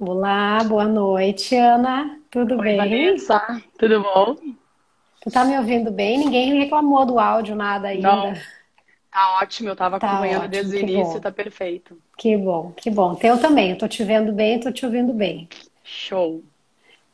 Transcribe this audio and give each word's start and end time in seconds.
Olá, 0.00 0.64
boa 0.64 0.86
noite, 0.88 1.54
Ana. 1.54 2.18
Tudo 2.30 2.56
Oi, 2.58 2.64
bem? 2.64 2.78
Vanessa, 2.78 3.62
tudo 3.78 4.02
bom? 4.02 4.34
Tu 5.20 5.30
tá 5.30 5.44
me 5.44 5.58
ouvindo 5.58 5.90
bem? 5.90 6.16
Ninguém 6.18 6.58
reclamou 6.58 7.04
do 7.04 7.18
áudio, 7.18 7.54
nada 7.54 7.88
Não, 7.88 8.16
ainda. 8.22 8.40
tá 9.10 9.38
ótimo, 9.42 9.68
eu 9.68 9.76
tava 9.76 9.98
Tá 9.98 10.08
acompanhando 10.08 10.42
ótimo, 10.46 10.70
desde 10.70 10.76
o 10.76 10.78
início, 10.88 11.14
bom. 11.16 11.20
tá 11.20 11.30
perfeito. 11.30 11.98
Que 12.16 12.34
bom, 12.34 12.72
que 12.72 12.90
bom. 12.90 13.18
Eu 13.22 13.38
também, 13.38 13.72
eu 13.72 13.78
tô 13.78 13.86
te 13.86 14.02
vendo 14.02 14.32
bem, 14.32 14.58
tô 14.58 14.72
te 14.72 14.86
ouvindo 14.86 15.12
bem. 15.12 15.46
Show. 15.84 16.42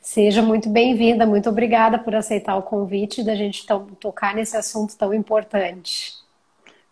Seja 0.00 0.41
muito 0.41 0.68
bem-vinda, 0.68 1.27
muito 1.27 1.48
obrigada 1.48 1.98
por 1.98 2.14
aceitar 2.14 2.57
o 2.57 2.62
convite 2.62 3.25
da 3.25 3.34
gente 3.34 3.66
to- 3.66 3.89
tocar 3.98 4.32
nesse 4.32 4.57
assunto 4.57 4.96
tão 4.96 5.12
importante. 5.12 6.14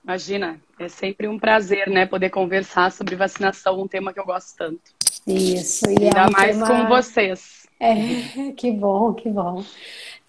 Imagina, 0.02 0.60
é 0.78 0.88
sempre 0.88 1.28
um 1.28 1.38
prazer, 1.38 1.88
né, 1.88 2.04
poder 2.04 2.30
conversar 2.30 2.90
sobre 2.90 3.14
vacinação, 3.14 3.80
um 3.80 3.86
tema 3.88 4.12
que 4.12 4.18
eu 4.18 4.24
gosto 4.26 4.56
tanto. 4.56 4.92
Isso, 5.26 5.90
e 5.90 6.04
é 6.04 6.06
Ainda 6.06 6.28
um 6.28 6.32
mais 6.32 6.58
com 6.58 6.66
tema. 6.66 6.88
vocês. 6.88 7.66
É, 7.80 7.94
que 8.56 8.70
bom, 8.70 9.12
que 9.14 9.28
bom. 9.30 9.64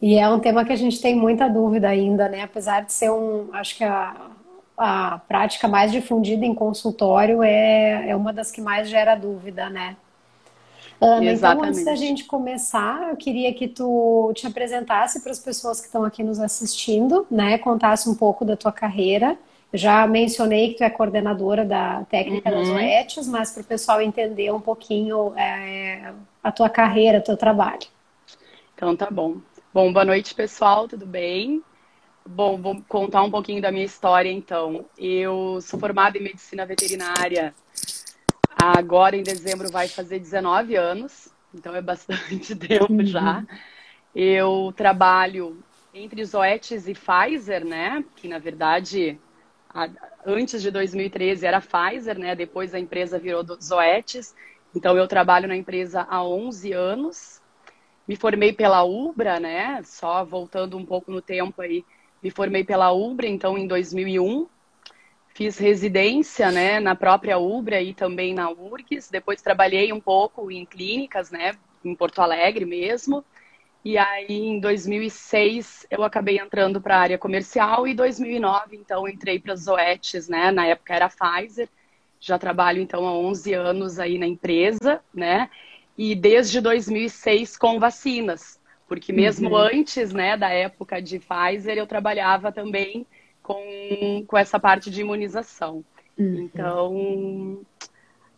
E 0.01 0.15
é 0.15 0.27
um 0.29 0.39
tema 0.39 0.65
que 0.65 0.73
a 0.73 0.75
gente 0.75 1.01
tem 1.01 1.15
muita 1.15 1.47
dúvida 1.47 1.87
ainda, 1.89 2.27
né? 2.29 2.43
Apesar 2.43 2.81
de 2.81 2.93
ser 2.93 3.11
um, 3.11 3.49
acho 3.53 3.77
que 3.77 3.83
a, 3.83 4.15
a 4.77 5.19
prática 5.27 5.67
mais 5.67 5.91
difundida 5.91 6.45
em 6.45 6.53
consultório 6.53 7.41
é, 7.41 8.09
é 8.09 8.15
uma 8.15 8.33
das 8.33 8.51
que 8.51 8.61
mais 8.61 8.89
gera 8.89 9.15
dúvida, 9.15 9.69
né? 9.69 9.95
Ana, 10.99 11.25
então 11.25 11.63
antes 11.63 11.83
da 11.83 11.91
Exatamente. 11.91 11.95
gente 11.97 12.23
começar, 12.25 13.09
eu 13.09 13.17
queria 13.17 13.53
que 13.53 13.67
tu 13.67 14.31
te 14.33 14.47
apresentasse 14.47 15.21
para 15.21 15.31
as 15.31 15.39
pessoas 15.39 15.79
que 15.81 15.87
estão 15.87 16.03
aqui 16.03 16.23
nos 16.23 16.39
assistindo, 16.39 17.27
né? 17.29 17.57
Contasse 17.57 18.09
um 18.09 18.15
pouco 18.15 18.45
da 18.45 18.55
tua 18.55 18.71
carreira. 18.71 19.37
Já 19.75 20.07
mencionei 20.07 20.69
que 20.69 20.77
tu 20.77 20.83
é 20.83 20.89
coordenadora 20.89 21.65
da 21.65 22.03
técnica 22.05 22.49
das 22.49 22.67
Uhum. 22.67 22.75
OETs, 22.75 23.27
mas 23.27 23.51
para 23.51 23.61
o 23.61 23.65
pessoal 23.65 24.01
entender 24.01 24.51
um 24.51 24.59
pouquinho 24.61 25.33
é, 25.35 26.13
a 26.43 26.51
tua 26.51 26.69
carreira, 26.69 27.19
teu 27.21 27.35
trabalho. 27.35 27.87
Então 28.73 28.95
tá 28.95 29.09
bom. 29.11 29.37
Bom, 29.73 29.91
boa 29.91 30.05
noite, 30.05 30.33
pessoal, 30.33 30.87
tudo 30.87 31.05
bem? 31.05 31.61
Bom, 32.27 32.57
vou 32.57 32.81
contar 32.87 33.21
um 33.23 33.29
pouquinho 33.29 33.61
da 33.61 33.71
minha 33.71 33.85
história, 33.85 34.31
então. 34.31 34.85
Eu 34.97 35.59
sou 35.61 35.79
formada 35.79 36.17
em 36.17 36.23
medicina 36.23 36.65
veterinária. 36.65 37.53
Agora, 38.57 39.17
em 39.17 39.23
dezembro, 39.23 39.69
vai 39.69 39.87
fazer 39.87 40.19
19 40.19 40.75
anos, 40.75 41.27
então 41.53 41.75
é 41.75 41.81
bastante 41.81 42.55
tempo 42.55 43.03
já. 43.03 43.39
Uhum. 43.39 43.45
Eu 44.15 44.73
trabalho 44.75 45.61
entre 45.93 46.23
Zoetis 46.23 46.87
e 46.87 46.93
Pfizer, 46.93 47.65
né? 47.65 48.03
Que 48.15 48.27
na 48.27 48.39
verdade, 48.39 49.19
antes 50.25 50.61
de 50.61 50.71
2013 50.71 51.45
era 51.45 51.61
Pfizer, 51.61 52.17
né? 52.17 52.35
Depois 52.35 52.73
a 52.73 52.79
empresa 52.79 53.19
virou 53.19 53.43
do- 53.43 53.61
Zoetis. 53.61 54.33
Então 54.73 54.97
eu 54.97 55.07
trabalho 55.07 55.47
na 55.47 55.55
empresa 55.55 56.05
há 56.09 56.23
11 56.23 56.71
anos. 56.71 57.41
Me 58.07 58.15
formei 58.15 58.53
pela 58.53 58.83
Ubra, 58.83 59.39
né? 59.39 59.81
Só 59.83 60.23
voltando 60.23 60.77
um 60.77 60.85
pouco 60.85 61.11
no 61.11 61.21
tempo 61.21 61.61
aí, 61.61 61.83
me 62.21 62.29
formei 62.29 62.63
pela 62.63 62.91
Ubra, 62.91 63.27
então 63.27 63.57
em 63.57 63.67
2001. 63.67 64.47
Fiz 65.33 65.57
residência, 65.57 66.49
né, 66.49 66.79
na 66.79 66.95
própria 66.95 67.37
Ubra 67.37 67.81
e 67.81 67.93
também 67.93 68.33
na 68.33 68.49
URGS. 68.49 69.09
Depois 69.11 69.41
trabalhei 69.41 69.91
um 69.91 69.99
pouco 69.99 70.49
em 70.49 70.65
clínicas, 70.65 71.29
né, 71.29 71.55
em 71.83 71.93
Porto 71.93 72.19
Alegre 72.21 72.63
mesmo. 72.63 73.23
E 73.85 73.99
aí, 73.99 74.25
em 74.29 74.59
2006, 74.59 75.85
eu 75.91 76.03
acabei 76.03 76.39
entrando 76.39 76.81
para 76.81 76.97
a 76.97 76.99
área 76.99 77.19
comercial 77.19 77.87
e 77.87 77.93
2009, 77.93 78.75
então, 78.75 79.07
entrei 79.07 79.39
para 79.39 79.53
as 79.53 79.65
Zoetis, 79.65 80.27
né? 80.27 80.49
Na 80.49 80.65
época 80.65 80.95
era 80.95 81.07
Pfizer. 81.07 81.69
Já 82.19 82.39
trabalho, 82.39 82.81
então, 82.81 83.05
há 83.05 83.13
11 83.13 83.53
anos 83.53 83.99
aí 83.99 84.17
na 84.17 84.25
empresa, 84.25 85.01
né? 85.13 85.51
E 85.95 86.15
desde 86.15 86.59
2006 86.59 87.55
com 87.55 87.79
vacinas, 87.79 88.59
porque 88.87 89.13
mesmo 89.13 89.49
Uhum. 89.49 89.57
antes, 89.57 90.11
né, 90.11 90.35
da 90.35 90.49
época 90.49 90.99
de 90.99 91.19
Pfizer, 91.19 91.77
eu 91.77 91.85
trabalhava 91.85 92.51
também 92.51 93.05
com, 93.43 94.25
com 94.27 94.35
essa 94.35 94.59
parte 94.59 94.89
de 94.89 95.01
imunização. 95.01 95.85
Uhum. 96.17 96.39
Então, 96.39 97.61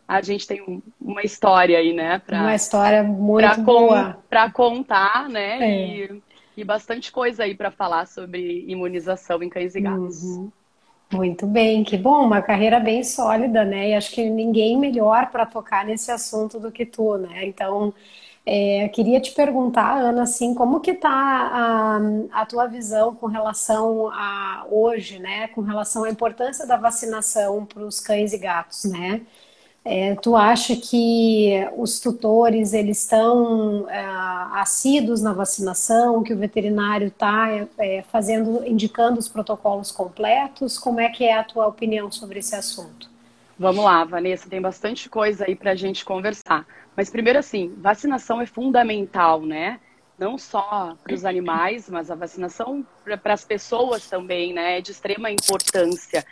a 0.08 0.22
gente 0.22 0.46
tem 0.46 0.62
um- 0.62 0.82
uma 1.00 1.22
história 1.22 1.78
aí, 1.78 1.92
né, 1.92 2.14
Uma 2.14 2.20
para 2.26 2.54
história 2.54 3.02
muito 3.02 3.62
con 3.62 3.86
boa. 3.88 4.18
para 4.28 4.50
contar, 4.50 5.28
né? 5.28 5.60
É. 5.60 5.96
E, 6.06 6.22
e 6.56 6.64
bastante 6.64 7.12
coisa 7.12 7.44
aí 7.44 7.54
para 7.54 7.70
falar 7.70 8.06
sobre 8.06 8.64
imunização 8.66 9.42
em 9.42 9.50
cães 9.50 9.74
e 9.74 9.80
gatos. 9.80 10.22
Uhum. 10.22 10.50
Muito 11.10 11.46
bem, 11.46 11.84
que 11.84 11.96
bom, 11.96 12.22
uma 12.26 12.42
carreira 12.42 12.78
bem 12.78 13.02
sólida, 13.02 13.64
né? 13.64 13.90
E 13.90 13.94
acho 13.94 14.10
que 14.12 14.28
ninguém 14.28 14.78
melhor 14.78 15.30
para 15.30 15.46
tocar 15.46 15.84
nesse 15.86 16.10
assunto 16.10 16.60
do 16.60 16.70
que 16.70 16.84
tu, 16.84 17.16
né? 17.16 17.46
Então, 17.46 17.94
é, 18.44 18.88
queria 18.88 19.20
te 19.20 19.32
perguntar, 19.32 19.98
Ana, 19.98 20.22
assim, 20.24 20.54
como 20.54 20.80
que 20.80 20.94
tá 20.94 21.10
a, 21.10 21.98
a 22.42 22.46
tua 22.46 22.66
visão 22.66 23.14
com 23.14 23.26
relação 23.26 24.10
a 24.12 24.66
hoje, 24.70 25.18
né? 25.18 25.48
Com 25.48 25.62
relação 25.62 26.04
à 26.04 26.10
importância 26.10 26.66
da 26.66 26.76
vacinação 26.76 27.64
para 27.64 27.82
os 27.84 28.00
cães 28.00 28.32
e 28.34 28.38
gatos, 28.38 28.84
né? 28.84 29.22
É, 29.90 30.14
tu 30.16 30.36
acha 30.36 30.76
que 30.76 31.66
os 31.74 31.98
tutores 31.98 32.74
eles 32.74 33.02
estão 33.02 33.88
é, 33.88 34.04
assíduos 34.60 35.22
na 35.22 35.32
vacinação, 35.32 36.22
que 36.22 36.34
o 36.34 36.36
veterinário 36.36 37.06
está 37.06 37.66
fazendo, 38.12 38.62
indicando 38.66 39.18
os 39.18 39.28
protocolos 39.28 39.90
completos? 39.90 40.76
Como 40.76 41.00
é 41.00 41.08
que 41.08 41.24
é 41.24 41.38
a 41.38 41.42
tua 41.42 41.66
opinião 41.66 42.12
sobre 42.12 42.40
esse 42.40 42.54
assunto? 42.54 43.08
Vamos 43.58 43.82
lá, 43.82 44.04
Vanessa, 44.04 44.46
tem 44.46 44.60
bastante 44.60 45.08
coisa 45.08 45.46
aí 45.48 45.56
para 45.56 45.70
a 45.70 45.74
gente 45.74 46.04
conversar. 46.04 46.66
Mas 46.94 47.08
primeiro 47.08 47.38
assim, 47.38 47.72
vacinação 47.78 48.42
é 48.42 48.46
fundamental, 48.46 49.40
né? 49.40 49.80
Não 50.18 50.36
só 50.36 50.98
para 51.02 51.14
os 51.14 51.24
animais, 51.24 51.88
mas 51.88 52.10
a 52.10 52.14
vacinação 52.14 52.84
para 53.02 53.32
as 53.32 53.42
pessoas 53.42 54.06
também, 54.06 54.52
né? 54.52 54.76
É 54.76 54.80
de 54.82 54.90
extrema 54.90 55.30
importância. 55.30 56.26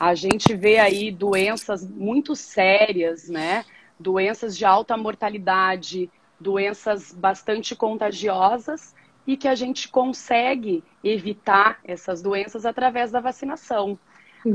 A 0.00 0.14
gente 0.14 0.54
vê 0.54 0.78
aí 0.78 1.10
doenças 1.10 1.86
muito 1.86 2.34
sérias, 2.34 3.28
né? 3.28 3.66
Doenças 3.98 4.56
de 4.56 4.64
alta 4.64 4.96
mortalidade, 4.96 6.10
doenças 6.40 7.12
bastante 7.12 7.76
contagiosas 7.76 8.94
e 9.26 9.36
que 9.36 9.46
a 9.46 9.54
gente 9.54 9.90
consegue 9.90 10.82
evitar 11.04 11.80
essas 11.84 12.22
doenças 12.22 12.64
através 12.64 13.10
da 13.10 13.20
vacinação. 13.20 13.98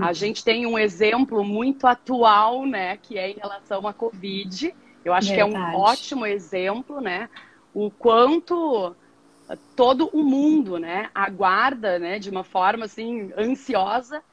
A 0.01 0.13
gente 0.13 0.43
tem 0.43 0.65
um 0.65 0.79
exemplo 0.79 1.43
muito 1.43 1.85
atual, 1.85 2.65
né, 2.65 2.97
que 2.97 3.19
é 3.19 3.29
em 3.29 3.35
relação 3.35 3.87
à 3.87 3.93
Covid. 3.93 4.73
Eu 5.03 5.13
acho 5.13 5.31
que 5.31 5.39
é 5.39 5.45
um 5.45 5.51
Verdade. 5.51 5.75
ótimo 5.75 6.25
exemplo, 6.25 6.99
né? 6.99 7.29
O 7.71 7.91
quanto 7.91 8.95
todo 9.75 10.09
o 10.11 10.23
mundo, 10.23 10.79
né, 10.79 11.11
aguarda, 11.13 11.99
né, 11.99 12.17
de 12.17 12.31
uma 12.31 12.43
forma 12.43 12.85
assim 12.85 13.31
ansiosa 13.37 14.23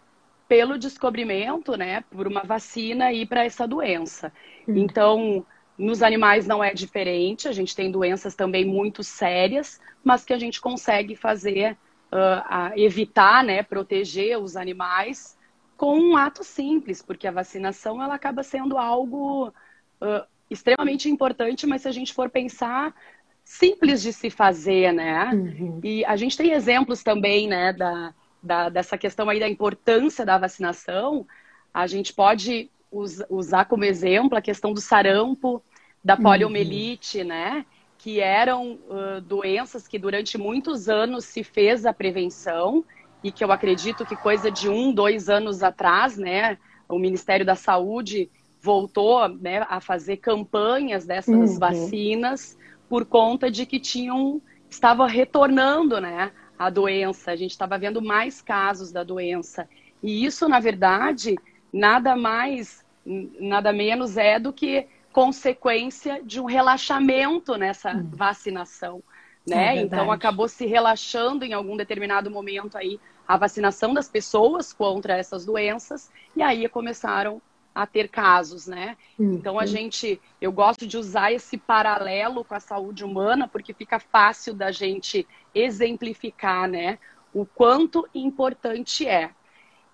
pelo 0.53 0.77
descobrimento, 0.77 1.79
né, 1.79 2.05
por 2.11 2.27
uma 2.27 2.43
vacina 2.43 3.11
e 3.11 3.25
para 3.25 3.43
essa 3.43 3.67
doença. 3.67 4.31
Então, 4.69 5.47
nos 5.79 6.03
animais 6.03 6.47
não 6.47 6.63
é 6.63 6.75
diferente, 6.75 7.49
a 7.49 7.53
gente 7.53 7.75
tem 7.75 7.91
doenças 7.91 8.35
também 8.35 8.63
muito 8.63 9.03
sérias, 9.03 9.81
mas 10.05 10.27
que 10.27 10.33
a 10.35 10.39
gente 10.39 10.61
consegue 10.61 11.17
fazer, 11.17 11.75
uh, 12.13 12.79
evitar, 12.79 13.43
né, 13.43 13.63
proteger 13.63 14.39
os 14.39 14.55
animais 14.55 15.39
com 15.75 15.99
um 15.99 16.19
ato 16.19 16.45
simples, 16.45 17.01
porque 17.01 17.27
a 17.27 17.33
vacinação 17.33 18.03
ela 18.03 18.15
acaba 18.15 18.43
sendo 18.43 18.77
algo 18.77 19.49
uh, 19.49 20.27
extremamente 20.51 21.09
importante, 21.09 21.67
mas 21.67 21.81
se 21.81 21.89
a 21.89 21.93
gente 21.93 22.13
for 22.13 22.29
pensar, 22.29 22.95
simples 23.43 24.03
de 24.03 24.13
se 24.13 24.29
fazer, 24.29 24.93
né? 24.93 25.31
Uhum. 25.33 25.81
E 25.83 26.05
a 26.05 26.15
gente 26.15 26.37
tem 26.37 26.53
exemplos 26.53 27.03
também, 27.03 27.49
né, 27.49 27.73
da, 27.73 28.13
da, 28.43 28.69
dessa 28.69 28.99
questão 28.99 29.29
aí 29.29 29.39
da 29.39 29.49
importância 29.49 30.25
da 30.25 30.39
vacinação. 30.39 31.27
A 31.73 31.87
gente 31.87 32.13
pode 32.13 32.71
us, 32.91 33.23
usar 33.31 33.67
como 33.67 33.85
exemplo 33.85 34.37
a 34.37 34.43
questão 34.43 34.73
do 34.73 34.81
sarampo, 34.81 35.63
da 36.05 36.17
poliomielite, 36.17 37.21
uhum. 37.21 37.29
né? 37.29 37.67
Que 37.97 38.21
eram 38.21 38.73
uh, 38.89 39.21
doenças 39.21 39.87
que 39.87 39.99
durante 39.99 40.37
muitos 40.37 40.89
anos 40.89 41.25
se 41.25 41.45
fez 41.45 41.87
a 41.87 41.93
prevenção 41.93 42.85
e 43.23 43.31
que 43.31 43.45
eu 43.45 43.53
acredito 43.53 44.05
que 44.05 44.17
coisa 44.17 44.51
de 44.51 44.69
um, 44.69 44.93
dois 44.93 45.29
anos 45.29 45.63
atrás, 45.63 46.17
né? 46.17 46.59
O 46.89 46.99
Ministério 46.99 47.47
da 47.47 47.55
Saúde 47.55 48.29
voltou 48.61 49.29
né, 49.29 49.67
a 49.69 49.81
fazer 49.81 50.19
campanhas 50.19 51.05
dessas 51.05 51.53
uhum. 51.53 51.59
vacinas 51.59 52.57
por 52.89 53.05
conta 53.05 53.51
de 53.51 53.67
que 53.67 53.81
tinham 53.81 54.41
estava 54.71 55.07
retornando, 55.07 56.01
né, 56.01 56.33
a 56.59 56.71
doença. 56.71 57.31
A 57.31 57.37
gente 57.37 57.53
estava 57.53 57.79
vendo 57.79 58.01
mais 58.03 58.41
casos 58.41 58.93
da 58.93 59.03
doença. 59.03 59.69
E 60.03 60.25
isso, 60.25 60.49
na 60.49 60.61
verdade, 60.61 61.37
nada 61.73 62.17
mais, 62.17 62.85
nada 63.05 63.73
menos 63.73 64.17
é 64.17 64.39
do 64.39 64.53
que 64.53 64.87
consequência 65.13 66.23
de 66.25 66.41
um 66.41 66.45
relaxamento 66.45 67.57
nessa 67.57 67.95
uhum. 67.95 68.11
vacinação. 68.11 69.03
Né? 69.47 69.77
É 69.77 69.83
então 69.83 70.11
acabou 70.11 70.49
se 70.49 70.67
relaxando 70.67 71.45
em 71.45 71.53
algum 71.53 71.77
determinado 71.77 72.31
momento 72.31 72.79
aí 72.79 73.01
a 73.27 73.37
vacinação 73.37 73.93
das 73.93 74.09
pessoas 74.09 74.73
contra 74.73 75.17
essas 75.17 75.45
doenças 75.45 76.11
e 76.37 76.43
aí 76.43 76.69
começaram 76.69 77.43
a 77.75 77.87
ter 77.87 78.09
casos, 78.09 78.67
né? 78.67 78.97
Uhum. 79.19 79.35
Então 79.35 79.59
a 79.59 79.67
gente, 79.67 80.21
eu 80.41 80.53
gosto 80.53 80.87
de 80.87 80.97
usar 80.97 81.33
esse 81.33 81.57
paralelo 81.57 82.45
com 82.45 82.55
a 82.55 82.61
saúde 82.61 83.05
humana 83.05 83.49
porque 83.49 83.73
fica 83.73 83.99
fácil 83.99 84.55
da 84.55 84.71
gente 84.71 85.27
exemplificar, 85.55 86.69
né? 86.69 86.99
O 87.33 87.47
quanto 87.47 88.07
importante 88.15 89.07
é. 89.07 89.31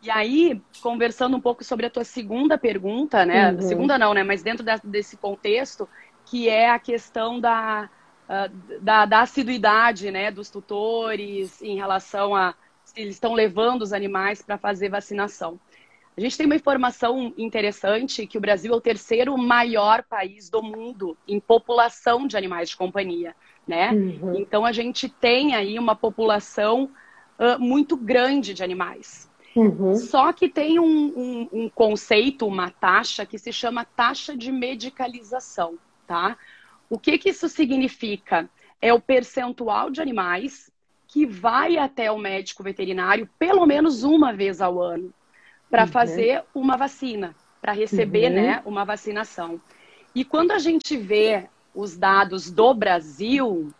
E 0.00 0.10
aí, 0.10 0.60
conversando 0.80 1.36
um 1.36 1.40
pouco 1.40 1.64
sobre 1.64 1.86
a 1.86 1.90
tua 1.90 2.04
segunda 2.04 2.56
pergunta, 2.56 3.24
né? 3.24 3.52
Uhum. 3.52 3.62
Segunda 3.62 3.98
não, 3.98 4.14
né? 4.14 4.22
Mas 4.22 4.42
dentro 4.42 4.64
desse 4.84 5.16
contexto, 5.16 5.88
que 6.24 6.48
é 6.48 6.70
a 6.70 6.78
questão 6.78 7.40
da, 7.40 7.88
da, 8.80 9.06
da 9.06 9.20
assiduidade, 9.20 10.10
né? 10.10 10.30
Dos 10.30 10.50
tutores 10.50 11.60
em 11.62 11.76
relação 11.76 12.34
a 12.34 12.54
se 12.84 13.00
eles 13.00 13.16
estão 13.16 13.34
levando 13.34 13.82
os 13.82 13.92
animais 13.92 14.40
para 14.40 14.56
fazer 14.56 14.88
vacinação. 14.88 15.60
A 16.18 16.20
gente 16.20 16.36
tem 16.36 16.46
uma 16.46 16.56
informação 16.56 17.32
interessante 17.38 18.26
que 18.26 18.36
o 18.36 18.40
Brasil 18.40 18.74
é 18.74 18.76
o 18.76 18.80
terceiro 18.80 19.38
maior 19.38 20.02
país 20.02 20.50
do 20.50 20.60
mundo 20.60 21.16
em 21.28 21.38
população 21.38 22.26
de 22.26 22.36
animais 22.36 22.70
de 22.70 22.76
companhia, 22.76 23.36
né? 23.64 23.92
Uhum. 23.92 24.34
Então 24.34 24.66
a 24.66 24.72
gente 24.72 25.08
tem 25.08 25.54
aí 25.54 25.78
uma 25.78 25.94
população 25.94 26.90
uh, 27.38 27.60
muito 27.60 27.96
grande 27.96 28.52
de 28.52 28.64
animais. 28.64 29.30
Uhum. 29.54 29.94
Só 29.94 30.32
que 30.32 30.48
tem 30.48 30.80
um, 30.80 30.84
um, 30.84 31.48
um, 31.52 31.68
conceito, 31.68 32.48
uma 32.48 32.68
taxa 32.68 33.24
que 33.24 33.38
se 33.38 33.52
chama 33.52 33.84
taxa 33.84 34.36
de 34.36 34.50
medicalização, 34.50 35.78
tá? 36.04 36.36
O 36.90 36.98
que, 36.98 37.16
que 37.16 37.28
isso 37.28 37.48
significa? 37.48 38.50
É 38.82 38.92
o 38.92 39.00
percentual 39.00 39.88
de 39.88 40.02
animais 40.02 40.68
que 41.06 41.24
vai 41.24 41.76
até 41.76 42.10
o 42.10 42.18
médico 42.18 42.64
veterinário 42.64 43.30
pelo 43.38 43.64
menos 43.64 44.02
uma 44.02 44.32
vez 44.32 44.60
ao 44.60 44.82
ano 44.82 45.14
para 45.70 45.82
uhum. 45.82 45.88
fazer 45.88 46.44
uma 46.54 46.76
vacina, 46.76 47.34
para 47.60 47.72
receber 47.72 48.30
uhum. 48.30 48.36
né, 48.36 48.62
uma 48.64 48.84
vacinação. 48.84 49.60
E 50.14 50.24
quando 50.24 50.52
a 50.52 50.58
gente 50.58 50.96
vê 50.96 51.48
os 51.74 51.96
dados 51.96 52.50
do 52.50 52.74
Brasil, 52.74 53.72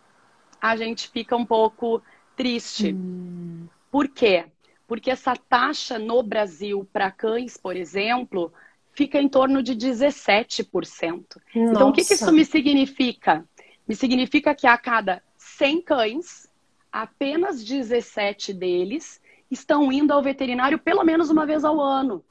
a 0.61 0.75
gente 0.75 1.09
fica 1.09 1.35
um 1.35 1.45
pouco 1.45 2.01
triste. 2.35 2.91
Uhum. 2.93 3.67
Por 3.91 4.07
quê? 4.07 4.45
Porque 4.87 5.11
essa 5.11 5.35
taxa 5.35 5.99
no 5.99 6.23
Brasil 6.23 6.87
para 6.91 7.11
cães, 7.11 7.57
por 7.57 7.75
exemplo, 7.75 8.53
fica 8.93 9.21
em 9.21 9.29
torno 9.29 9.61
de 9.61 9.75
17%. 9.75 10.65
Nossa. 10.73 11.37
Então, 11.55 11.89
o 11.89 11.93
que, 11.93 12.03
que 12.03 12.13
isso 12.13 12.31
me 12.31 12.45
significa? 12.45 13.45
Me 13.87 13.95
significa 13.95 14.53
que 14.53 14.67
a 14.67 14.77
cada 14.77 15.21
100 15.37 15.81
cães, 15.81 16.49
apenas 16.91 17.63
17 17.63 18.53
deles 18.53 19.21
estão 19.49 19.91
indo 19.91 20.11
ao 20.11 20.21
veterinário 20.21 20.79
pelo 20.79 21.03
menos 21.03 21.29
uma 21.29 21.45
vez 21.45 21.63
ao 21.63 21.79
ano. 21.79 22.23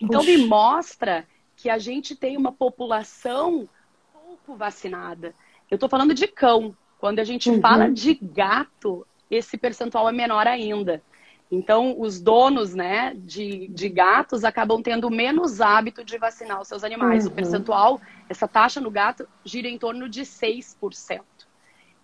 Então 0.00 0.20
Puxa. 0.20 0.32
me 0.32 0.46
mostra 0.46 1.26
que 1.56 1.68
a 1.68 1.78
gente 1.78 2.14
tem 2.14 2.36
uma 2.36 2.52
população 2.52 3.68
pouco 4.12 4.56
vacinada. 4.56 5.34
Eu 5.70 5.74
estou 5.74 5.88
falando 5.88 6.14
de 6.14 6.26
cão. 6.26 6.76
Quando 6.98 7.18
a 7.18 7.24
gente 7.24 7.50
uhum. 7.50 7.60
fala 7.60 7.90
de 7.90 8.14
gato, 8.14 9.06
esse 9.30 9.56
percentual 9.56 10.08
é 10.08 10.12
menor 10.12 10.46
ainda. 10.46 11.02
Então, 11.50 11.98
os 11.98 12.20
donos 12.20 12.74
né, 12.74 13.14
de, 13.16 13.68
de 13.68 13.88
gatos 13.88 14.44
acabam 14.44 14.82
tendo 14.82 15.10
menos 15.10 15.60
hábito 15.60 16.04
de 16.04 16.18
vacinar 16.18 16.60
os 16.60 16.68
seus 16.68 16.84
animais. 16.84 17.24
Uhum. 17.24 17.32
O 17.32 17.34
percentual, 17.34 18.00
essa 18.28 18.46
taxa 18.46 18.80
no 18.80 18.90
gato, 18.90 19.26
gira 19.44 19.68
em 19.68 19.78
torno 19.78 20.08
de 20.08 20.22
6%. 20.22 21.22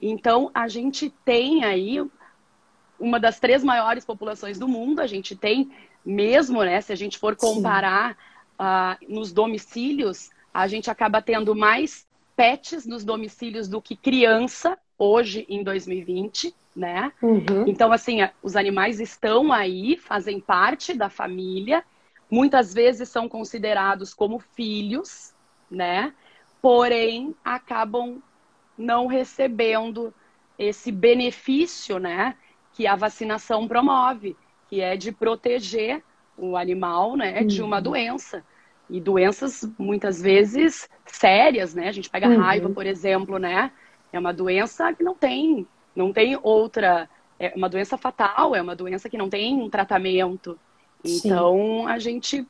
Então, 0.00 0.50
a 0.54 0.66
gente 0.66 1.10
tem 1.24 1.64
aí 1.64 2.00
uma 3.04 3.20
das 3.20 3.38
três 3.38 3.62
maiores 3.62 4.04
populações 4.04 4.58
do 4.58 4.66
mundo. 4.66 5.00
A 5.00 5.06
gente 5.06 5.36
tem 5.36 5.70
mesmo, 6.04 6.62
né? 6.64 6.80
Se 6.80 6.92
a 6.92 6.96
gente 6.96 7.18
for 7.18 7.36
comparar 7.36 8.16
uh, 8.58 9.12
nos 9.12 9.32
domicílios, 9.32 10.30
a 10.52 10.66
gente 10.66 10.90
acaba 10.90 11.20
tendo 11.20 11.54
mais 11.54 12.06
pets 12.34 12.86
nos 12.86 13.04
domicílios 13.04 13.68
do 13.68 13.80
que 13.80 13.94
criança 13.94 14.78
hoje 14.98 15.44
em 15.48 15.62
2020, 15.62 16.54
né? 16.74 17.12
Uhum. 17.20 17.64
Então, 17.66 17.92
assim, 17.92 18.18
os 18.42 18.56
animais 18.56 19.00
estão 19.00 19.52
aí, 19.52 19.96
fazem 19.96 20.40
parte 20.40 20.94
da 20.94 21.08
família, 21.08 21.84
muitas 22.30 22.72
vezes 22.72 23.08
são 23.08 23.28
considerados 23.28 24.14
como 24.14 24.38
filhos, 24.38 25.32
né? 25.70 26.12
Porém, 26.62 27.34
acabam 27.44 28.22
não 28.78 29.06
recebendo 29.06 30.12
esse 30.58 30.90
benefício, 30.90 31.98
né? 31.98 32.34
Que 32.74 32.86
a 32.86 32.96
vacinação 32.96 33.66
promove, 33.66 34.36
que 34.68 34.80
é 34.80 34.96
de 34.96 35.12
proteger 35.12 36.02
o 36.36 36.56
animal 36.56 37.16
né, 37.16 37.40
uhum. 37.40 37.46
de 37.46 37.62
uma 37.62 37.80
doença. 37.80 38.44
E 38.90 39.00
doenças, 39.00 39.66
muitas 39.78 40.20
vezes, 40.20 40.90
sérias, 41.06 41.74
né? 41.74 41.88
A 41.88 41.92
gente 41.92 42.10
pega 42.10 42.28
uhum. 42.28 42.38
raiva, 42.38 42.68
por 42.68 42.84
exemplo, 42.84 43.38
né? 43.38 43.70
É 44.12 44.18
uma 44.18 44.32
doença 44.32 44.92
que 44.92 45.02
não 45.02 45.14
tem, 45.14 45.66
não 45.96 46.12
tem 46.12 46.38
outra... 46.42 47.08
É 47.38 47.52
uma 47.56 47.68
doença 47.68 47.96
fatal, 47.96 48.54
é 48.54 48.60
uma 48.60 48.76
doença 48.76 49.08
que 49.08 49.16
não 49.16 49.28
tem 49.28 49.54
um 49.54 49.70
tratamento. 49.70 50.58
Então, 51.04 51.56
Sim. 51.56 51.86
a 51.86 51.98
gente 51.98 52.46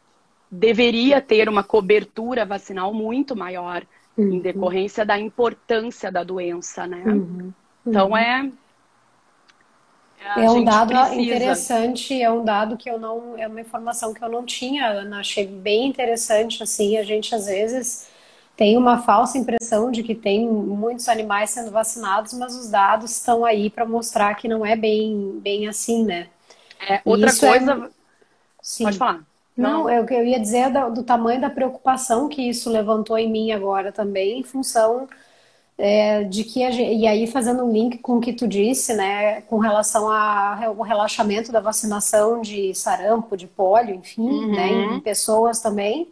deveria 0.50 1.20
ter 1.20 1.48
uma 1.48 1.62
cobertura 1.62 2.44
vacinal 2.44 2.92
muito 2.92 3.36
maior 3.36 3.84
uhum. 4.16 4.34
em 4.34 4.40
decorrência 4.40 5.04
da 5.04 5.18
importância 5.18 6.10
da 6.10 6.22
doença, 6.24 6.86
né? 6.86 7.02
Uhum. 7.06 7.52
Então, 7.86 8.10
uhum. 8.10 8.16
é 8.16 8.50
é 10.36 10.50
um 10.50 10.64
dado 10.64 10.88
precisa. 10.88 11.20
interessante, 11.20 12.22
é 12.22 12.30
um 12.30 12.44
dado 12.44 12.76
que 12.76 12.88
eu 12.88 12.98
não, 12.98 13.36
é 13.36 13.46
uma 13.46 13.60
informação 13.60 14.14
que 14.14 14.22
eu 14.22 14.28
não 14.28 14.44
tinha, 14.44 14.86
Ana. 14.86 15.20
Achei 15.20 15.46
bem 15.46 15.86
interessante, 15.86 16.62
assim, 16.62 16.96
a 16.96 17.02
gente 17.02 17.34
às 17.34 17.46
vezes 17.46 18.08
tem 18.56 18.76
uma 18.76 19.02
falsa 19.02 19.36
impressão 19.36 19.90
de 19.90 20.02
que 20.02 20.14
tem 20.14 20.48
muitos 20.48 21.08
animais 21.08 21.50
sendo 21.50 21.70
vacinados, 21.70 22.32
mas 22.32 22.54
os 22.54 22.70
dados 22.70 23.10
estão 23.10 23.44
aí 23.44 23.68
para 23.68 23.84
mostrar 23.84 24.34
que 24.34 24.48
não 24.48 24.64
é 24.64 24.76
bem, 24.76 25.40
bem 25.42 25.68
assim, 25.68 26.04
né? 26.04 26.28
É, 26.88 27.00
outra 27.04 27.28
Isso 27.28 27.44
é 27.44 27.48
coisa. 27.48 27.72
É... 27.86 27.90
Sim. 28.62 28.84
Pode 28.84 28.98
falar. 28.98 29.24
Não, 29.56 29.88
é 29.88 30.00
o 30.00 30.06
que 30.06 30.14
eu 30.14 30.24
ia 30.24 30.40
dizer 30.40 30.70
do, 30.70 30.94
do 30.94 31.02
tamanho 31.02 31.40
da 31.40 31.50
preocupação 31.50 32.28
que 32.28 32.42
isso 32.42 32.70
levantou 32.70 33.16
em 33.16 33.30
mim 33.30 33.52
agora 33.52 33.92
também, 33.92 34.40
em 34.40 34.42
função 34.42 35.08
é, 35.76 36.22
de 36.24 36.44
que 36.44 36.70
gente, 36.70 36.94
e 36.94 37.06
aí 37.06 37.26
fazendo 37.26 37.64
um 37.64 37.72
link 37.72 37.98
com 37.98 38.18
o 38.18 38.20
que 38.20 38.32
tu 38.32 38.46
disse, 38.46 38.94
né, 38.94 39.40
com 39.42 39.58
relação 39.58 40.10
ao 40.10 40.80
relaxamento 40.82 41.50
da 41.50 41.60
vacinação 41.60 42.40
de 42.40 42.74
sarampo, 42.74 43.36
de 43.36 43.46
pólio, 43.46 43.94
enfim, 43.94 44.22
uhum. 44.22 44.52
né, 44.52 44.96
em 44.96 45.00
pessoas 45.00 45.60
também, 45.60 46.08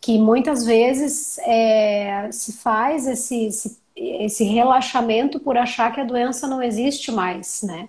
que 0.00 0.18
muitas 0.18 0.64
vezes 0.64 1.38
é, 1.38 2.30
se 2.30 2.52
faz 2.52 3.06
esse, 3.06 3.46
esse, 3.46 3.78
esse 3.96 4.44
relaxamento 4.44 5.40
por 5.40 5.56
achar 5.56 5.92
que 5.92 6.00
a 6.00 6.04
doença 6.04 6.46
não 6.46 6.62
existe 6.62 7.10
mais, 7.10 7.62
né? 7.62 7.88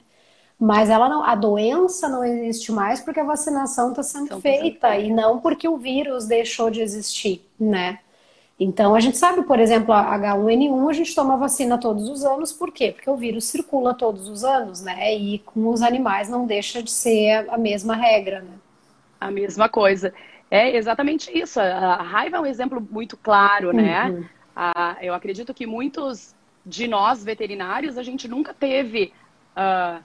Mas 0.60 0.90
ela 0.90 1.08
não, 1.08 1.24
a 1.24 1.36
doença 1.36 2.10
não 2.10 2.22
existe 2.22 2.72
mais 2.72 3.00
porque 3.00 3.20
a 3.20 3.24
vacinação 3.24 3.92
está 3.92 4.04
sendo 4.04 4.26
então, 4.26 4.42
feita 4.42 4.98
e 4.98 5.10
não 5.10 5.40
porque 5.40 5.68
o 5.70 5.78
vírus 5.78 6.26
deixou 6.26 6.70
de 6.70 6.82
existir, 6.82 7.46
né? 7.58 8.00
Então, 8.60 8.94
a 8.94 9.00
gente 9.00 9.18
sabe, 9.18 9.44
por 9.44 9.58
exemplo, 9.58 9.94
a 9.94 10.18
H1N1 10.18 10.90
a 10.90 10.94
gente 10.94 11.16
toma 11.16 11.38
vacina 11.38 11.78
todos 11.78 12.10
os 12.10 12.26
anos, 12.26 12.52
por 12.52 12.74
quê? 12.74 12.92
Porque 12.92 13.10
o 13.10 13.16
vírus 13.16 13.46
circula 13.46 13.94
todos 13.94 14.28
os 14.28 14.44
anos, 14.44 14.82
né? 14.82 15.16
E 15.16 15.40
com 15.40 15.70
os 15.70 15.82
animais 15.82 16.28
não 16.28 16.46
deixa 16.46 16.84
de 16.84 16.92
ser 16.92 17.50
a 17.50 17.58
mesma 17.58 17.96
regra, 17.96 18.42
né? 18.42 18.58
A 19.20 19.32
mesma 19.32 19.70
coisa. 19.70 20.14
É 20.52 20.76
exatamente 20.76 21.32
isso. 21.38 21.60
A 21.60 22.02
raiva 22.02 22.36
é 22.36 22.40
um 22.42 22.46
exemplo 22.46 22.86
muito 22.92 23.16
claro, 23.16 23.72
né? 23.72 24.10
Uhum. 24.10 24.26
Ah, 24.54 24.98
eu 25.02 25.14
acredito 25.14 25.54
que 25.54 25.66
muitos 25.66 26.36
de 26.66 26.86
nós 26.86 27.24
veterinários, 27.24 27.98
a 27.98 28.04
gente 28.04 28.28
nunca 28.28 28.54
teve 28.54 29.14
uh, 29.56 30.04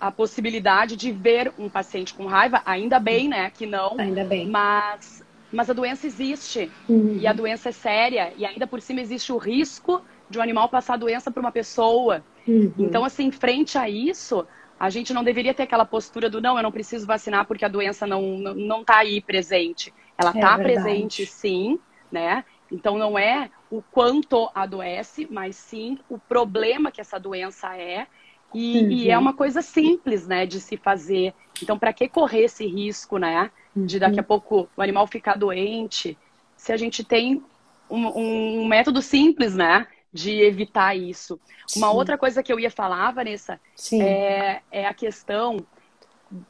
a 0.00 0.12
possibilidade 0.12 0.94
de 0.94 1.10
ver 1.10 1.52
um 1.58 1.68
paciente 1.68 2.14
com 2.14 2.26
raiva, 2.26 2.62
ainda 2.64 3.00
bem, 3.00 3.28
né? 3.28 3.50
Que 3.50 3.66
não. 3.66 3.98
Ainda 3.98 4.24
bem. 4.24 4.46
Mas 4.46 5.24
mas 5.52 5.70
a 5.70 5.72
doença 5.72 6.06
existe. 6.06 6.70
Uhum. 6.88 7.18
E 7.20 7.26
a 7.26 7.32
doença 7.32 7.70
é 7.70 7.72
séria. 7.72 8.32
E 8.36 8.44
ainda 8.44 8.66
por 8.66 8.80
cima 8.80 9.00
existe 9.00 9.32
o 9.32 9.38
risco 9.38 10.02
de 10.28 10.38
um 10.38 10.42
animal 10.42 10.68
passar 10.68 10.94
a 10.94 10.98
doença 10.98 11.30
para 11.30 11.40
uma 11.40 11.52
pessoa. 11.52 12.22
Uhum. 12.46 12.72
Então, 12.78 13.04
assim, 13.04 13.30
frente 13.30 13.78
a 13.78 13.88
isso, 13.88 14.46
a 14.78 14.90
gente 14.90 15.12
não 15.12 15.24
deveria 15.24 15.54
ter 15.54 15.64
aquela 15.64 15.84
postura 15.84 16.28
do 16.28 16.40
não, 16.40 16.56
eu 16.56 16.62
não 16.62 16.72
preciso 16.72 17.06
vacinar 17.06 17.46
porque 17.46 17.64
a 17.64 17.68
doença 17.68 18.06
não, 18.06 18.22
não, 18.38 18.54
não 18.54 18.84
tá 18.84 18.98
aí 18.98 19.20
presente. 19.20 19.92
Ela 20.16 20.30
está 20.30 20.58
é 20.58 20.62
presente, 20.62 21.24
sim, 21.26 21.78
né? 22.10 22.44
Então, 22.70 22.98
não 22.98 23.18
é 23.18 23.50
o 23.70 23.82
quanto 23.82 24.50
adoece, 24.54 25.26
mas 25.30 25.56
sim 25.56 25.98
o 26.08 26.18
problema 26.18 26.90
que 26.90 27.00
essa 27.00 27.18
doença 27.18 27.76
é. 27.76 28.06
E, 28.54 28.78
uhum. 28.78 28.90
e 28.90 29.10
é 29.10 29.18
uma 29.18 29.34
coisa 29.34 29.60
simples, 29.60 30.26
né, 30.26 30.46
de 30.46 30.60
se 30.60 30.76
fazer. 30.76 31.34
Então, 31.62 31.78
para 31.78 31.92
que 31.92 32.08
correr 32.08 32.44
esse 32.44 32.66
risco, 32.66 33.18
né? 33.18 33.50
De 33.86 33.98
daqui 33.98 34.20
a 34.20 34.22
pouco 34.22 34.68
o 34.76 34.82
animal 34.82 35.06
ficar 35.06 35.36
doente, 35.36 36.16
se 36.56 36.72
a 36.72 36.76
gente 36.76 37.04
tem 37.04 37.42
um, 37.90 38.62
um 38.62 38.66
método 38.66 39.00
simples, 39.00 39.54
né? 39.54 39.86
De 40.12 40.40
evitar 40.40 40.96
isso. 40.96 41.38
Sim. 41.66 41.80
Uma 41.80 41.90
outra 41.90 42.16
coisa 42.16 42.42
que 42.42 42.52
eu 42.52 42.58
ia 42.58 42.70
falar, 42.70 43.10
Vanessa, 43.12 43.60
é, 43.92 44.60
é, 44.70 44.86
a 44.86 44.94
questão 44.94 45.64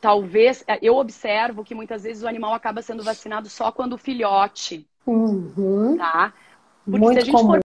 talvez, 0.00 0.64
é, 0.66 0.78
eu 0.82 0.96
observo 0.96 1.64
que 1.64 1.74
muitas 1.74 2.02
vezes 2.02 2.22
o 2.22 2.28
animal 2.28 2.54
acaba 2.54 2.82
sendo 2.82 3.02
vacinado 3.02 3.48
só 3.48 3.70
quando 3.70 3.98
filhote. 3.98 4.86
Uhum. 5.06 5.96
Tá? 5.96 6.32
Porque 6.84 6.98
Muito 7.00 7.14
se 7.14 7.18
a 7.18 7.24
gente 7.24 7.34
comum. 7.34 7.52
for 7.52 7.60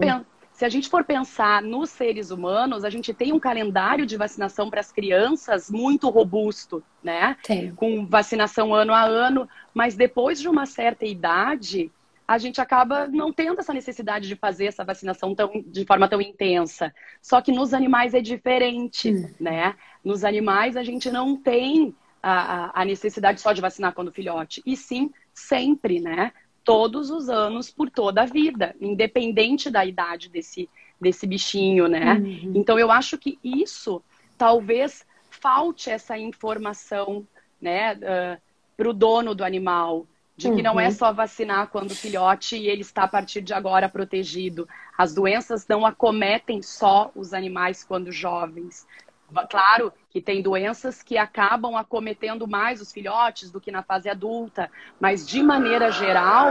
se 0.63 0.67
a 0.67 0.69
gente 0.69 0.89
for 0.89 1.03
pensar 1.03 1.61
nos 1.61 1.91
seres 1.91 2.31
humanos, 2.31 2.85
a 2.85 2.91
gente 2.91 3.13
tem 3.13 3.33
um 3.33 3.41
calendário 3.41 4.07
de 4.07 4.17
vacinação 4.17 4.71
para 4.71 4.79
as 4.79 4.93
crianças 4.93 5.69
muito 5.69 6.09
robusto, 6.09 6.85
né? 7.03 7.37
Tem. 7.43 7.75
Com 7.75 8.07
vacinação 8.07 8.73
ano 8.73 8.95
a 8.95 9.03
ano, 9.03 9.49
mas 9.75 9.97
depois 9.97 10.41
de 10.41 10.49
uma 10.49 10.65
certa 10.65 11.05
idade, 11.05 11.91
a 12.29 12.39
gente 12.39 12.61
acaba 12.61 13.09
não 13.09 13.33
tendo 13.33 13.59
essa 13.59 13.75
necessidade 13.75 14.29
de 14.29 14.37
fazer 14.37 14.67
essa 14.67 14.85
vacinação 14.85 15.35
tão, 15.35 15.65
de 15.67 15.85
forma 15.85 16.09
tão 16.09 16.21
intensa. 16.21 16.95
Só 17.21 17.41
que 17.41 17.51
nos 17.51 17.75
animais 17.75 18.15
é 18.15 18.21
diferente, 18.21 19.13
hum. 19.13 19.35
né? 19.41 19.75
Nos 20.05 20.23
animais 20.23 20.77
a 20.77 20.85
gente 20.85 21.11
não 21.11 21.37
tem 21.37 21.93
a, 22.23 22.83
a 22.83 22.85
necessidade 22.85 23.41
só 23.41 23.53
de 23.53 23.61
vacinar 23.61 23.95
quando 23.95 24.13
filhote, 24.13 24.63
e 24.65 24.77
sim 24.77 25.11
sempre, 25.35 25.99
né? 25.99 26.33
Todos 26.65 27.11
os 27.11 27.29
anos 27.29 27.71
por 27.71 27.91
toda 27.91 28.23
a 28.23 28.27
vida, 28.27 28.75
independente 28.81 29.71
da 29.71 29.85
idade 29.85 30.29
desse, 30.29 30.69
desse 31.01 31.27
bichinho, 31.27 31.89
né? 31.89 32.15
Uhum. 32.15 32.53
Então 32.55 32.79
eu 32.79 32.91
acho 32.91 33.19
que 33.19 33.39
isso 33.43 34.03
talvez 34.39 35.05
falte 35.31 35.91
essa 35.91 36.17
informação, 36.17 37.27
né, 37.61 37.95
uh, 37.95 38.41
para 38.77 38.89
o 38.89 38.93
dono 38.93 39.35
do 39.35 39.45
animal, 39.45 40.07
de 40.37 40.49
que 40.49 40.57
uhum. 40.57 40.63
não 40.63 40.81
é 40.81 40.87
uhum. 40.87 40.93
só 40.93 41.13
vacinar 41.13 41.69
quando 41.69 41.95
filhote 41.95 42.57
e 42.57 42.69
ele 42.69 42.81
está 42.81 43.05
a 43.05 43.09
partir 43.09 43.43
de 43.43 43.53
agora 43.53 43.89
protegido. 43.89 44.69
As 44.97 45.15
doenças 45.15 45.67
não 45.69 45.85
acometem 45.85 46.63
só 46.63 47.11
os 47.15 47.35
animais 47.35 47.85
quando 47.85 48.11
jovens. 48.11 48.87
Claro 49.49 49.93
que 50.11 50.21
tem 50.21 50.43
doenças 50.43 51.03
que 51.03 51.17
acabam 51.17 51.77
acometendo 51.77 52.47
mais 52.47 52.81
os 52.81 52.93
filhotes 52.93 53.51
do 53.51 53.61
que 53.61 53.71
na 53.71 53.83
fase 53.83 54.09
adulta, 54.09 54.71
mas 55.01 55.27
de 55.27 55.43
maneira 55.43 55.91
geral, 55.91 56.49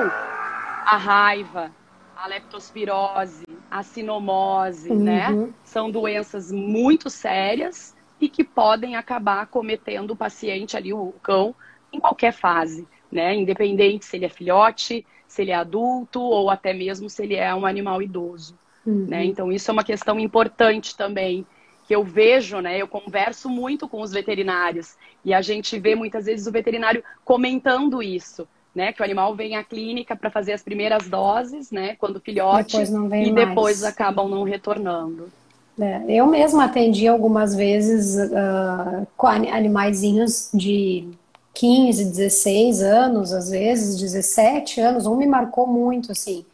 a 0.85 0.97
raiva, 0.97 1.71
a 2.15 2.27
leptospirose, 2.27 3.45
a 3.69 3.83
sinomose, 3.83 4.93
né, 4.93 5.29
uhum. 5.29 5.47
né, 5.47 5.53
são 5.63 5.89
doenças 5.89 6.51
muito 6.51 7.09
sérias 7.09 7.95
e 8.19 8.27
que 8.27 8.43
podem 8.43 8.95
acabar 8.95 9.41
acometendo 9.41 10.11
o 10.11 10.15
paciente 10.15 10.77
ali, 10.77 10.93
o 10.93 11.13
cão, 11.23 11.55
em 11.91 11.99
qualquer 11.99 12.33
fase, 12.33 12.87
né, 13.11 13.35
independente 13.35 14.05
se 14.05 14.17
ele 14.17 14.25
é 14.25 14.29
filhote, 14.29 15.05
se 15.27 15.41
ele 15.41 15.51
é 15.51 15.55
adulto 15.55 16.21
ou 16.21 16.49
até 16.49 16.73
mesmo 16.73 17.09
se 17.09 17.23
ele 17.23 17.35
é 17.35 17.53
um 17.55 17.65
animal 17.65 18.01
idoso, 18.01 18.57
né. 18.85 18.91
uhum. 18.91 19.05
né? 19.07 19.25
Então 19.25 19.51
isso 19.51 19.71
é 19.71 19.73
uma 19.73 19.83
questão 19.83 20.19
importante 20.19 20.95
também 20.95 21.45
que 21.91 21.95
eu 21.95 22.05
vejo, 22.05 22.61
né? 22.61 22.77
Eu 22.77 22.87
converso 22.87 23.49
muito 23.49 23.85
com 23.85 24.01
os 24.01 24.13
veterinários 24.13 24.95
e 25.25 25.33
a 25.33 25.41
gente 25.41 25.77
vê 25.77 25.93
muitas 25.93 26.23
vezes 26.23 26.47
o 26.47 26.51
veterinário 26.51 27.03
comentando 27.25 28.01
isso, 28.01 28.47
né? 28.73 28.93
Que 28.93 29.01
o 29.01 29.03
animal 29.03 29.35
vem 29.35 29.57
à 29.57 29.63
clínica 29.65 30.15
para 30.15 30.31
fazer 30.31 30.53
as 30.53 30.63
primeiras 30.63 31.09
doses, 31.09 31.69
né? 31.69 31.97
Quando 31.99 32.21
filhote 32.21 32.77
depois 32.77 33.27
e 33.27 33.31
depois 33.33 33.81
mais. 33.81 33.93
acabam 33.93 34.29
não 34.29 34.43
retornando. 34.43 35.29
É, 35.77 36.01
eu 36.07 36.25
mesma 36.27 36.63
atendi 36.63 37.09
algumas 37.09 37.53
vezes 37.53 38.15
uh, 38.15 39.05
com 39.17 39.27
animaizinhos 39.27 40.49
de 40.53 41.09
15, 41.53 42.05
16 42.05 42.83
anos, 42.83 43.33
às 43.33 43.49
vezes 43.49 43.99
17 43.99 44.79
anos. 44.79 45.05
Um 45.05 45.17
me 45.17 45.27
marcou 45.27 45.67
muito, 45.67 46.13
assim. 46.13 46.45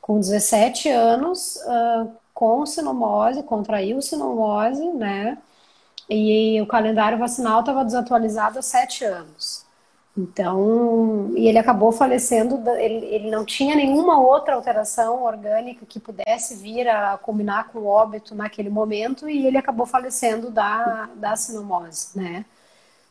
Com 0.00 0.20
17 0.20 0.88
anos, 0.90 1.56
uh, 1.56 2.08
com 2.40 2.64
sinomose, 2.64 3.42
contraiu 3.42 4.00
sinomose, 4.00 4.82
né? 4.94 5.36
E 6.08 6.58
o 6.62 6.66
calendário 6.66 7.18
vacinal 7.18 7.60
estava 7.60 7.84
desatualizado 7.84 8.58
há 8.58 8.62
sete 8.62 9.04
anos. 9.04 9.66
Então, 10.16 11.32
e 11.36 11.46
ele 11.46 11.58
acabou 11.58 11.92
falecendo, 11.92 12.66
ele, 12.78 13.04
ele 13.06 13.30
não 13.30 13.44
tinha 13.44 13.76
nenhuma 13.76 14.18
outra 14.18 14.54
alteração 14.54 15.22
orgânica 15.22 15.84
que 15.86 16.00
pudesse 16.00 16.56
vir 16.56 16.88
a 16.88 17.18
combinar 17.18 17.68
com 17.68 17.80
o 17.80 17.86
óbito 17.86 18.34
naquele 18.34 18.70
momento, 18.70 19.28
e 19.28 19.46
ele 19.46 19.58
acabou 19.58 19.84
falecendo 19.84 20.50
da, 20.50 21.10
da 21.16 21.36
sinomose, 21.36 22.18
né? 22.18 22.46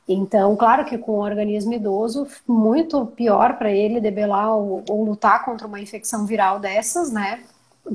Então, 0.07 0.55
claro 0.55 0.86
que 0.86 0.98
com 0.98 1.12
o 1.13 1.21
organismo 1.24 1.74
idoso, 1.74 2.27
muito 2.48 3.05
pior 3.05 3.57
para 3.59 3.71
ele 3.71 4.01
debelar 4.01 4.55
ou, 4.55 4.83
ou 4.89 5.05
lutar 5.05 5.45
contra 5.45 5.67
uma 5.67 5.79
infecção 5.79 6.25
viral 6.25 6.59
dessas, 6.59 7.12
né? 7.12 7.43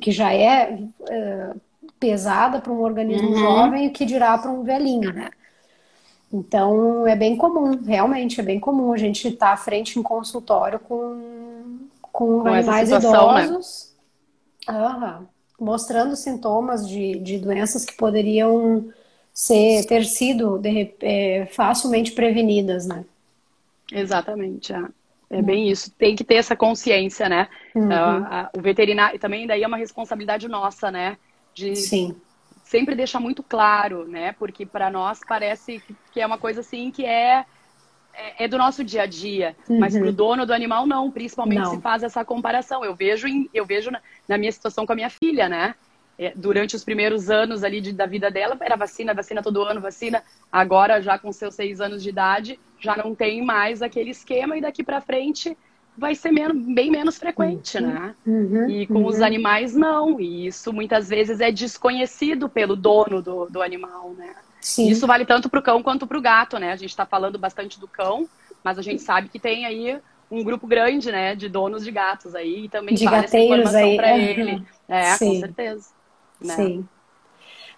Que 0.01 0.11
já 0.11 0.33
é, 0.33 0.79
é 1.09 1.55
pesada 1.99 2.61
para 2.61 2.73
um 2.73 2.83
organismo 2.83 3.31
uhum. 3.31 3.37
jovem, 3.37 3.89
o 3.89 3.93
que 3.93 4.05
dirá 4.05 4.37
para 4.37 4.51
um 4.51 4.63
velhinho, 4.63 5.13
né? 5.13 5.31
Então 6.33 7.07
é 7.07 7.15
bem 7.15 7.37
comum, 7.37 7.81
realmente 7.85 8.41
é 8.41 8.43
bem 8.43 8.59
comum 8.59 8.93
a 8.93 8.97
gente 8.97 9.29
estar 9.29 9.47
tá 9.47 9.53
à 9.53 9.57
frente 9.57 9.99
em 9.99 10.03
consultório 10.03 10.81
com, 10.81 11.79
com, 12.01 12.41
com 12.41 12.49
animais 12.49 12.89
situação, 12.89 13.35
né? 13.35 13.45
idosos, 13.45 13.95
né? 14.67 14.75
uhum, 14.75 15.27
mostrando 15.61 16.17
sintomas 16.17 16.89
de, 16.89 17.19
de 17.21 17.39
doenças 17.39 17.85
que 17.85 17.95
poderiam 17.95 18.89
ser, 19.33 19.85
ter 19.87 20.05
sido 20.05 20.59
de, 20.59 20.95
é, 21.01 21.47
facilmente 21.47 22.13
prevenidas, 22.13 22.87
né? 22.87 23.05
Exatamente, 23.93 24.73
é. 24.73 24.83
É 25.35 25.43
bem 25.43 25.69
isso. 25.69 25.91
Tem 25.91 26.15
que 26.15 26.23
ter 26.23 26.37
essa 26.37 26.55
consciência, 26.55 27.29
né? 27.29 27.49
Uhum. 27.75 27.93
A, 27.93 28.51
o 28.57 28.61
veterinário 28.61 29.19
também 29.19 29.47
daí 29.47 29.65
é 29.65 29.67
uma 29.67 29.77
responsabilidade 29.77 30.47
nossa, 30.47 30.93
né? 30.93 31.17
De 31.53 31.75
Sim. 31.75 32.15
sempre 32.63 32.95
deixar 32.95 33.19
muito 33.19 33.43
claro, 33.43 34.07
né? 34.07 34.33
Porque 34.39 34.65
para 34.65 34.91
nós 34.91 35.19
parece 35.27 35.83
que 36.13 36.21
é 36.21 36.27
uma 36.27 36.39
coisa 36.39 36.61
assim 36.61 36.93
que 36.93 37.05
é 37.05 37.45
é, 38.15 38.45
é 38.45 38.49
do 38.49 38.57
nosso 38.57 38.85
dia 38.85 39.03
a 39.03 39.07
dia, 39.07 39.57
uhum. 39.69 39.81
mas 39.81 39.99
para 39.99 40.09
o 40.09 40.13
dono 40.13 40.47
do 40.47 40.55
animal 40.55 40.87
não, 40.87 41.11
principalmente 41.11 41.63
não. 41.63 41.75
se 41.75 41.81
faz 41.81 42.05
essa 42.05 42.25
comparação. 42.25 42.85
Eu 42.85 42.95
vejo, 42.95 43.27
em, 43.27 43.51
eu 43.53 43.67
vejo 43.67 43.91
na, 43.91 44.01
na, 44.29 44.39
minha 44.39 44.53
situação 44.53 44.87
com 44.87 44.93
a 44.93 44.97
minha 44.97 45.11
filha, 45.11 45.49
né? 45.49 45.75
É, 46.19 46.33
durante 46.37 46.77
os 46.77 46.85
primeiros 46.85 47.29
anos 47.29 47.65
ali 47.65 47.81
de, 47.81 47.93
da 47.93 48.07
vida 48.07 48.31
dela, 48.31 48.57
era 48.61 48.77
vacina, 48.77 49.13
vacina 49.13 49.43
todo 49.43 49.63
ano, 49.63 49.81
vacina. 49.81 50.23
Agora, 50.51 51.01
já 51.01 51.19
com 51.19 51.33
seus 51.33 51.55
seis 51.55 51.81
anos 51.81 52.03
de 52.03 52.09
idade, 52.09 52.59
já 52.79 52.97
não 52.97 53.15
tem 53.15 53.45
mais 53.45 53.83
aquele 53.83 54.11
esquema 54.11 54.57
e 54.57 54.61
daqui 54.61 54.85
para 54.85 55.01
frente 55.01 55.57
vai 55.97 56.15
ser 56.15 56.33
menos, 56.33 56.57
bem 56.75 56.91
menos 56.91 57.19
frequente, 57.19 57.79
uhum. 57.79 57.87
né? 57.87 58.15
Uhum. 58.27 58.69
E 58.69 58.87
com 58.87 59.01
uhum. 59.01 59.07
os 59.07 59.21
animais, 59.21 59.75
não. 59.75 60.21
E 60.21 60.47
isso 60.47 60.73
muitas 60.73 61.09
vezes 61.09 61.41
é 61.41 61.51
desconhecido 61.51 62.49
pelo 62.49 62.77
dono 62.77 63.23
do, 63.23 63.47
do 63.47 63.63
animal, 63.63 64.13
né? 64.17 64.35
Sim. 64.61 64.89
Isso 64.89 65.07
vale 65.07 65.25
tanto 65.25 65.49
para 65.49 65.61
o 65.61 65.63
cão 65.63 65.83
quanto 65.83 66.07
para 66.07 66.19
o 66.19 66.23
gato, 66.23 66.59
né? 66.59 66.73
A 66.73 66.77
gente 66.77 66.91
está 66.91 67.05
falando 67.05 67.39
bastante 67.39 67.79
do 67.79 67.87
cão, 67.87 68.29
mas 68.63 68.79
a 68.79 68.83
gente 68.83 69.03
sabe 69.03 69.29
que 69.29 69.39
tem 69.39 69.67
aí 69.67 69.99
um 70.31 70.43
grupo 70.43 70.67
grande, 70.67 71.13
né, 71.13 71.37
de 71.37 71.49
donos 71.49 71.85
de 71.85 71.91
gatos 71.91 72.35
aí 72.35 72.65
e 72.65 72.69
também 72.69 72.95
de 72.95 73.05
vale 73.05 73.25
essa 73.25 73.39
informação 73.39 73.97
para 73.97 74.19
ele. 74.19 74.63
É, 74.89 75.03
Sim. 75.17 75.35
com 75.35 75.41
certeza. 75.41 75.89
Né? 76.41 76.55
Sim. 76.55 76.89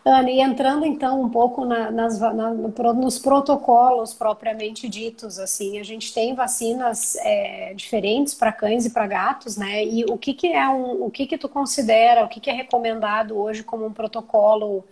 Ana, 0.05 0.31
e 0.31 0.41
entrando 0.41 0.87
então 0.87 1.21
um 1.21 1.29
pouco 1.29 1.65
na, 1.65 1.91
nas, 1.91 2.21
na, 2.21 2.55
nos 2.55 3.19
protocolos 3.19 4.15
propriamente 4.15 4.89
ditos, 4.89 5.37
assim, 5.37 5.81
a 5.81 5.83
gente 5.83 6.15
tem 6.15 6.33
vacinas 6.33 7.17
é, 7.17 7.75
diferentes 7.75 8.33
para 8.33 8.53
cães 8.53 8.87
e 8.87 8.91
para 8.91 9.05
gatos, 9.09 9.57
né? 9.57 9.85
E 9.85 10.05
o 10.05 10.17
que, 10.17 10.33
que 10.33 10.53
é 10.53 10.69
um, 10.69 11.05
o 11.05 11.11
que 11.11 11.27
que 11.27 11.37
tu 11.37 11.49
considera, 11.49 12.25
o 12.25 12.29
que, 12.29 12.39
que 12.39 12.49
é 12.49 12.53
recomendado 12.53 13.37
hoje 13.37 13.65
como 13.65 13.85
um 13.85 13.93
protocolo 13.93 14.85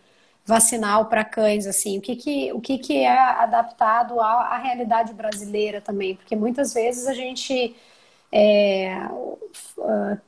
vacinal 0.44 1.06
para 1.06 1.24
cães, 1.24 1.66
assim, 1.66 1.98
o 1.98 2.00
que 2.00 2.16
que, 2.16 2.52
o 2.52 2.60
que, 2.60 2.76
que 2.78 2.98
é 2.98 3.08
adaptado 3.16 4.20
à, 4.20 4.26
à 4.26 4.58
realidade 4.58 5.14
brasileira 5.14 5.80
também, 5.80 6.16
porque 6.16 6.34
muitas 6.34 6.74
vezes 6.74 7.06
a 7.06 7.14
gente 7.14 7.74
é, 8.32 8.98
uh, 9.78 10.20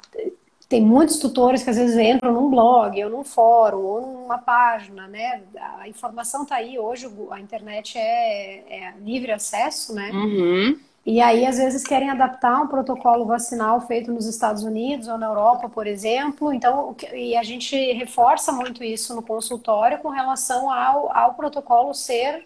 tem 0.69 0.83
muitos 0.83 1.19
tutores 1.19 1.63
que 1.63 1.71
às 1.71 1.77
vezes 1.77 1.97
entram 1.97 2.33
num 2.33 2.51
blog, 2.51 3.05
ou 3.05 3.11
num 3.11 3.25
fórum, 3.25 3.79
ou 3.79 4.01
numa 4.01 4.39
página, 4.39 5.07
né? 5.07 5.43
A 5.79 5.89
informação 5.89 6.43
está 6.43 6.57
aí, 6.57 6.79
hoje 6.79 7.09
a 7.31 7.41
internet 7.41 7.97
é, 7.97 8.65
é 8.69 8.95
livre 9.01 9.31
acesso, 9.31 9.95
né? 9.95 10.11
Uhum. 10.13 10.79
E 11.05 11.21
aí, 11.21 11.47
às 11.47 11.57
vezes, 11.57 11.85
querem 11.85 12.11
adaptar 12.11 12.61
um 12.61 12.67
protocolo 12.67 13.25
vacinal 13.25 13.81
feito 13.81 14.11
nos 14.11 14.27
Estados 14.27 14.65
Unidos 14.65 15.07
ou 15.07 15.17
na 15.17 15.27
Europa, 15.27 15.69
por 15.69 15.87
exemplo. 15.87 16.53
Então, 16.53 16.97
e 17.15 17.37
a 17.37 17.45
gente 17.45 17.77
reforça 17.93 18.51
muito 18.51 18.83
isso 18.83 19.15
no 19.15 19.23
consultório 19.23 19.99
com 19.99 20.09
relação 20.09 20.69
ao, 20.69 21.17
ao 21.17 21.35
protocolo 21.35 21.95
ser 21.95 22.45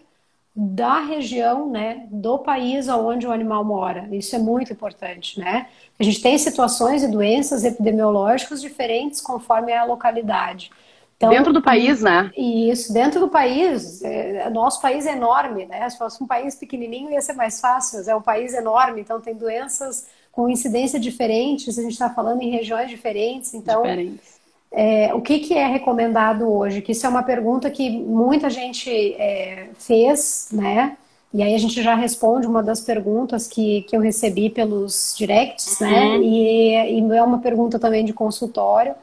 da 0.55 0.99
região, 0.99 1.69
né, 1.69 2.07
do 2.11 2.37
país 2.39 2.89
onde 2.89 3.25
o 3.25 3.31
animal 3.31 3.63
mora. 3.63 4.07
Isso 4.11 4.35
é 4.35 4.39
muito 4.39 4.73
importante, 4.73 5.39
né? 5.39 5.67
A 5.97 6.03
gente 6.03 6.21
tem 6.21 6.37
situações 6.37 7.03
e 7.03 7.07
doenças 7.07 7.63
epidemiológicas 7.63 8.61
diferentes 8.61 9.21
conforme 9.21 9.71
a 9.71 9.85
localidade. 9.85 10.69
Então, 11.15 11.29
dentro 11.29 11.53
do 11.53 11.61
país, 11.61 12.01
né? 12.01 12.31
Isso, 12.35 12.91
dentro 12.91 13.19
do 13.19 13.29
país. 13.29 14.01
É, 14.03 14.49
nosso 14.49 14.81
país 14.81 15.05
é 15.05 15.11
enorme, 15.11 15.67
né? 15.67 15.87
Se 15.89 15.97
fosse 15.97 16.21
um 16.21 16.27
país 16.27 16.55
pequenininho 16.55 17.11
ia 17.11 17.21
ser 17.21 17.33
mais 17.33 17.61
fácil, 17.61 17.99
mas 17.99 18.07
é 18.07 18.15
um 18.15 18.21
país 18.21 18.53
enorme, 18.53 19.01
então 19.01 19.21
tem 19.21 19.35
doenças 19.35 20.07
com 20.31 20.49
incidência 20.49 20.99
diferentes, 20.99 21.77
a 21.77 21.81
gente 21.81 21.91
está 21.91 22.09
falando 22.09 22.41
em 22.41 22.49
regiões 22.49 22.89
diferentes, 22.89 23.53
então 23.53 23.83
diferentes. 23.83 24.40
É, 24.71 25.13
o 25.13 25.21
que, 25.21 25.39
que 25.39 25.53
é 25.53 25.67
recomendado 25.67 26.49
hoje? 26.49 26.81
Que 26.81 26.93
isso 26.93 27.05
é 27.05 27.09
uma 27.09 27.23
pergunta 27.23 27.69
que 27.69 27.89
muita 27.89 28.49
gente 28.49 28.89
é, 29.15 29.69
fez, 29.77 30.49
né? 30.51 30.97
E 31.33 31.41
aí 31.41 31.55
a 31.55 31.57
gente 31.57 31.81
já 31.81 31.95
responde 31.95 32.45
uma 32.45 32.61
das 32.61 32.81
perguntas 32.81 33.47
que, 33.47 33.83
que 33.83 33.95
eu 33.95 34.01
recebi 34.01 34.49
pelos 34.49 35.13
directs, 35.17 35.79
né? 35.79 35.87
uhum. 35.87 36.19
né? 36.19 36.25
E, 36.25 36.99
e 36.99 37.15
é 37.15 37.23
uma 37.23 37.39
pergunta 37.39 37.79
também 37.79 38.03
de 38.03 38.13
consultório. 38.13 38.95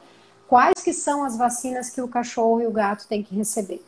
Quais 0.47 0.83
que 0.83 0.93
são 0.93 1.23
as 1.23 1.37
vacinas 1.37 1.89
que 1.89 2.01
o 2.01 2.07
cachorro 2.07 2.61
e 2.61 2.67
o 2.67 2.71
gato 2.71 3.07
têm 3.07 3.21
que 3.21 3.35
receber? 3.35 3.83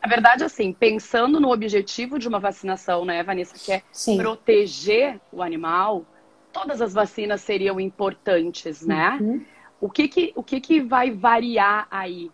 A 0.00 0.08
verdade, 0.08 0.42
assim, 0.42 0.72
pensando 0.72 1.38
no 1.38 1.52
objetivo 1.52 2.18
de 2.18 2.26
uma 2.26 2.40
vacinação, 2.40 3.04
né, 3.04 3.22
Vanessa, 3.22 3.54
que 3.56 3.72
é 3.72 3.82
Sim. 3.92 4.16
proteger 4.16 5.20
o 5.30 5.42
animal, 5.42 6.04
todas 6.52 6.80
as 6.80 6.92
vacinas 6.92 7.40
seriam 7.40 7.78
importantes, 7.78 8.82
né? 8.82 9.18
Uhum. 9.20 9.44
O, 9.82 9.90
que, 9.90 10.06
que, 10.06 10.32
o 10.36 10.44
que, 10.44 10.60
que 10.60 10.80
vai 10.80 11.10
variar 11.10 11.88
aí? 11.90 12.30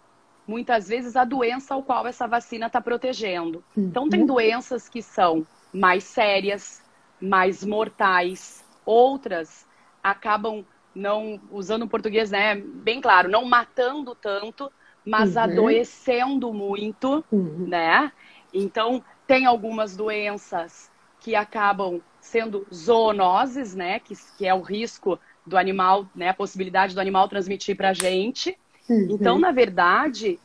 Muitas 0.47 0.87
vezes 0.87 1.17
a 1.17 1.25
doença 1.25 1.73
ao 1.73 1.83
qual 1.83 2.07
essa 2.07 2.26
vacina 2.26 2.67
está 2.67 2.78
protegendo. 2.78 3.64
Uhum. 3.75 3.85
Então, 3.85 4.07
tem 4.07 4.26
doenças 4.26 4.87
que 4.87 5.00
são 5.00 5.47
mais 5.73 6.05
sérias, 6.05 6.83
mais 7.19 7.64
mortais, 7.64 8.62
outras 8.85 9.67
acabam 10.02 10.62
não, 10.95 11.40
usando 11.50 11.85
o 11.85 11.88
português, 11.88 12.31
né, 12.31 12.55
bem 12.55 13.00
claro, 13.00 13.31
não 13.31 13.47
matando 13.47 14.14
tanto, 14.14 14.71
mas 15.02 15.35
uhum. 15.35 15.43
adoecendo 15.43 16.52
muito, 16.52 17.25
uhum. 17.33 17.67
né? 17.67 18.12
Então, 18.52 19.02
tem 19.26 19.47
algumas 19.47 19.97
doenças 19.97 20.90
que 21.19 21.35
acabam 21.35 22.02
sendo 22.21 22.67
zoonoses, 22.73 23.75
né? 23.75 24.00
Que, 24.00 24.14
que 24.37 24.47
é 24.47 24.52
o 24.52 24.61
risco 24.61 25.19
do 25.49 25.57
animal, 25.57 26.07
né? 26.14 26.28
A 26.28 26.35
possibilidade 26.35 26.95
do 26.95 27.00
animal 27.00 27.28
transmitir 27.28 27.76
para 27.76 27.90
a 27.90 27.95
gente. 27.95 28.57
Uhum. 28.88 29.09
Então, 29.11 29.38
na 29.38 29.50
verdade, 29.50 30.38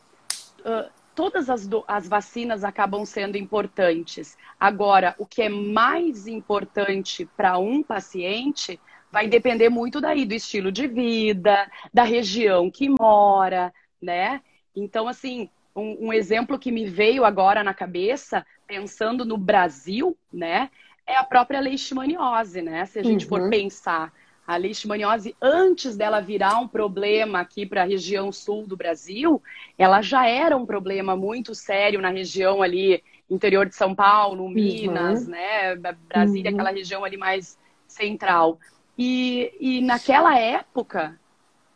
uh, 0.60 0.90
todas 1.14 1.50
as, 1.50 1.70
as 1.88 2.08
vacinas 2.08 2.64
acabam 2.64 3.06
sendo 3.06 3.38
importantes. 3.38 4.38
Agora, 4.60 5.16
o 5.18 5.26
que 5.26 5.42
é 5.42 5.50
mais 5.50 6.28
importante 6.28 7.30
para 7.38 7.58
um 7.58 7.84
paciente 7.84 8.80
vai 9.12 9.28
depender 9.28 9.70
muito 9.70 10.02
daí 10.02 10.26
do 10.26 10.34
estilo 10.34 10.72
de 10.72 10.88
vida, 10.88 11.70
da 11.94 12.04
região 12.04 12.72
que 12.72 12.90
mora, 12.90 13.72
né? 14.02 14.42
Então, 14.76 15.08
assim, 15.08 15.50
um, 15.76 16.08
um, 16.08 16.14
exemplo 16.14 16.58
que 16.58 16.72
me 16.72 16.88
veio 16.88 17.24
agora 17.24 17.64
na 17.64 17.76
cabeça, 17.76 18.44
pensando 18.66 19.24
no 19.24 19.38
Brasil, 19.38 20.18
né, 20.32 20.72
é 21.06 21.16
a 21.16 21.24
própria 21.24 21.60
leishmaniose, 21.60 22.62
né? 22.64 22.86
Se 22.86 22.98
a 22.98 23.04
gente 23.04 23.26
uhum. 23.26 23.30
for 23.30 23.50
pensar, 23.50 24.12
a 24.46 24.58
leishmaniose, 24.58 25.36
antes 25.42 25.96
dela 25.96 26.20
virar 26.20 26.60
um 26.60 26.68
problema 26.68 27.40
aqui 27.40 27.66
para 27.66 27.84
a 27.84 27.86
região 27.86 28.32
sul 28.32 28.68
do 28.68 28.76
Brasil, 28.76 29.42
ela 29.78 30.02
já 30.02 30.28
era 30.28 30.58
um 30.58 30.66
problema 30.66 31.16
muito 31.16 31.56
sério 31.56 32.02
na 32.02 32.10
região 32.10 32.62
ali, 32.62 33.02
interior 33.30 33.66
de 33.66 33.76
São 33.76 33.96
Paulo, 33.96 34.50
Minas, 34.50 35.24
uhum. 35.24 35.32
né? 35.32 35.76
Brasília, 36.08 36.52
uhum. 36.52 36.58
aquela 36.58 36.72
região 36.72 37.06
ali 37.06 37.16
mais 37.16 37.58
central. 37.88 38.60
E, 38.98 39.52
e 39.60 39.82
naquela 39.82 40.38
época, 40.38 41.18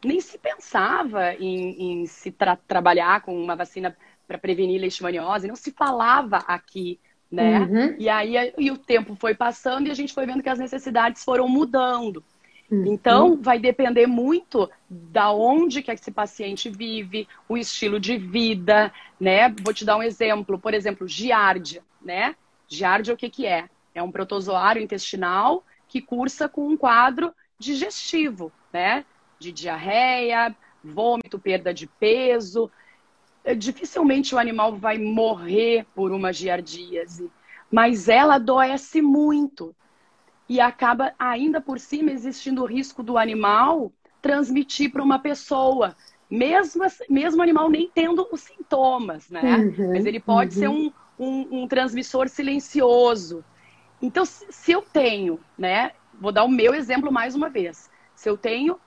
nem 0.04 0.20
se 0.20 0.38
pensava 0.38 1.34
em, 1.36 2.02
em 2.02 2.06
se 2.06 2.32
tra 2.32 2.58
trabalhar 2.68 3.22
com 3.22 3.36
uma 3.42 3.56
vacina 3.56 3.96
para 4.28 4.38
prevenir 4.38 4.80
leishmaniose, 4.80 5.48
não 5.48 5.56
se 5.56 5.72
falava 5.72 6.38
aqui, 6.48 7.00
né? 7.32 7.60
Uhum. 7.60 7.96
E 7.98 8.10
aí 8.10 8.54
e 8.58 8.70
o 8.72 8.78
tempo 8.78 9.16
foi 9.16 9.34
passando 9.34 9.88
e 9.88 9.92
a 9.92 9.94
gente 9.94 10.14
foi 10.14 10.26
vendo 10.26 10.44
que 10.44 10.50
as 10.50 10.60
necessidades 10.60 11.24
foram 11.24 11.48
mudando. 11.48 12.24
Uhum. 12.70 12.86
Então, 12.86 13.42
vai 13.42 13.60
depender 13.60 14.08
muito 14.08 14.70
da 14.90 15.32
onde 15.32 15.82
que 15.82 15.92
esse 15.92 16.12
paciente 16.12 16.70
vive, 16.70 17.28
o 17.48 17.58
estilo 17.58 18.00
de 18.00 18.18
vida, 18.18 18.92
né? 19.20 19.50
Vou 19.64 19.74
te 19.74 19.86
dar 19.86 19.98
um 19.98 20.04
exemplo, 20.04 20.60
por 20.60 20.74
exemplo, 20.74 21.08
giardia, 21.08 21.82
né? 22.02 22.36
Giardia 22.68 23.14
o 23.14 23.18
que 23.18 23.30
que 23.30 23.46
é? 23.46 23.70
É 23.96 24.04
um 24.04 24.12
protozoário 24.12 24.82
intestinal 24.82 25.64
que 25.88 26.02
cursa 26.02 26.50
com 26.50 26.68
um 26.68 26.76
quadro 26.76 27.34
digestivo, 27.58 28.52
né? 28.72 29.06
de 29.40 29.52
diarreia, 29.52 30.56
vômito, 30.84 31.40
perda 31.40 31.74
de 31.74 31.88
peso. 31.88 32.72
É, 33.44 33.56
dificilmente 33.56 34.36
o 34.36 34.38
animal 34.38 34.76
vai 34.76 34.98
morrer 34.98 35.86
por 35.96 36.12
uma 36.12 36.34
giardíase, 36.34 37.32
mas 37.72 38.10
ela 38.10 38.36
adoece 38.36 39.02
muito. 39.02 39.76
E 40.50 40.62
acaba, 40.62 41.14
ainda 41.20 41.60
por 41.60 41.80
cima, 41.80 42.12
existindo 42.12 42.62
o 42.64 42.66
risco 42.66 43.04
do 43.04 43.18
animal 43.18 43.92
transmitir 44.22 44.92
para 44.92 45.04
uma 45.04 45.20
pessoa, 45.20 45.96
mesmo, 46.30 46.84
mesmo 47.10 47.40
o 47.40 47.44
animal 47.44 47.70
nem 47.70 47.90
tendo 47.94 48.28
os 48.32 48.42
sintomas, 48.42 49.30
né? 49.30 49.58
Uhum, 49.58 49.94
mas 49.94 50.06
ele 50.06 50.20
pode 50.20 50.56
uhum. 50.56 50.60
ser 50.60 50.68
um, 50.68 50.92
um, 51.20 51.64
um 51.64 51.68
transmissor 51.68 52.28
silencioso. 52.28 53.44
Então, 54.02 54.26
se 54.26 54.72
eu 54.72 54.82
tenho, 54.82 55.40
né? 55.58 55.92
Vou 56.20 56.32
dar 56.32 56.44
o 56.44 56.50
meu 56.50 56.74
exemplo 56.74 57.12
mais 57.12 57.36
uma 57.36 57.50
vez. 57.50 57.90
Se 58.16 58.30
eu 58.30 58.38
tenho 58.38 58.80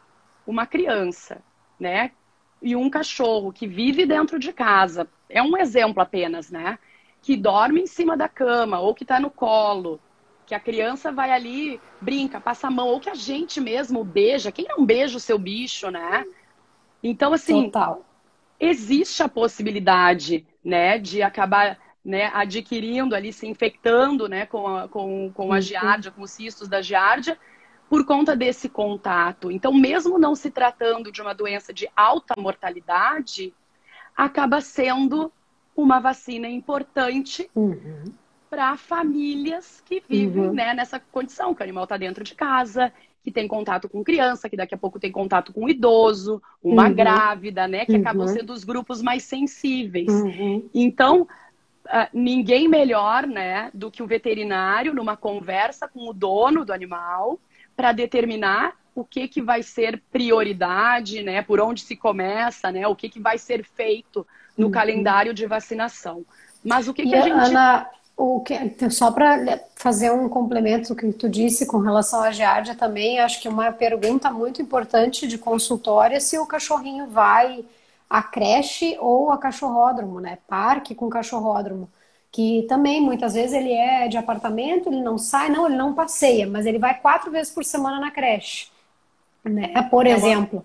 uma 0.46 0.66
criança, 0.66 1.40
né? 1.78 2.12
E 2.60 2.76
um 2.76 2.90
cachorro 2.90 3.52
que 3.52 3.66
vive 3.66 4.04
dentro 4.04 4.38
de 4.38 4.52
casa, 4.52 5.08
é 5.28 5.42
um 5.42 5.56
exemplo 5.56 6.02
apenas, 6.02 6.50
né? 6.50 6.78
Que 7.22 7.36
dorme 7.36 7.80
em 7.82 7.86
cima 7.86 8.16
da 8.16 8.28
cama 8.28 8.80
ou 8.80 8.94
que 8.94 9.04
está 9.04 9.18
no 9.18 9.30
colo, 9.30 10.00
que 10.50 10.54
a 10.56 10.58
criança 10.58 11.12
vai 11.12 11.30
ali, 11.30 11.80
brinca, 12.00 12.40
passa 12.40 12.66
a 12.66 12.70
mão, 12.72 12.88
ou 12.88 12.98
que 12.98 13.08
a 13.08 13.14
gente 13.14 13.60
mesmo 13.60 14.02
beija. 14.02 14.50
Quem 14.50 14.66
não 14.66 14.84
beija 14.84 15.16
o 15.16 15.20
seu 15.20 15.38
bicho, 15.38 15.92
né? 15.92 16.24
Então, 17.00 17.32
assim, 17.32 17.66
Total. 17.66 18.04
existe 18.58 19.22
a 19.22 19.28
possibilidade, 19.28 20.44
né, 20.64 20.98
de 20.98 21.22
acabar 21.22 21.78
né, 22.04 22.32
adquirindo 22.34 23.14
ali, 23.14 23.32
se 23.32 23.46
infectando, 23.46 24.28
né, 24.28 24.44
com 24.44 24.66
a, 24.66 24.88
com, 24.88 25.30
com 25.32 25.52
a 25.52 25.54
uhum. 25.54 25.60
giardia, 25.60 26.10
com 26.10 26.22
os 26.22 26.32
cistos 26.32 26.66
da 26.66 26.82
giardia, 26.82 27.38
por 27.88 28.04
conta 28.04 28.34
desse 28.34 28.68
contato. 28.68 29.52
Então, 29.52 29.72
mesmo 29.72 30.18
não 30.18 30.34
se 30.34 30.50
tratando 30.50 31.12
de 31.12 31.22
uma 31.22 31.32
doença 31.32 31.72
de 31.72 31.88
alta 31.94 32.34
mortalidade, 32.36 33.54
acaba 34.16 34.60
sendo 34.60 35.32
uma 35.76 36.00
vacina 36.00 36.48
importante 36.48 37.48
uhum. 37.54 38.12
Para 38.50 38.76
famílias 38.76 39.80
que 39.86 40.02
vivem 40.06 40.48
uhum. 40.48 40.52
né, 40.52 40.74
nessa 40.74 40.98
condição, 40.98 41.54
que 41.54 41.62
o 41.62 41.64
animal 41.64 41.84
está 41.84 41.96
dentro 41.96 42.24
de 42.24 42.34
casa, 42.34 42.92
que 43.22 43.30
tem 43.30 43.46
contato 43.46 43.88
com 43.88 44.02
criança, 44.02 44.50
que 44.50 44.56
daqui 44.56 44.74
a 44.74 44.78
pouco 44.78 44.98
tem 44.98 45.12
contato 45.12 45.52
com 45.52 45.68
idoso, 45.68 46.42
uma 46.62 46.88
uhum. 46.88 46.94
grávida, 46.94 47.68
né, 47.68 47.86
que 47.86 47.94
acabam 47.94 48.26
uhum. 48.26 48.34
sendo 48.34 48.52
os 48.52 48.64
grupos 48.64 49.00
mais 49.00 49.22
sensíveis. 49.22 50.08
Uhum. 50.08 50.68
Então, 50.74 51.28
Uh, 51.86 52.06
ninguém 52.12 52.68
melhor, 52.68 53.26
né, 53.26 53.68
do 53.74 53.90
que 53.90 54.00
o 54.00 54.06
veterinário 54.06 54.94
numa 54.94 55.16
conversa 55.16 55.88
com 55.88 56.08
o 56.08 56.12
dono 56.12 56.64
do 56.64 56.72
animal 56.72 57.40
para 57.74 57.90
determinar 57.90 58.76
o 58.94 59.04
que, 59.04 59.26
que 59.26 59.40
vai 59.40 59.62
ser 59.62 60.00
prioridade, 60.12 61.22
né? 61.22 61.42
Por 61.42 61.60
onde 61.60 61.80
se 61.80 61.96
começa, 61.96 62.70
né? 62.70 62.86
O 62.86 62.94
que, 62.94 63.08
que 63.08 63.18
vai 63.18 63.38
ser 63.38 63.64
feito 63.64 64.26
no 64.56 64.66
uhum. 64.66 64.72
calendário 64.72 65.32
de 65.32 65.46
vacinação. 65.46 66.24
Mas 66.64 66.88
o 66.88 66.94
que, 66.94 67.04
que 67.04 67.14
a 67.14 67.22
gente. 67.22 67.32
Ana, 67.32 67.88
o 68.20 68.40
que, 68.40 68.90
só 68.90 69.10
para 69.10 69.60
fazer 69.76 70.10
um 70.12 70.28
complemento 70.28 70.90
do 70.90 70.96
que 70.96 71.12
tu 71.12 71.28
disse 71.28 71.66
com 71.66 71.78
relação 71.78 72.22
à 72.22 72.30
giardia 72.30 72.74
também, 72.74 73.18
acho 73.18 73.40
que 73.40 73.48
uma 73.48 73.72
pergunta 73.72 74.30
muito 74.30 74.60
importante 74.60 75.26
de 75.26 75.38
consultório 75.38 76.16
é 76.16 76.20
se 76.20 76.38
o 76.38 76.46
cachorrinho 76.46 77.06
vai 77.06 77.64
à 78.08 78.22
creche 78.22 78.96
ou 79.00 79.30
a 79.30 79.38
cachorródromo, 79.38 80.20
né? 80.20 80.38
Parque 80.48 80.94
com 80.94 81.08
cachorródromo 81.08 81.88
que 82.32 82.64
também 82.68 83.00
muitas 83.00 83.34
vezes 83.34 83.52
ele 83.52 83.72
é 83.72 84.06
de 84.06 84.16
apartamento, 84.16 84.88
ele 84.88 85.02
não 85.02 85.18
sai, 85.18 85.48
não, 85.48 85.66
ele 85.66 85.76
não 85.76 85.94
passeia, 85.94 86.46
mas 86.46 86.64
ele 86.64 86.78
vai 86.78 86.94
quatro 86.94 87.30
vezes 87.30 87.52
por 87.52 87.64
semana 87.64 87.98
na 87.98 88.10
creche, 88.10 88.68
né? 89.44 89.82
Por 89.90 90.06
é 90.06 90.10
exemplo. 90.10 90.64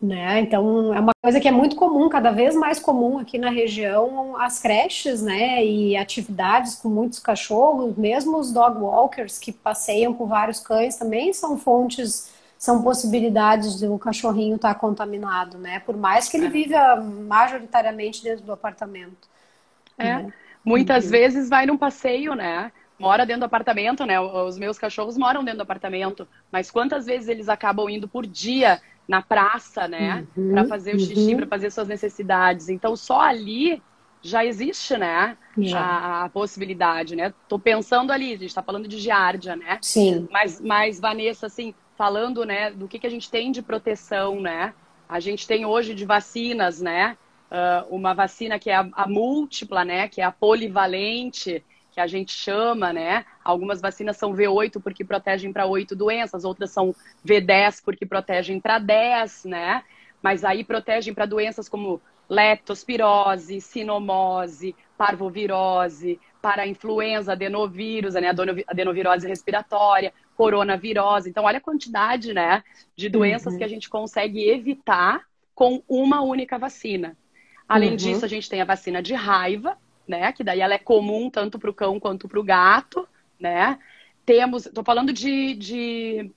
Né? 0.00 0.40
Então 0.40 0.94
é 0.94 1.00
uma 1.00 1.12
coisa 1.20 1.40
que 1.40 1.48
é 1.48 1.50
muito 1.50 1.74
comum, 1.74 2.08
cada 2.08 2.30
vez 2.30 2.54
mais 2.54 2.78
comum 2.78 3.18
aqui 3.18 3.36
na 3.36 3.50
região, 3.50 4.36
as 4.40 4.60
creches, 4.60 5.20
né? 5.20 5.64
E 5.64 5.96
atividades 5.96 6.76
com 6.76 6.88
muitos 6.88 7.18
cachorros, 7.18 7.96
mesmo 7.96 8.38
os 8.38 8.52
dog 8.52 8.80
walkers 8.80 9.40
que 9.40 9.50
passeiam 9.50 10.14
com 10.14 10.24
vários 10.26 10.60
cães 10.60 10.96
também 10.96 11.32
são 11.32 11.58
fontes, 11.58 12.32
são 12.56 12.80
possibilidades 12.80 13.76
de 13.76 13.88
o 13.88 13.98
cachorrinho 13.98 14.54
estar 14.54 14.74
tá 14.74 14.78
contaminado, 14.78 15.58
né? 15.58 15.80
Por 15.80 15.96
mais 15.96 16.28
que 16.28 16.36
ele 16.36 16.46
é. 16.46 16.50
viva 16.50 16.96
majoritariamente 16.96 18.22
dentro 18.22 18.44
do 18.44 18.52
apartamento. 18.52 19.28
É. 19.98 20.22
Né? 20.22 20.32
Muitas 20.64 21.06
uhum. 21.06 21.10
vezes 21.10 21.48
vai 21.48 21.66
num 21.66 21.76
passeio, 21.76 22.34
né? 22.34 22.70
Mora 22.98 23.26
dentro 23.26 23.40
do 23.40 23.46
apartamento, 23.46 24.04
né? 24.06 24.20
Os 24.20 24.58
meus 24.58 24.78
cachorros 24.78 25.16
moram 25.16 25.42
dentro 25.42 25.58
do 25.58 25.62
apartamento. 25.62 26.26
Mas 26.50 26.70
quantas 26.70 27.06
vezes 27.06 27.28
eles 27.28 27.48
acabam 27.48 27.88
indo 27.88 28.08
por 28.08 28.26
dia 28.26 28.80
na 29.08 29.22
praça, 29.22 29.88
né? 29.88 30.26
Uhum. 30.36 30.52
Para 30.52 30.66
fazer 30.66 30.94
o 30.94 31.00
xixi, 31.00 31.32
uhum. 31.32 31.36
para 31.38 31.46
fazer 31.46 31.70
suas 31.70 31.88
necessidades. 31.88 32.68
Então, 32.68 32.94
só 32.94 33.20
ali 33.20 33.82
já 34.20 34.44
existe, 34.44 34.96
né? 34.96 35.36
Já. 35.56 35.80
A, 35.80 36.24
a, 36.24 36.28
possibilidade, 36.28 37.16
né? 37.16 37.32
Tô 37.48 37.58
pensando 37.58 38.12
ali, 38.12 38.34
a 38.34 38.36
gente 38.36 38.54
tá 38.54 38.62
falando 38.62 38.86
de 38.86 38.98
giardia, 38.98 39.56
né? 39.56 39.78
Sim. 39.80 40.28
Mas, 40.30 40.60
mas 40.60 41.00
Vanessa, 41.00 41.46
assim, 41.46 41.74
falando, 41.96 42.44
né, 42.44 42.70
do 42.70 42.86
que, 42.86 42.98
que 42.98 43.06
a 43.06 43.10
gente 43.10 43.30
tem 43.30 43.50
de 43.50 43.62
proteção, 43.62 44.40
né? 44.40 44.74
A 45.08 45.20
gente 45.20 45.46
tem 45.46 45.64
hoje 45.64 45.94
de 45.94 46.04
vacinas, 46.04 46.80
né? 46.80 47.16
uh, 47.50 47.94
uma 47.94 48.14
vacina 48.14 48.58
que 48.58 48.70
é 48.70 48.76
a, 48.76 48.88
a, 48.92 49.08
múltipla, 49.08 49.84
né? 49.84 50.08
Que 50.08 50.20
é 50.20 50.24
a 50.24 50.32
polivalente, 50.32 51.62
que 51.98 52.02
a 52.02 52.06
gente 52.06 52.30
chama, 52.30 52.92
né? 52.92 53.24
Algumas 53.42 53.80
vacinas 53.80 54.16
são 54.16 54.32
V8 54.32 54.80
porque 54.80 55.04
protegem 55.04 55.52
para 55.52 55.66
oito 55.66 55.96
doenças, 55.96 56.44
outras 56.44 56.70
são 56.70 56.94
V10 57.26 57.82
porque 57.84 58.06
protegem 58.06 58.60
para 58.60 58.78
10, 58.78 59.46
né? 59.46 59.82
Mas 60.22 60.44
aí 60.44 60.62
protegem 60.62 61.12
para 61.12 61.26
doenças 61.26 61.68
como 61.68 62.00
leptospirose, 62.30 63.60
sinomose, 63.60 64.76
parvovirose, 64.96 66.20
para 66.40 66.68
influenza, 66.68 67.32
adenovírus, 67.32 68.14
né, 68.14 68.30
adenovirose 68.68 69.26
respiratória, 69.26 70.12
coronavirose. 70.36 71.30
Então, 71.30 71.44
olha 71.44 71.58
a 71.58 71.60
quantidade 71.60 72.32
né, 72.32 72.62
de 72.94 73.08
doenças 73.08 73.54
uhum. 73.54 73.58
que 73.58 73.64
a 73.64 73.68
gente 73.68 73.88
consegue 73.88 74.48
evitar 74.48 75.22
com 75.52 75.82
uma 75.88 76.20
única 76.20 76.58
vacina. 76.58 77.16
Além 77.68 77.90
uhum. 77.90 77.96
disso, 77.96 78.24
a 78.24 78.28
gente 78.28 78.48
tem 78.48 78.60
a 78.60 78.64
vacina 78.64 79.02
de 79.02 79.14
raiva, 79.14 79.76
né? 80.08 80.32
Que 80.32 80.42
daí 80.42 80.60
ela 80.60 80.74
é 80.74 80.78
comum 80.78 81.28
tanto 81.28 81.58
para 81.58 81.70
o 81.70 81.74
cão 81.74 82.00
quanto 82.00 82.26
para 82.26 82.40
o 82.40 82.44
gato, 82.44 83.06
né? 83.38 83.78
Temos, 84.24 84.66
estou 84.66 84.82
falando 84.82 85.12
de, 85.12 85.54
de, 85.54 86.30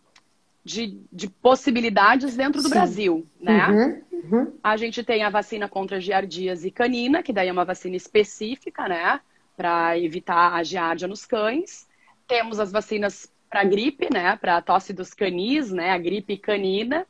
de, 0.63 0.97
de, 1.11 1.29
possibilidades 1.29 2.35
dentro 2.35 2.61
do 2.61 2.67
Sim. 2.67 2.73
Brasil, 2.73 3.27
né? 3.39 3.67
Uhum. 3.67 4.01
Uhum. 4.23 4.53
A 4.63 4.77
gente 4.77 5.03
tem 5.03 5.23
a 5.23 5.29
vacina 5.29 5.67
contra 5.67 5.99
giardíase 5.99 6.69
canina, 6.69 7.23
que 7.23 7.33
daí 7.33 7.47
é 7.47 7.51
uma 7.51 7.65
vacina 7.65 7.95
específica, 7.95 8.87
né? 8.87 9.19
Para 9.57 9.97
evitar 9.97 10.53
a 10.53 10.63
giardia 10.63 11.07
nos 11.07 11.25
cães. 11.25 11.87
Temos 12.27 12.59
as 12.59 12.71
vacinas 12.71 13.31
para 13.49 13.63
gripe, 13.63 14.07
né? 14.13 14.37
Para 14.37 14.61
tosse 14.61 14.93
dos 14.93 15.13
canis, 15.13 15.71
né? 15.71 15.91
A 15.91 15.97
gripe 15.97 16.37
canina. 16.37 17.05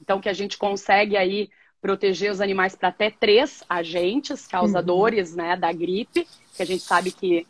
Então, 0.00 0.20
que 0.20 0.28
a 0.28 0.32
gente 0.32 0.56
consegue 0.56 1.16
aí 1.16 1.50
proteger 1.80 2.30
os 2.30 2.40
animais 2.40 2.74
para 2.74 2.88
até 2.88 3.10
três 3.10 3.64
agentes 3.68 4.46
causadores 4.46 5.30
uhum. 5.30 5.36
né, 5.38 5.56
da 5.56 5.72
gripe, 5.72 6.26
que 6.54 6.62
a 6.62 6.66
gente 6.66 6.82
sabe 6.82 7.10
que 7.10 7.46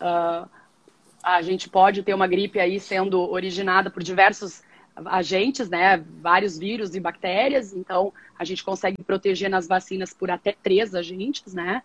uh, 0.00 0.48
a 1.22 1.42
gente 1.42 1.68
pode 1.68 2.02
ter 2.02 2.14
uma 2.14 2.26
gripe 2.26 2.60
aí 2.60 2.78
sendo 2.78 3.20
originada 3.20 3.90
por 3.90 4.02
diversos 4.02 4.62
agentes, 5.04 5.68
né, 5.68 6.02
vários 6.20 6.56
vírus 6.56 6.94
e 6.94 7.00
bactérias, 7.00 7.74
então 7.74 8.12
a 8.38 8.44
gente 8.44 8.64
consegue 8.64 9.02
proteger 9.02 9.50
nas 9.50 9.66
vacinas 9.66 10.14
por 10.14 10.30
até 10.30 10.54
três 10.62 10.94
agentes, 10.94 11.52
né? 11.52 11.82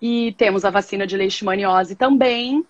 E 0.00 0.32
temos 0.38 0.64
a 0.64 0.70
vacina 0.70 1.06
de 1.06 1.16
leishmaniose 1.16 1.94
também, 1.94 2.64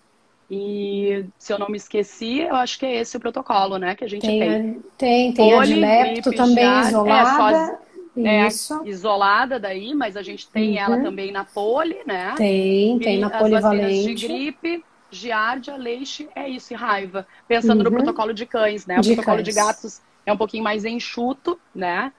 e 0.51 1.25
se 1.37 1.53
eu 1.53 1.59
não 1.59 1.69
me 1.69 1.77
esqueci, 1.77 2.39
eu 2.39 2.55
acho 2.55 2.79
que 2.79 2.85
é 2.85 2.95
esse 2.95 3.15
o 3.15 3.19
protocolo, 3.19 3.77
né, 3.77 3.95
que 3.95 4.03
a 4.03 4.07
gente 4.07 4.25
tem. 4.25 4.39
Tem, 4.39 4.81
tem, 4.97 5.33
tem 5.33 5.49
Poli, 5.49 5.57
a 5.57 5.63
de 5.65 5.75
lepto 5.75 6.31
também 6.31 6.65
já, 6.65 6.87
isolada. 6.87 7.57
É, 7.57 7.77
é, 8.17 8.47
Isso. 8.47 8.81
isolada 8.85 9.59
daí, 9.59 9.93
mas 9.93 10.17
a 10.17 10.21
gente 10.21 10.47
tem 10.49 10.71
uhum. 10.71 10.79
ela 10.79 11.01
também 11.01 11.31
na 11.31 11.45
poli, 11.45 11.99
né? 12.05 12.33
Tem, 12.35 12.97
e 12.97 12.99
tem 12.99 13.19
na 13.19 13.29
polivalente. 13.29 14.13
de 14.13 14.27
gripe, 14.27 14.83
giardia, 15.11 15.75
leixe, 15.75 16.29
é 16.35 16.47
isso, 16.47 16.73
e 16.73 16.75
raiva. 16.75 17.27
Pensando 17.47 17.79
uhum. 17.79 17.85
no 17.85 17.91
protocolo 17.91 18.33
de 18.33 18.45
cães, 18.45 18.85
né? 18.85 18.97
O 18.97 19.01
de 19.01 19.13
protocolo 19.13 19.37
cães. 19.37 19.47
de 19.47 19.53
gatos 19.53 20.01
é 20.25 20.33
um 20.33 20.37
pouquinho 20.37 20.63
mais 20.63 20.85
enxuto, 20.85 21.59
né? 21.73 22.11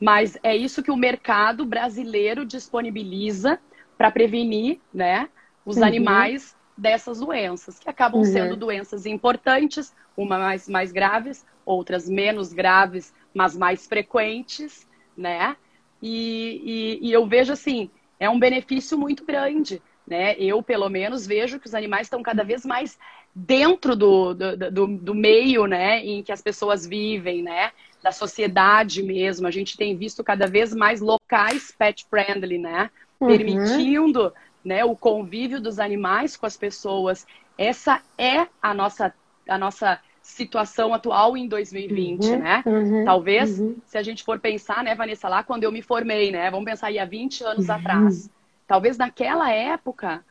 Mas 0.00 0.38
é 0.42 0.56
isso 0.56 0.82
que 0.82 0.90
o 0.90 0.96
mercado 0.96 1.64
brasileiro 1.64 2.44
disponibiliza 2.44 3.58
para 3.96 4.10
prevenir, 4.12 4.78
né, 4.94 5.28
os 5.66 5.76
uhum. 5.76 5.84
animais 5.84 6.56
dessas 6.76 7.18
doenças, 7.18 7.80
que 7.80 7.90
acabam 7.90 8.20
uhum. 8.20 8.24
sendo 8.24 8.56
doenças 8.56 9.04
importantes, 9.06 9.92
umas 10.16 10.38
mais, 10.38 10.68
mais 10.68 10.92
graves, 10.92 11.44
outras 11.66 12.08
menos 12.08 12.52
graves, 12.52 13.12
mas 13.34 13.56
mais 13.56 13.86
frequentes, 13.86 14.86
né? 15.18 15.56
E, 16.00 16.98
e, 17.02 17.08
e 17.08 17.12
eu 17.12 17.26
vejo 17.26 17.52
assim, 17.52 17.90
é 18.20 18.30
um 18.30 18.38
benefício 18.38 18.96
muito 18.96 19.24
grande, 19.24 19.82
né? 20.06 20.34
Eu, 20.38 20.62
pelo 20.62 20.88
menos, 20.88 21.26
vejo 21.26 21.58
que 21.58 21.66
os 21.66 21.74
animais 21.74 22.06
estão 22.06 22.22
cada 22.22 22.44
vez 22.44 22.64
mais 22.64 22.96
dentro 23.34 23.94
do, 23.94 24.34
do, 24.34 24.56
do, 24.56 24.86
do, 24.86 25.14
meio, 25.14 25.66
né, 25.66 26.04
em 26.04 26.22
que 26.22 26.32
as 26.32 26.42
pessoas 26.42 26.86
vivem, 26.86 27.42
né, 27.42 27.70
da 28.02 28.10
sociedade 28.10 29.02
mesmo. 29.02 29.46
A 29.46 29.50
gente 29.50 29.76
tem 29.76 29.96
visto 29.96 30.24
cada 30.24 30.46
vez 30.46 30.74
mais 30.74 31.00
locais 31.00 31.72
pet 31.76 32.06
friendly, 32.08 32.58
né, 32.58 32.90
uhum. 33.20 33.28
permitindo, 33.28 34.32
né, 34.64 34.84
o 34.84 34.96
convívio 34.96 35.60
dos 35.60 35.78
animais 35.78 36.36
com 36.36 36.46
as 36.46 36.56
pessoas. 36.56 37.26
Essa 37.56 38.02
é 38.16 38.46
a 38.60 38.74
nossa, 38.74 39.14
a 39.48 39.58
nossa 39.58 40.00
situação 40.28 40.92
atual 40.92 41.36
em 41.36 41.48
2020, 41.48 42.26
uhum, 42.26 42.38
né? 42.38 42.62
Uhum, 42.66 43.04
Talvez, 43.04 43.58
uhum. 43.58 43.76
se 43.86 43.96
a 43.96 44.02
gente 44.02 44.22
for 44.22 44.38
pensar, 44.38 44.84
né, 44.84 44.94
Vanessa, 44.94 45.28
lá 45.28 45.42
quando 45.42 45.64
eu 45.64 45.72
me 45.72 45.80
formei, 45.80 46.30
né? 46.30 46.50
Vamos 46.50 46.66
pensar 46.66 46.88
aí 46.88 46.98
há 46.98 47.04
20 47.04 47.44
anos 47.44 47.68
uhum. 47.68 47.74
atrás. 47.74 48.30
Talvez 48.66 48.98
naquela 48.98 49.50
época 49.50 50.22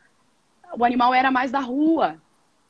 o 0.76 0.84
animal 0.84 1.12
era 1.12 1.30
mais 1.30 1.50
da 1.50 1.58
rua, 1.58 2.16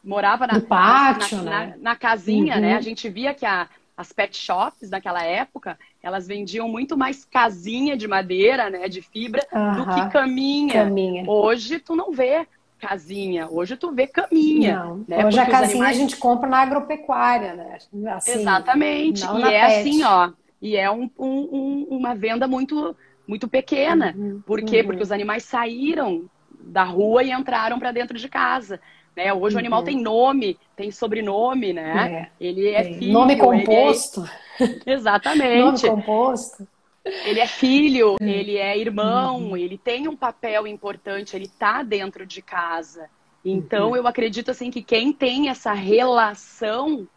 morava 0.02 0.46
na, 0.46 0.60
pátio, 0.60 1.42
na, 1.42 1.42
né? 1.42 1.66
na, 1.76 1.90
na 1.90 1.96
casinha, 1.96 2.56
né? 2.58 2.72
Uhum. 2.72 2.78
A 2.78 2.80
gente 2.80 3.08
via 3.10 3.34
que 3.34 3.44
a, 3.44 3.68
as 3.94 4.10
pet 4.10 4.36
shops 4.36 4.88
naquela 4.88 5.22
época, 5.22 5.78
elas 6.02 6.26
vendiam 6.26 6.68
muito 6.68 6.96
mais 6.96 7.24
casinha 7.24 7.96
de 7.96 8.08
madeira, 8.08 8.70
né, 8.70 8.88
de 8.88 9.02
fibra, 9.02 9.46
do 9.76 9.84
que 9.94 10.10
caminha. 10.10 10.84
caminha. 10.84 11.24
Hoje 11.28 11.78
tu 11.78 11.94
não 11.94 12.10
vê 12.10 12.46
casinha. 12.78 13.48
Hoje 13.50 13.76
tu 13.76 13.92
vê 13.92 14.06
caminha. 14.06 14.84
Não. 14.84 15.04
Né? 15.06 15.26
Hoje 15.26 15.36
Porque 15.36 15.40
a 15.40 15.46
casinha 15.46 15.74
animais... 15.74 15.96
a 15.96 16.00
gente 16.00 16.16
compra 16.16 16.48
na 16.48 16.58
agropecuária, 16.58 17.54
né? 17.54 17.78
Assim, 18.12 18.32
Exatamente. 18.32 19.24
E 19.24 19.42
é 19.42 19.66
pet. 19.66 19.80
assim, 19.80 20.02
ó. 20.04 20.30
E 20.60 20.76
é 20.76 20.90
um, 20.90 21.10
um, 21.18 21.86
uma 21.90 22.14
venda 22.14 22.48
muito, 22.48 22.96
muito 23.26 23.46
pequena. 23.48 24.14
Uhum, 24.16 24.42
Por 24.44 24.62
quê? 24.62 24.80
Uhum. 24.80 24.86
Porque 24.86 25.02
os 25.02 25.12
animais 25.12 25.44
saíram 25.44 26.24
da 26.60 26.84
rua 26.84 27.22
e 27.22 27.30
entraram 27.30 27.78
para 27.78 27.92
dentro 27.92 28.18
de 28.18 28.28
casa. 28.28 28.80
Né? 29.16 29.32
Hoje 29.32 29.54
uhum. 29.54 29.58
o 29.58 29.60
animal 29.60 29.82
tem 29.82 30.00
nome, 30.00 30.58
tem 30.76 30.90
sobrenome, 30.90 31.72
né? 31.72 32.30
É, 32.40 32.44
ele 32.44 32.68
é 32.68 32.84
filho. 32.84 33.12
Nome 33.12 33.36
composto. 33.36 34.28
É... 34.60 34.92
Exatamente. 34.92 35.86
nome 35.86 36.02
composto. 36.02 36.66
Ele 37.24 37.40
é 37.40 37.46
filho, 37.46 38.16
hum. 38.20 38.26
ele 38.26 38.56
é 38.56 38.76
irmão, 38.76 39.50
uhum. 39.50 39.56
ele 39.56 39.78
tem 39.78 40.08
um 40.08 40.16
papel 40.16 40.66
importante, 40.66 41.34
ele 41.34 41.48
tá 41.48 41.82
dentro 41.82 42.26
de 42.26 42.42
casa. 42.42 43.08
Então, 43.44 43.90
uhum. 43.90 43.96
eu 43.96 44.06
acredito 44.06 44.50
assim 44.50 44.70
que 44.70 44.82
quem 44.82 45.12
tem 45.12 45.48
essa 45.48 45.72
relação 45.72 47.08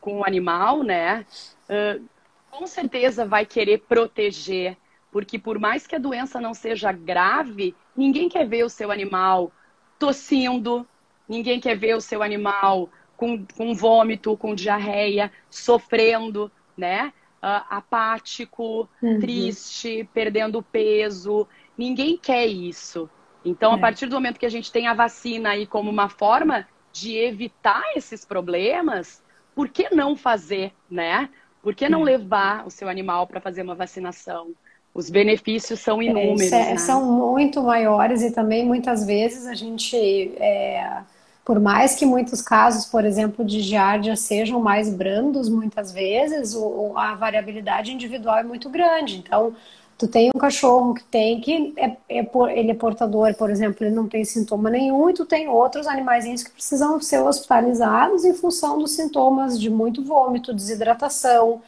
com 0.00 0.20
o 0.20 0.24
animal, 0.24 0.82
né, 0.82 1.26
uh, 1.68 2.02
com 2.50 2.66
certeza 2.66 3.24
vai 3.26 3.44
querer 3.44 3.78
proteger, 3.80 4.76
porque 5.10 5.38
por 5.38 5.58
mais 5.58 5.86
que 5.86 5.96
a 5.96 5.98
doença 5.98 6.40
não 6.40 6.54
seja 6.54 6.92
grave, 6.92 7.74
ninguém 7.96 8.28
quer 8.28 8.46
ver 8.46 8.64
o 8.64 8.68
seu 8.68 8.90
animal 8.90 9.52
tossindo, 9.98 10.86
ninguém 11.28 11.60
quer 11.60 11.76
ver 11.76 11.96
o 11.96 12.00
seu 12.00 12.22
animal 12.22 12.88
com, 13.16 13.44
com 13.56 13.74
vômito, 13.74 14.36
com 14.36 14.54
diarreia, 14.54 15.30
sofrendo, 15.50 16.50
né? 16.76 17.12
Uh, 17.42 17.66
apático, 17.68 18.88
uhum. 19.02 19.18
triste, 19.18 20.08
perdendo 20.14 20.62
peso. 20.62 21.46
Ninguém 21.76 22.16
quer 22.16 22.46
isso. 22.46 23.10
Então, 23.44 23.72
é. 23.72 23.74
a 23.74 23.78
partir 23.78 24.06
do 24.06 24.14
momento 24.14 24.38
que 24.38 24.46
a 24.46 24.50
gente 24.50 24.70
tem 24.70 24.86
a 24.86 24.94
vacina 24.94 25.50
aí 25.50 25.66
como 25.66 25.90
uma 25.90 26.08
forma 26.08 26.66
de 26.92 27.16
evitar 27.16 27.82
esses 27.96 28.24
problemas, 28.24 29.22
por 29.54 29.68
que 29.68 29.94
não 29.94 30.16
fazer, 30.16 30.72
né? 30.90 31.28
Por 31.62 31.74
que 31.74 31.88
não 31.88 32.02
é. 32.02 32.16
levar 32.16 32.66
o 32.66 32.70
seu 32.70 32.88
animal 32.88 33.26
para 33.26 33.40
fazer 33.40 33.62
uma 33.62 33.74
vacinação? 33.74 34.52
Os 34.94 35.08
benefícios 35.08 35.80
são 35.80 36.02
é, 36.02 36.04
inúmeros. 36.06 36.52
É, 36.52 36.72
né? 36.72 36.76
São 36.76 37.04
muito 37.04 37.62
maiores 37.62 38.22
e 38.22 38.30
também 38.30 38.64
muitas 38.64 39.06
vezes 39.06 39.46
a 39.46 39.54
gente 39.54 39.96
é, 40.36 41.02
por 41.44 41.58
mais 41.58 41.94
que 41.94 42.06
muitos 42.06 42.40
casos, 42.40 42.86
por 42.86 43.04
exemplo, 43.04 43.44
de 43.44 43.60
giardia 43.60 44.14
sejam 44.16 44.60
mais 44.60 44.88
brandos, 44.88 45.48
muitas 45.48 45.92
vezes 45.92 46.54
o, 46.54 46.96
a 46.96 47.14
variabilidade 47.14 47.92
individual 47.92 48.38
é 48.38 48.42
muito 48.44 48.70
grande. 48.70 49.18
Então, 49.18 49.54
tu 49.98 50.06
tem 50.08 50.30
um 50.34 50.38
cachorro 50.38 50.94
que 50.94 51.04
tem 51.04 51.40
que 51.40 51.74
é, 51.76 51.96
é, 52.08 52.30
ele 52.56 52.70
é 52.70 52.74
portador, 52.74 53.34
por 53.34 53.50
exemplo, 53.50 53.84
ele 53.84 53.94
não 53.94 54.08
tem 54.08 54.24
sintoma 54.24 54.70
nenhum, 54.70 55.10
e 55.10 55.14
tu 55.14 55.26
tem 55.26 55.48
outros 55.48 55.86
animaizinhos 55.86 56.42
que 56.42 56.50
precisam 56.50 57.00
ser 57.00 57.20
hospitalizados 57.20 58.24
em 58.24 58.34
função 58.34 58.78
dos 58.78 58.92
sintomas 58.92 59.60
de 59.60 59.70
muito 59.70 60.02
vômito, 60.04 60.54
desidratação. 60.54 61.60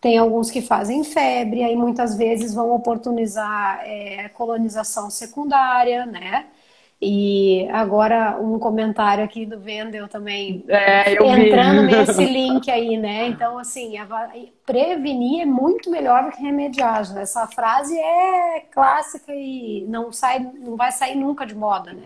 Tem 0.00 0.16
alguns 0.18 0.50
que 0.50 0.62
fazem 0.62 1.02
febre, 1.04 1.64
aí 1.64 1.76
muitas 1.76 2.16
vezes 2.16 2.54
vão 2.54 2.72
oportunizar 2.72 3.80
é, 3.84 4.28
colonização 4.30 5.10
secundária, 5.10 6.06
né? 6.06 6.46
E 7.00 7.68
agora 7.70 8.36
um 8.40 8.58
comentário 8.58 9.22
aqui 9.22 9.46
do 9.46 9.60
Vendel 9.60 10.08
também 10.08 10.64
é, 10.66 11.12
entrando 11.12 11.86
vi. 11.86 11.96
nesse 11.96 12.24
link 12.26 12.68
aí, 12.68 12.96
né? 12.96 13.28
Então, 13.28 13.56
assim, 13.56 13.94
prevenir 14.66 15.42
é 15.42 15.44
muito 15.44 15.90
melhor 15.90 16.24
do 16.24 16.32
que 16.32 16.42
remediar. 16.42 17.00
Essa 17.16 17.46
frase 17.46 17.96
é 17.96 18.64
clássica 18.72 19.32
e 19.32 19.84
não 19.88 20.10
sai, 20.10 20.40
não 20.40 20.76
vai 20.76 20.90
sair 20.90 21.14
nunca 21.14 21.46
de 21.46 21.54
moda, 21.54 21.92
né? 21.92 22.02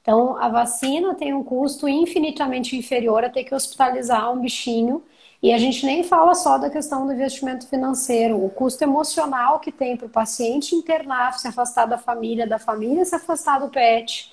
Então, 0.00 0.36
a 0.38 0.48
vacina 0.48 1.14
tem 1.14 1.34
um 1.34 1.44
custo 1.44 1.86
infinitamente 1.86 2.76
inferior 2.76 3.24
a 3.24 3.30
ter 3.30 3.44
que 3.44 3.54
hospitalizar 3.54 4.32
um 4.32 4.40
bichinho 4.40 5.02
e 5.44 5.52
a 5.52 5.58
gente 5.58 5.84
nem 5.84 6.02
fala 6.02 6.34
só 6.34 6.56
da 6.56 6.70
questão 6.70 7.06
do 7.06 7.12
investimento 7.12 7.68
financeiro, 7.68 8.42
o 8.42 8.48
custo 8.48 8.82
emocional 8.82 9.60
que 9.60 9.70
tem 9.70 9.94
para 9.94 10.06
o 10.06 10.08
paciente 10.08 10.74
internar, 10.74 11.38
se 11.38 11.46
afastar 11.46 11.84
da 11.84 11.98
família, 11.98 12.46
da 12.46 12.58
família 12.58 13.04
se 13.04 13.14
afastar 13.14 13.60
do 13.60 13.68
pet. 13.68 14.32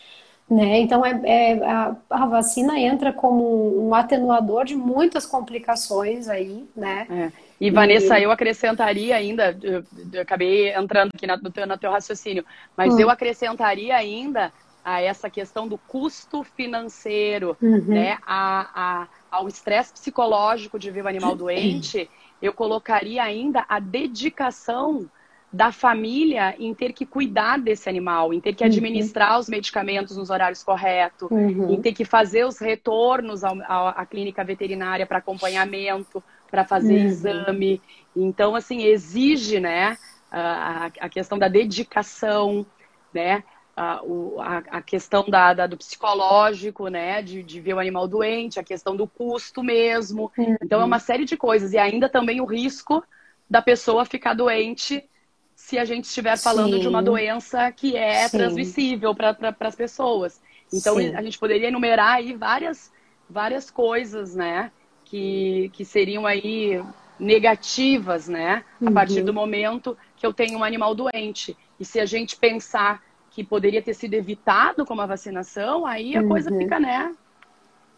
Né? 0.49 0.79
Então, 0.79 1.05
é, 1.05 1.21
é 1.25 1.65
a, 1.65 1.97
a, 2.09 2.25
vacina 2.27 2.79
entra 2.79 3.11
como 3.11 3.85
um 3.85 3.93
atenuador 3.93 4.63
de 4.63 4.73
muitas 4.73 5.25
complicações 5.25 6.29
aí, 6.29 6.65
né? 6.73 7.05
É. 7.09 7.31
E, 7.59 7.69
Vanessa, 7.69 8.17
e... 8.17 8.23
eu 8.23 8.31
acrescentaria 8.31 9.13
ainda, 9.13 9.57
eu, 9.61 9.83
eu, 10.13 10.21
acabei 10.21 10.73
entrando 10.73 11.11
aqui 11.13 11.27
no 11.27 11.51
teu, 11.51 11.67
no 11.67 11.77
teu 11.77 11.91
raciocínio, 11.91 12.45
mas 12.75 12.93
hum. 12.93 12.99
eu 13.01 13.09
acrescentaria 13.09 13.97
ainda 13.97 14.53
a 14.83 15.01
essa 15.01 15.29
questão 15.29 15.67
do 15.67 15.77
custo 15.77 16.43
financeiro, 16.43 17.57
uhum. 17.61 17.85
né? 17.85 18.17
A, 18.25 18.69
a, 18.73 19.07
ao 19.29 19.47
estresse 19.47 19.93
psicológico 19.93 20.79
de 20.79 20.91
ver 20.91 21.03
o 21.03 21.07
animal 21.07 21.35
doente, 21.35 22.09
eu 22.41 22.53
colocaria 22.53 23.23
ainda 23.23 23.65
a 23.69 23.79
dedicação 23.79 25.09
da 25.53 25.71
família 25.71 26.55
em 26.57 26.73
ter 26.73 26.93
que 26.93 27.05
cuidar 27.05 27.59
desse 27.59 27.89
animal, 27.89 28.33
em 28.33 28.39
ter 28.39 28.53
que 28.53 28.63
uhum. 28.63 28.69
administrar 28.69 29.33
uhum. 29.33 29.39
os 29.39 29.49
medicamentos 29.49 30.15
nos 30.15 30.29
horários 30.29 30.63
corretos, 30.63 31.29
uhum. 31.29 31.73
em 31.73 31.81
ter 31.81 31.91
que 31.91 32.05
fazer 32.05 32.45
os 32.45 32.57
retornos 32.57 33.43
ao, 33.43 33.57
à 33.89 34.05
clínica 34.05 34.43
veterinária 34.43 35.05
para 35.05 35.17
acompanhamento, 35.17 36.23
para 36.49 36.63
fazer 36.63 36.99
uhum. 36.99 37.05
exame. 37.05 37.81
Então, 38.15 38.55
assim, 38.55 38.83
exige, 38.83 39.59
né, 39.59 39.97
a, 40.31 40.89
a 40.99 41.09
questão 41.09 41.37
da 41.37 41.49
dedicação, 41.49 42.65
né, 43.13 43.43
a, 43.75 44.01
a, 44.39 44.57
a 44.77 44.81
questão 44.81 45.23
da, 45.27 45.53
da, 45.53 45.67
do 45.67 45.77
psicológico, 45.77 46.87
né, 46.87 47.21
de, 47.21 47.41
de 47.43 47.59
ver 47.59 47.73
o 47.73 47.79
animal 47.79 48.07
doente, 48.07 48.59
a 48.59 48.63
questão 48.63 48.95
do 48.95 49.07
custo 49.07 49.63
mesmo. 49.63 50.31
Então, 50.61 50.81
é 50.81 50.85
uma 50.85 50.99
série 50.99 51.25
de 51.25 51.37
coisas. 51.37 51.73
E 51.73 51.77
ainda 51.77 52.09
também 52.09 52.41
o 52.41 52.45
risco 52.45 53.03
da 53.49 53.61
pessoa 53.61 54.05
ficar 54.05 54.33
doente 54.33 55.03
se 55.55 55.77
a 55.77 55.85
gente 55.85 56.05
estiver 56.05 56.37
falando 56.37 56.73
Sim. 56.73 56.79
de 56.79 56.87
uma 56.87 57.03
doença 57.03 57.71
que 57.71 57.95
é 57.95 58.27
Sim. 58.27 58.37
transmissível 58.37 59.13
para 59.13 59.33
pra, 59.33 59.55
as 59.67 59.75
pessoas. 59.75 60.41
Então, 60.73 60.95
Sim. 60.95 61.13
a 61.15 61.21
gente 61.21 61.37
poderia 61.37 61.67
enumerar 61.67 62.15
aí 62.15 62.33
várias, 62.33 62.91
várias 63.29 63.69
coisas, 63.69 64.35
né? 64.35 64.71
Que, 65.05 65.69
que 65.73 65.85
seriam 65.85 66.25
aí 66.25 66.81
negativas, 67.19 68.27
né? 68.27 68.63
Uhum. 68.79 68.87
A 68.87 68.91
partir 68.91 69.21
do 69.21 69.33
momento 69.33 69.97
que 70.17 70.25
eu 70.25 70.33
tenho 70.33 70.57
um 70.57 70.63
animal 70.63 70.95
doente. 70.95 71.55
E 71.79 71.85
se 71.85 71.99
a 71.99 72.05
gente 72.05 72.35
pensar 72.37 73.03
que 73.31 73.43
poderia 73.43 73.81
ter 73.81 73.93
sido 73.93 74.13
evitado 74.13 74.85
com 74.85 74.99
a 74.99 75.05
vacinação, 75.05 75.85
aí 75.85 76.15
a 76.15 76.21
uhum. 76.21 76.27
coisa 76.27 76.55
fica, 76.55 76.79
né? 76.79 77.15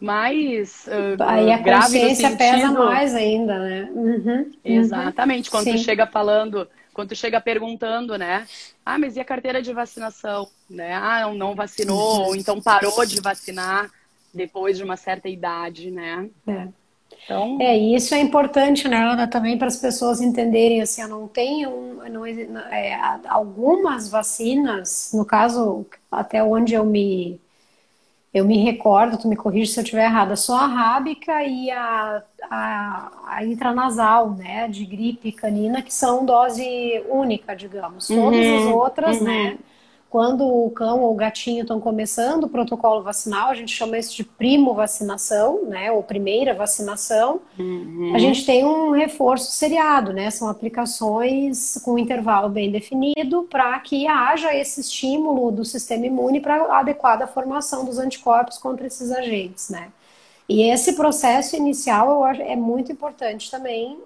Mais 0.00 0.86
uh, 0.86 1.22
aí 1.22 1.52
a 1.52 1.62
consciência 1.62 2.36
pesa 2.36 2.70
mais 2.70 3.14
ainda, 3.14 3.58
né? 3.58 3.90
Uhum. 3.92 4.52
Exatamente. 4.64 5.50
Quando 5.50 5.64
Sim. 5.64 5.72
tu 5.72 5.78
chega 5.78 6.06
falando 6.06 6.68
quando 6.94 7.08
tu 7.08 7.16
chega 7.16 7.40
perguntando, 7.40 8.16
né? 8.16 8.46
Ah, 8.86 8.98
mas 8.98 9.16
e 9.16 9.20
a 9.20 9.24
carteira 9.24 9.60
de 9.60 9.72
vacinação? 9.72 10.48
Né? 10.70 10.94
Ah, 10.94 11.22
não, 11.22 11.34
não 11.34 11.54
vacinou, 11.54 12.28
ou 12.28 12.36
então 12.36 12.62
parou 12.62 13.04
de 13.04 13.20
vacinar 13.20 13.90
depois 14.32 14.78
de 14.78 14.84
uma 14.84 14.96
certa 14.96 15.28
idade, 15.28 15.90
né? 15.90 16.30
É. 16.46 16.68
Então... 17.24 17.58
É, 17.60 17.76
e 17.76 17.94
isso 17.94 18.14
é 18.14 18.20
importante, 18.20 18.86
né, 18.86 18.96
Ana, 18.96 19.26
também 19.26 19.56
para 19.56 19.66
as 19.66 19.76
pessoas 19.76 20.20
entenderem, 20.20 20.82
assim, 20.82 21.02
eu 21.02 21.08
não 21.08 21.26
tenho, 21.26 21.98
não, 22.10 22.26
é, 22.26 22.94
algumas 23.28 24.08
vacinas, 24.08 25.10
no 25.14 25.24
caso, 25.24 25.86
até 26.10 26.42
onde 26.42 26.74
eu 26.74 26.84
me 26.84 27.40
eu 28.34 28.44
me 28.44 28.58
recordo, 28.58 29.16
tu 29.16 29.28
me 29.28 29.36
corrige 29.36 29.72
se 29.72 29.78
eu 29.78 29.84
estiver 29.84 30.06
errada, 30.06 30.34
só 30.34 30.56
a 30.56 30.66
rábica 30.66 31.44
e 31.44 31.70
a, 31.70 32.20
a, 32.50 33.12
a, 33.28 33.44
intranasal, 33.44 34.30
né, 34.30 34.66
de 34.66 34.84
gripe 34.84 35.30
canina, 35.30 35.80
que 35.80 35.94
são 35.94 36.26
dose 36.26 37.00
única, 37.08 37.54
digamos. 37.54 38.08
Todas 38.08 38.44
uhum, 38.44 38.58
as 38.58 38.74
outras, 38.74 39.18
uhum. 39.18 39.24
né, 39.24 39.58
quando 40.14 40.46
o 40.46 40.70
cão 40.70 41.00
ou 41.00 41.10
o 41.10 41.16
gatinho 41.16 41.62
estão 41.62 41.80
começando 41.80 42.44
o 42.44 42.48
protocolo 42.48 43.02
vacinal, 43.02 43.50
a 43.50 43.54
gente 43.54 43.74
chama 43.74 43.98
isso 43.98 44.14
de 44.14 44.22
primo 44.22 44.72
vacinação, 44.72 45.64
né, 45.64 45.90
ou 45.90 46.04
primeira 46.04 46.54
vacinação, 46.54 47.40
uhum. 47.58 48.12
a 48.14 48.18
gente 48.20 48.46
tem 48.46 48.64
um 48.64 48.92
reforço 48.92 49.50
seriado, 49.50 50.12
né, 50.12 50.30
são 50.30 50.48
aplicações 50.48 51.80
com 51.84 51.98
intervalo 51.98 52.48
bem 52.48 52.70
definido 52.70 53.48
para 53.50 53.76
que 53.80 54.06
haja 54.06 54.54
esse 54.54 54.82
estímulo 54.82 55.50
do 55.50 55.64
sistema 55.64 56.06
imune 56.06 56.38
para 56.38 56.62
a 56.62 56.78
adequada 56.78 57.26
formação 57.26 57.84
dos 57.84 57.98
anticorpos 57.98 58.56
contra 58.56 58.86
esses 58.86 59.10
agentes, 59.10 59.68
né. 59.68 59.88
E 60.48 60.62
esse 60.62 60.92
processo 60.92 61.56
inicial 61.56 62.08
eu 62.08 62.24
acho, 62.24 62.40
é 62.40 62.54
muito 62.54 62.92
importante 62.92 63.50
também 63.50 63.98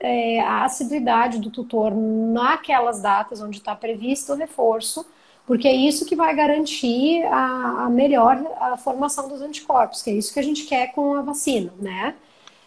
é, 0.00 0.40
a 0.40 0.64
assiduidade 0.64 1.38
do 1.38 1.50
tutor 1.50 1.94
naquelas 1.94 3.02
datas 3.02 3.42
onde 3.42 3.58
está 3.58 3.76
previsto 3.76 4.32
o 4.32 4.36
reforço, 4.36 5.04
porque 5.50 5.66
é 5.66 5.74
isso 5.74 6.06
que 6.06 6.14
vai 6.14 6.32
garantir 6.32 7.24
a, 7.24 7.86
a 7.86 7.90
melhor 7.90 8.40
a 8.60 8.76
formação 8.76 9.28
dos 9.28 9.42
anticorpos, 9.42 10.00
que 10.00 10.08
é 10.08 10.12
isso 10.12 10.32
que 10.32 10.38
a 10.38 10.44
gente 10.44 10.64
quer 10.64 10.92
com 10.92 11.16
a 11.16 11.22
vacina, 11.22 11.72
né? 11.80 12.14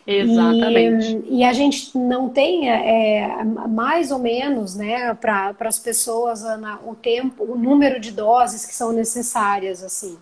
Exatamente. 0.05 1.23
E, 1.29 1.37
e, 1.37 1.43
a 1.45 1.53
gente 1.53 1.97
não 1.97 2.27
tem 2.27 2.69
é, 2.69 3.41
mais 3.45 4.11
ou 4.11 4.19
menos, 4.19 4.75
né, 4.75 5.13
para 5.13 5.55
as 5.61 5.79
pessoas 5.79 6.43
Ana, 6.43 6.77
o 6.85 6.93
tempo, 6.93 7.45
o 7.45 7.57
número 7.57 8.01
de 8.01 8.11
doses 8.11 8.65
que 8.65 8.73
são 8.73 8.91
necessárias, 8.91 9.81
assim. 9.81 10.19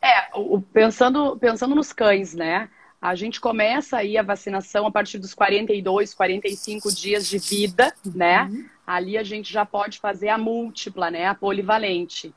É, 0.00 0.30
o, 0.38 0.62
pensando, 0.62 1.36
pensando 1.36 1.74
nos 1.74 1.92
cães, 1.92 2.32
né? 2.32 2.70
A 3.00 3.14
gente 3.14 3.40
começa 3.40 3.98
aí 3.98 4.18
a 4.18 4.22
vacinação 4.22 4.86
a 4.86 4.90
partir 4.90 5.18
dos 5.18 5.34
42, 5.34 6.14
45 6.14 6.92
dias 6.92 7.28
de 7.28 7.38
vida, 7.38 7.94
né? 8.04 8.42
uhum. 8.44 8.68
ali 8.86 9.16
a 9.16 9.22
gente 9.22 9.52
já 9.52 9.64
pode 9.64 9.98
fazer 9.98 10.28
a 10.28 10.38
múltipla, 10.38 11.10
né? 11.10 11.26
A 11.26 11.34
polivalente. 11.34 12.34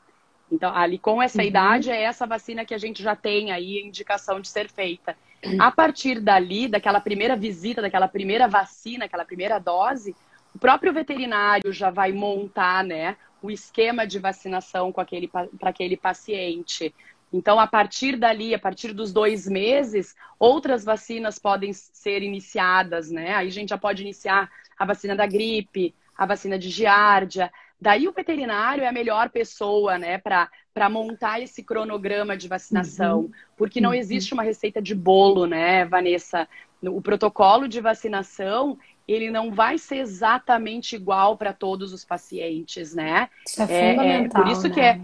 Então, 0.50 0.72
ali 0.74 0.98
com 0.98 1.20
essa 1.20 1.40
uhum. 1.40 1.48
idade, 1.48 1.90
é 1.90 2.02
essa 2.02 2.26
vacina 2.26 2.64
que 2.64 2.74
a 2.74 2.78
gente 2.78 3.02
já 3.02 3.16
tem 3.16 3.50
aí 3.50 3.80
indicação 3.80 4.38
de 4.38 4.48
ser 4.48 4.70
feita. 4.70 5.16
A 5.58 5.72
partir 5.72 6.20
dali, 6.20 6.68
daquela 6.68 7.00
primeira 7.00 7.34
visita, 7.34 7.82
daquela 7.82 8.06
primeira 8.06 8.46
vacina, 8.46 9.06
aquela 9.06 9.24
primeira 9.24 9.58
dose, 9.58 10.14
o 10.54 10.58
próprio 10.58 10.92
veterinário 10.92 11.72
já 11.72 11.90
vai 11.90 12.12
montar, 12.12 12.84
né, 12.84 13.16
o 13.42 13.50
esquema 13.50 14.06
de 14.06 14.18
vacinação 14.20 14.92
com 14.92 15.00
aquele 15.00 15.26
para 15.26 15.48
aquele 15.62 15.96
paciente. 15.96 16.94
Então, 17.32 17.58
a 17.58 17.66
partir 17.66 18.16
dali, 18.16 18.54
a 18.54 18.58
partir 18.58 18.92
dos 18.92 19.12
dois 19.12 19.48
meses, 19.48 20.14
outras 20.38 20.84
vacinas 20.84 21.38
podem 21.38 21.72
ser 21.72 22.22
iniciadas, 22.22 23.10
né? 23.10 23.34
Aí 23.34 23.48
a 23.48 23.50
gente 23.50 23.70
já 23.70 23.78
pode 23.78 24.02
iniciar 24.02 24.50
a 24.78 24.84
vacina 24.84 25.16
da 25.16 25.26
gripe, 25.26 25.94
a 26.16 26.26
vacina 26.26 26.58
de 26.58 26.68
giardia. 26.68 27.50
Daí 27.80 28.06
o 28.06 28.12
veterinário 28.12 28.84
é 28.84 28.86
a 28.86 28.92
melhor 28.92 29.30
pessoa, 29.30 29.98
né, 29.98 30.16
para 30.16 30.88
montar 30.88 31.40
esse 31.40 31.64
cronograma 31.64 32.36
de 32.36 32.46
vacinação, 32.46 33.20
uhum. 33.20 33.32
porque 33.56 33.80
não 33.80 33.90
uhum. 33.90 33.96
existe 33.96 34.34
uma 34.34 34.44
receita 34.44 34.80
de 34.80 34.94
bolo, 34.94 35.46
né, 35.46 35.84
Vanessa? 35.84 36.48
O 36.80 37.00
protocolo 37.00 37.66
de 37.66 37.80
vacinação, 37.80 38.78
ele 39.06 39.30
não 39.30 39.50
vai 39.50 39.78
ser 39.78 39.96
exatamente 39.96 40.94
igual 40.94 41.36
para 41.36 41.52
todos 41.52 41.92
os 41.92 42.04
pacientes, 42.04 42.94
né? 42.94 43.28
Isso 43.46 43.62
é, 43.62 43.64
é, 43.64 43.90
é 43.90 43.90
fundamental, 43.90 44.42
é 44.42 44.44
por 44.44 44.52
isso 44.52 44.68
né? 44.68 44.74
que 44.74 44.80
é 44.80 45.00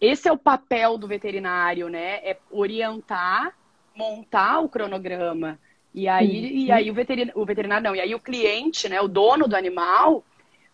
esse 0.00 0.28
é 0.28 0.32
o 0.32 0.38
papel 0.38 0.96
do 0.96 1.08
veterinário, 1.08 1.88
né? 1.88 2.20
É 2.22 2.38
orientar, 2.50 3.52
montar 3.96 4.60
o 4.60 4.68
cronograma. 4.68 5.58
E 5.92 6.08
aí, 6.08 6.26
uhum. 6.26 6.58
e 6.58 6.72
aí 6.72 6.90
o, 6.90 6.94
veterinário, 6.94 7.40
o 7.40 7.44
veterinário 7.44 7.84
não, 7.84 7.96
e 7.96 8.00
aí 8.00 8.14
o 8.14 8.20
cliente, 8.20 8.88
né, 8.88 9.00
o 9.00 9.08
dono 9.08 9.46
do 9.46 9.56
animal, 9.56 10.24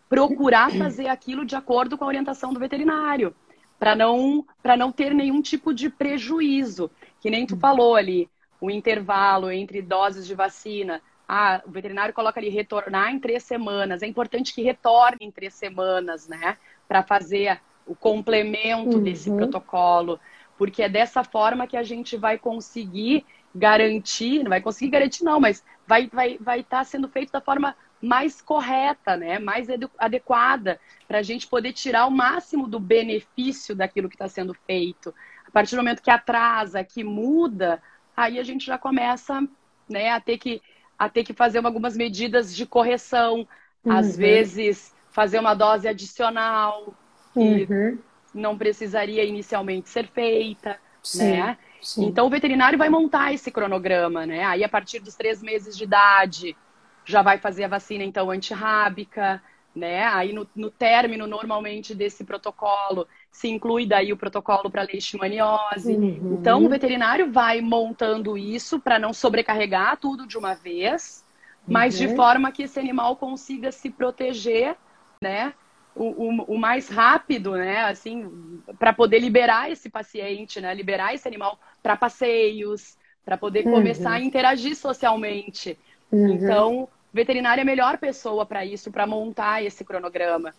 procurar 0.09 0.71
fazer 0.71 1.09
aquilo 1.09 1.45
de 1.45 1.57
acordo 1.57 1.99
com 1.99 2.05
a 2.05 2.09
orientação 2.09 2.53
do 2.53 2.61
veterinário, 2.61 3.35
para 3.79 3.97
não, 3.97 4.45
não 4.77 4.93
ter 4.93 5.15
nenhum 5.15 5.41
tipo 5.41 5.73
de 5.73 5.89
prejuízo. 5.89 6.91
Que 7.21 7.31
nem 7.31 7.47
tu 7.47 7.55
uhum. 7.55 7.61
falou 7.61 7.97
ali, 7.97 8.29
o 8.61 8.71
intervalo 8.71 9.51
entre 9.51 9.81
doses 9.81 10.27
de 10.27 10.35
vacina. 10.35 11.01
Ah, 11.27 11.63
o 11.67 11.71
veterinário 11.71 12.15
coloca 12.15 12.39
ali 12.39 12.49
retornar 12.49 13.13
em 13.13 13.19
três 13.19 13.43
semanas. 13.43 14.03
É 14.03 14.07
importante 14.07 14.55
que 14.55 14.63
retorne 14.63 15.19
em 15.21 15.31
três 15.31 15.55
semanas, 15.55 16.29
né? 16.29 16.57
Para 16.87 17.03
fazer 17.03 17.61
o 17.89 17.95
complemento 17.95 18.99
uhum. 18.99 19.03
desse 19.03 19.31
protocolo. 19.31 20.21
Porque 20.57 20.83
é 20.83 20.89
dessa 20.89 21.25
forma 21.25 21.67
que 21.67 21.77
a 21.77 21.83
gente 21.83 22.17
vai 22.17 22.39
conseguir 22.39 23.25
garantir, 23.55 24.43
não 24.43 24.51
vai 24.51 24.61
conseguir 24.61 24.91
garantir 24.91 25.25
não, 25.25 25.41
mas 25.41 25.65
vai 25.87 26.05
estar 26.05 26.17
vai, 26.17 26.39
vai 26.39 26.63
tá 26.63 26.85
sendo 26.85 27.09
feito 27.09 27.33
da 27.33 27.41
forma 27.41 27.75
mais 28.01 28.41
correta, 28.41 29.17
né? 29.17 29.39
mais 29.39 29.69
adequada, 29.99 30.81
para 31.07 31.19
a 31.19 31.23
gente 31.23 31.47
poder 31.47 31.73
tirar 31.73 32.07
o 32.07 32.11
máximo 32.11 32.69
do 32.69 32.79
benefício 32.79 33.75
daquilo 33.75 34.09
que 34.09 34.15
está 34.15 34.29
sendo 34.29 34.55
feito. 34.55 35.13
A 35.47 35.51
partir 35.51 35.75
do 35.75 35.79
momento 35.79 36.03
que 36.03 36.11
atrasa, 36.11 36.85
que 36.85 37.03
muda, 37.03 37.83
aí 38.17 38.39
a 38.39 38.45
gente 38.45 38.65
já 38.65 38.79
começa 38.79 39.43
né, 39.89 40.11
a, 40.11 40.21
ter 40.21 40.39
que, 40.39 40.63
a 40.99 41.09
ter 41.09 41.25
que 41.25 41.33
fazer 41.33 41.65
algumas 41.65 41.97
medidas 41.97 42.55
de 42.55 42.67
correção, 42.67 43.49
uhum. 43.85 43.93
às 43.93 44.17
vezes 44.17 44.95
fazer 45.11 45.41
uma 45.41 45.55
dose 45.55 45.89
adicional, 45.89 46.95
que 47.39 47.73
uhum. 47.73 47.99
não 48.35 48.59
precisaria 48.59 49.25
inicialmente 49.25 49.89
ser 49.89 50.07
feita. 50.09 50.79
Sim. 51.03 51.33
Né? 51.33 51.59
Sim. 51.81 52.07
Então 52.07 52.27
o 52.27 52.31
veterinário 52.31 52.79
vai 52.79 52.89
montar 52.89 53.33
esse 53.33 53.51
cronograma, 53.51 54.27
né? 54.27 54.45
Aí 54.45 54.65
a 54.65 54.69
partir 54.69 54.99
dos 54.99 55.15
três 55.15 55.43
meses 55.43 55.77
de 55.77 55.85
idade 55.85 56.57
já 57.05 57.23
vai 57.23 57.39
fazer 57.39 57.65
a 57.65 57.69
vacina 57.69 58.05
então 58.05 58.31
antirrábica, 58.31 59.41
né? 59.75 60.05
Aí 60.05 60.33
no, 60.33 60.47
no 60.55 60.71
término, 60.71 61.27
normalmente, 61.27 61.95
desse 61.95 62.25
protocolo, 62.25 63.07
se 63.31 63.49
inclui 63.49 63.87
daí 63.87 64.13
o 64.13 64.17
protocolo 64.17 64.71
para 64.71 64.83
leishmaniose. 64.83 65.93
Uhum. 65.93 66.37
Então, 66.39 66.65
o 66.65 66.69
veterinário 66.69 67.31
vai 67.31 67.61
montando 67.61 68.37
isso 68.37 68.79
para 68.81 68.99
não 68.99 69.13
sobrecarregar 69.13 69.97
tudo 69.97 70.27
de 70.27 70.37
uma 70.37 70.55
vez, 70.55 71.25
uhum. 71.67 71.73
mas 71.73 71.97
de 71.97 72.09
uhum. 72.09 72.17
forma 72.17 72.53
que 72.53 72.65
esse 72.65 72.79
animal 72.79 73.17
consiga 73.17 73.73
se 73.73 73.89
proteger, 73.89 74.77
né? 75.23 75.55
O, 75.99 76.05
o, 76.05 76.55
o 76.55 76.59
mais 76.59 76.89
rápido, 76.89 77.57
né? 77.57 77.81
Assim, 77.85 78.63
para 78.79 78.93
poder 78.93 79.19
liberar 79.19 79.71
esse 79.71 79.91
paciente, 79.91 80.61
né? 80.61 80.73
Liberar 80.75 81.15
esse 81.15 81.27
animal 81.27 81.59
para 81.83 81.97
passeios, 81.97 82.97
para 83.25 83.37
poder 83.37 83.67
uhum. 83.67 83.73
começar 83.73 84.13
a 84.13 84.21
interagir 84.21 84.77
socialmente. 84.77 85.79
Uhum. 86.11 86.35
Então, 86.35 86.89
veterinário 87.13 87.61
é 87.61 87.63
a 87.63 87.67
melhor 87.67 87.99
pessoa 87.99 88.47
para 88.47 88.65
isso, 88.65 88.91
para 88.91 89.07
montar 89.07 89.63
esse 89.63 89.85
cronograma. 89.85 90.55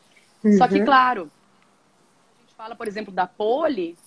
Só 0.57 0.67
que, 0.67 0.79
uhum. 0.79 0.85
claro, 0.85 1.31
fala, 2.59 2.75
por 2.75 2.89
exemplo, 2.89 3.13
da 3.13 3.25
poli, 3.25 3.97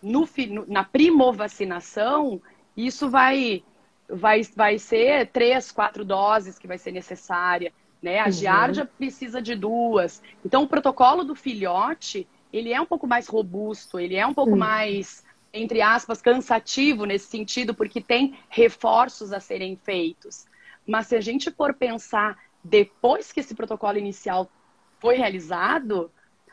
no, 0.00 0.28
na 0.68 0.84
primovacinação, 0.84 2.40
isso 2.76 3.10
vai, 3.10 3.64
vai, 4.08 4.42
vai 4.54 4.78
ser 4.78 5.26
três, 5.32 5.72
quatro 5.72 6.04
doses 6.04 6.58
que 6.60 6.68
vai 6.68 6.78
ser 6.78 6.92
necessária. 6.92 7.72
Né? 8.02 8.20
A 8.20 8.26
uhum. 8.26 8.32
giardia 8.32 8.84
precisa 8.84 9.42
de 9.42 9.54
duas. 9.54 10.22
Então, 10.44 10.62
o 10.62 10.68
protocolo 10.68 11.24
do 11.24 11.34
filhote, 11.34 12.28
ele 12.52 12.72
é 12.72 12.80
um 12.80 12.86
pouco 12.86 13.06
mais 13.06 13.26
robusto, 13.26 13.98
ele 13.98 14.16
é 14.16 14.26
um 14.26 14.34
pouco 14.34 14.52
uhum. 14.52 14.58
mais, 14.58 15.24
entre 15.52 15.82
aspas, 15.82 16.22
cansativo 16.22 17.04
nesse 17.04 17.26
sentido, 17.26 17.74
porque 17.74 18.00
tem 18.00 18.38
reforços 18.48 19.32
a 19.32 19.40
serem 19.40 19.76
feitos. 19.76 20.46
Mas 20.86 21.08
se 21.08 21.16
a 21.16 21.20
gente 21.20 21.50
for 21.50 21.74
pensar 21.74 22.38
depois 22.62 23.32
que 23.32 23.40
esse 23.40 23.54
protocolo 23.54 23.98
inicial 23.98 24.50
foi 24.98 25.16
realizado, 25.16 26.10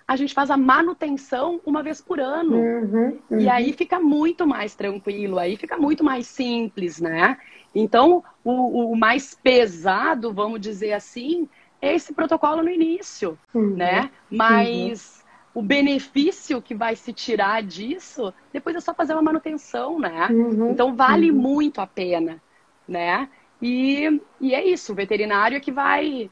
a 0.07 0.15
gente 0.15 0.33
faz 0.33 0.51
a 0.51 0.57
manutenção 0.57 1.59
uma 1.65 1.81
vez 1.81 1.99
por 1.99 2.19
ano. 2.19 2.57
Uhum, 2.57 3.19
uhum. 3.29 3.39
E 3.39 3.49
aí 3.49 3.73
fica 3.73 3.99
muito 3.99 4.45
mais 4.45 4.75
tranquilo, 4.75 5.39
aí 5.39 5.57
fica 5.57 5.77
muito 5.77 6.03
mais 6.03 6.27
simples, 6.27 6.99
né? 7.01 7.37
Então, 7.75 8.23
o, 8.43 8.91
o 8.91 8.95
mais 8.95 9.35
pesado, 9.35 10.33
vamos 10.33 10.61
dizer 10.61 10.93
assim, 10.93 11.49
é 11.81 11.93
esse 11.93 12.13
protocolo 12.13 12.63
no 12.63 12.69
início, 12.69 13.37
uhum, 13.53 13.75
né? 13.75 14.09
Mas 14.31 15.21
uhum. 15.53 15.61
o 15.61 15.61
benefício 15.61 16.61
que 16.61 16.73
vai 16.73 16.95
se 16.95 17.11
tirar 17.11 17.61
disso, 17.61 18.33
depois 18.53 18.77
é 18.77 18.79
só 18.79 18.93
fazer 18.93 19.13
uma 19.13 19.21
manutenção, 19.21 19.99
né? 19.99 20.27
Uhum, 20.31 20.71
então, 20.71 20.95
vale 20.95 21.29
uhum. 21.29 21.37
muito 21.37 21.81
a 21.81 21.85
pena, 21.85 22.41
né? 22.87 23.27
E, 23.61 24.21
e 24.39 24.55
é 24.55 24.65
isso, 24.65 24.93
o 24.93 24.95
veterinário 24.95 25.57
é 25.57 25.59
que 25.59 25.71
vai 25.71 26.31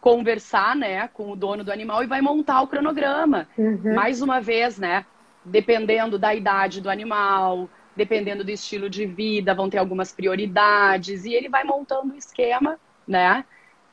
conversar, 0.00 0.76
né, 0.76 1.08
com 1.08 1.32
o 1.32 1.36
dono 1.36 1.64
do 1.64 1.72
animal 1.72 2.04
e 2.04 2.06
vai 2.06 2.20
montar 2.20 2.62
o 2.62 2.68
cronograma. 2.68 3.48
Uhum. 3.58 3.92
Mais 3.94 4.22
uma 4.22 4.40
vez, 4.40 4.78
né, 4.78 5.04
dependendo 5.44 6.16
da 6.16 6.32
idade 6.32 6.80
do 6.80 6.88
animal, 6.88 7.68
dependendo 7.96 8.44
do 8.44 8.50
estilo 8.50 8.90
de 8.90 9.06
vida, 9.06 9.54
vão 9.54 9.70
ter 9.70 9.78
algumas 9.78 10.12
prioridades 10.12 11.24
e 11.24 11.32
ele 11.32 11.48
vai 11.48 11.64
montando 11.64 12.12
o 12.12 12.16
esquema, 12.16 12.78
né? 13.08 13.44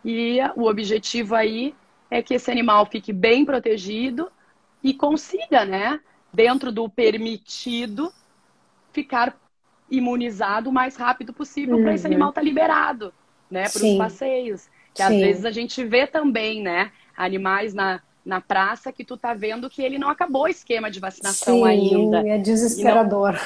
E 0.03 0.39
o 0.55 0.65
objetivo 0.65 1.33
aí 1.33 1.73
é 2.11 2.21
que 2.21 2.33
esse 2.33 2.51
animal 2.51 2.85
fique 2.85 3.13
bem 3.13 3.45
protegido 3.45 4.29
e 4.83 4.93
consiga, 4.93 5.63
né, 5.63 5.99
dentro 6.31 6.71
do 6.71 6.89
permitido, 6.89 8.11
ficar 8.91 9.35
imunizado 9.89 10.69
o 10.69 10.73
mais 10.73 10.95
rápido 10.97 11.31
possível 11.31 11.77
uhum. 11.77 11.83
para 11.83 11.93
esse 11.93 12.05
animal 12.05 12.29
estar 12.29 12.41
tá 12.41 12.45
liberado, 12.45 13.13
né, 13.49 13.69
para 13.69 13.83
os 13.83 13.97
passeios. 13.97 14.67
Que 14.93 15.01
Sim. 15.01 15.15
às 15.15 15.21
vezes 15.21 15.45
a 15.45 15.51
gente 15.51 15.83
vê 15.83 16.05
também, 16.05 16.61
né, 16.61 16.91
animais 17.15 17.73
na, 17.73 18.01
na 18.25 18.41
praça 18.41 18.91
que 18.91 19.05
tu 19.05 19.15
tá 19.15 19.33
vendo 19.33 19.69
que 19.69 19.81
ele 19.81 19.97
não 19.97 20.09
acabou 20.09 20.43
o 20.43 20.47
esquema 20.47 20.91
de 20.91 20.99
vacinação 20.99 21.55
Sim, 21.55 21.65
ainda. 21.65 22.27
É 22.27 22.37
desesperador. 22.37 23.39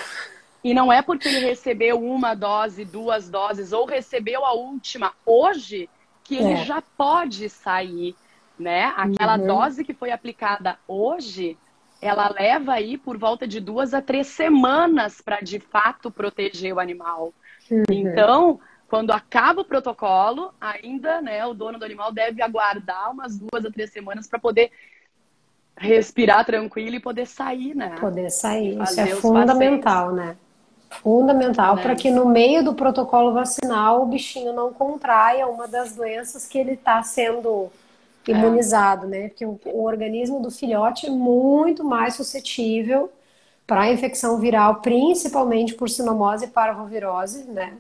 E 0.68 0.74
não, 0.74 0.92
é 0.92 1.02
porque 1.02 1.30
ele 1.30 1.40
recebeu 1.40 2.04
uma 2.04 2.36
dose, 2.36 2.84
duas 2.84 3.30
doses, 3.30 3.72
ou 3.72 3.86
recebeu 3.86 4.44
a 4.44 4.52
última 4.52 5.14
hoje, 5.26 5.90
que 6.26 6.36
ele 6.36 6.56
é. 6.56 6.66
já 6.66 6.84
pode 6.98 7.48
sair, 7.48 8.14
né? 8.60 8.94
Aquela 8.98 9.38
uhum. 9.38 9.48
dose 9.48 9.86
que 9.86 9.94
foi 9.94 10.12
aplicada 10.12 10.78
hoje, 10.86 11.58
ela 12.02 12.30
leva 12.30 12.74
aí 12.74 12.98
por 12.98 13.18
volta 13.18 13.48
de 13.48 13.62
duas 13.62 13.94
a 13.94 14.02
três 14.02 14.28
semanas 14.28 15.22
para 15.22 15.40
de 15.40 15.58
fato 15.58 16.12
proteger 16.12 16.74
o 16.74 16.82
animal. 16.82 17.34
Uhum. 17.72 17.84
Então, 17.90 18.60
quando 18.90 19.12
acaba 19.12 19.62
o 19.62 19.66
protocolo, 19.66 20.54
ainda 20.60 21.22
né, 21.22 21.46
o 21.46 21.54
dono 21.54 21.80
do 21.80 21.86
animal 21.86 22.12
deve 22.12 22.42
aguardar 22.42 23.10
umas 23.10 23.40
duas 23.40 23.64
a 23.64 23.72
três 23.72 23.90
semanas 23.90 24.28
para 24.28 24.38
poder 24.38 24.70
respirar 25.78 26.44
tranquilo 26.44 26.98
e 26.98 27.00
poder 27.00 27.26
sair, 27.26 27.74
né? 27.74 27.96
Poder 28.02 28.30
sair. 28.30 28.78
Isso 28.84 29.00
é 29.00 29.08
fundamental, 29.08 30.10
passeios. 30.10 30.28
né? 30.28 30.38
Fundamental 30.90 31.76
né? 31.76 31.82
para 31.82 31.96
que 31.96 32.10
no 32.10 32.26
meio 32.26 32.64
do 32.64 32.74
protocolo 32.74 33.34
vacinal 33.34 34.04
o 34.04 34.06
bichinho 34.06 34.54
não 34.54 34.74
contraia 34.74 35.48
uma 35.48 35.68
das 35.68 35.96
doenças 35.96 36.48
que 36.48 36.58
ele 36.58 36.74
está 36.74 37.04
sendo 37.04 37.70
é. 38.28 38.32
imunizado, 38.32 39.06
é. 39.06 39.10
né? 39.10 39.28
Porque 39.30 39.46
o, 39.46 39.60
o 39.66 39.84
organismo 39.84 40.42
do 40.42 40.50
filhote 40.50 41.08
é 41.08 41.10
muito 41.10 41.84
mais 41.84 42.16
suscetível 42.16 43.12
para 43.66 43.82
a 43.82 43.92
infecção 43.92 44.40
viral, 44.40 44.76
principalmente 44.76 45.74
por 45.74 45.90
sinomose 45.90 46.46
e 46.46 46.48
parvovirose, 46.48 47.44
né? 47.44 47.74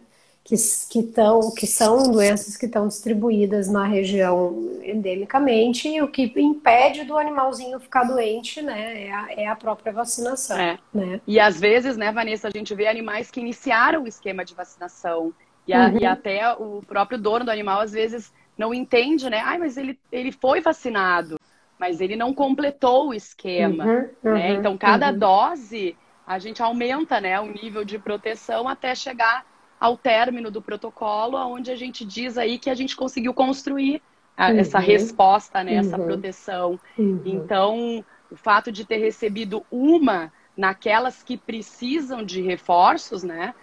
Que, 0.47 0.55
que, 0.89 1.03
tão, 1.03 1.53
que 1.53 1.67
são 1.67 2.09
doenças 2.09 2.55
que 2.55 2.67
estão 2.67 2.87
distribuídas 2.87 3.69
na 3.69 3.83
região 3.83 4.79
endemicamente 4.81 5.89
e 5.89 6.01
o 6.01 6.07
que 6.07 6.31
impede 6.37 7.03
do 7.03 7.17
animalzinho 7.17 7.77
ficar 7.81 8.05
doente, 8.05 8.61
né, 8.61 9.07
é 9.07 9.11
a, 9.11 9.27
é 9.33 9.47
a 9.47 9.57
própria 9.57 9.91
vacinação. 9.91 10.57
É. 10.57 10.79
Né? 10.93 11.19
E 11.27 11.37
às 11.37 11.59
vezes, 11.59 11.97
né, 11.97 12.13
Vanessa, 12.13 12.47
a 12.47 12.51
gente 12.51 12.73
vê 12.73 12.87
animais 12.87 13.29
que 13.29 13.41
iniciaram 13.41 14.03
o 14.03 14.07
esquema 14.07 14.45
de 14.45 14.55
vacinação 14.55 15.33
e, 15.67 15.73
a, 15.73 15.89
uhum. 15.89 15.99
e 15.99 16.05
até 16.05 16.53
o 16.53 16.81
próprio 16.87 17.19
dono 17.19 17.43
do 17.43 17.51
animal 17.51 17.81
às 17.81 17.91
vezes 17.91 18.31
não 18.57 18.73
entende, 18.73 19.29
né, 19.29 19.41
ai, 19.43 19.57
mas 19.57 19.75
ele, 19.75 19.99
ele 20.09 20.31
foi 20.31 20.61
vacinado, 20.61 21.37
mas 21.77 21.99
ele 21.99 22.15
não 22.15 22.33
completou 22.33 23.09
o 23.09 23.13
esquema, 23.13 23.83
uhum, 23.83 24.09
né? 24.23 24.51
Uhum, 24.51 24.59
então, 24.59 24.77
cada 24.77 25.11
uhum. 25.11 25.19
dose 25.19 25.97
a 26.25 26.39
gente 26.39 26.63
aumenta, 26.63 27.19
né, 27.19 27.37
o 27.37 27.47
nível 27.47 27.83
de 27.83 27.99
proteção 27.99 28.65
até 28.65 28.95
chegar 28.95 29.45
ao 29.79 29.97
término 29.97 30.49
do 30.49 30.61
protocolo, 30.61 31.37
onde 31.37 31.71
a 31.71 31.75
gente 31.75 32.03
diz 32.03 32.37
aí 32.37 32.57
que 32.57 32.69
a 32.69 32.75
gente 32.75 32.95
conseguiu 32.95 33.33
construir 33.33 34.01
a, 34.35 34.49
uhum. 34.49 34.59
essa 34.59 34.79
resposta, 34.79 35.63
né, 35.63 35.75
essa 35.75 35.97
uhum. 35.97 36.05
proteção. 36.05 36.79
Uhum. 36.97 37.21
Então, 37.25 38.05
o 38.31 38.35
fato 38.35 38.71
de 38.71 38.85
ter 38.85 38.97
recebido 38.97 39.65
uma 39.71 40.31
naquelas 40.55 41.21
que 41.21 41.37
precisam 41.37 42.23
de 42.23 42.41
reforços, 42.41 43.23
né, 43.23 43.53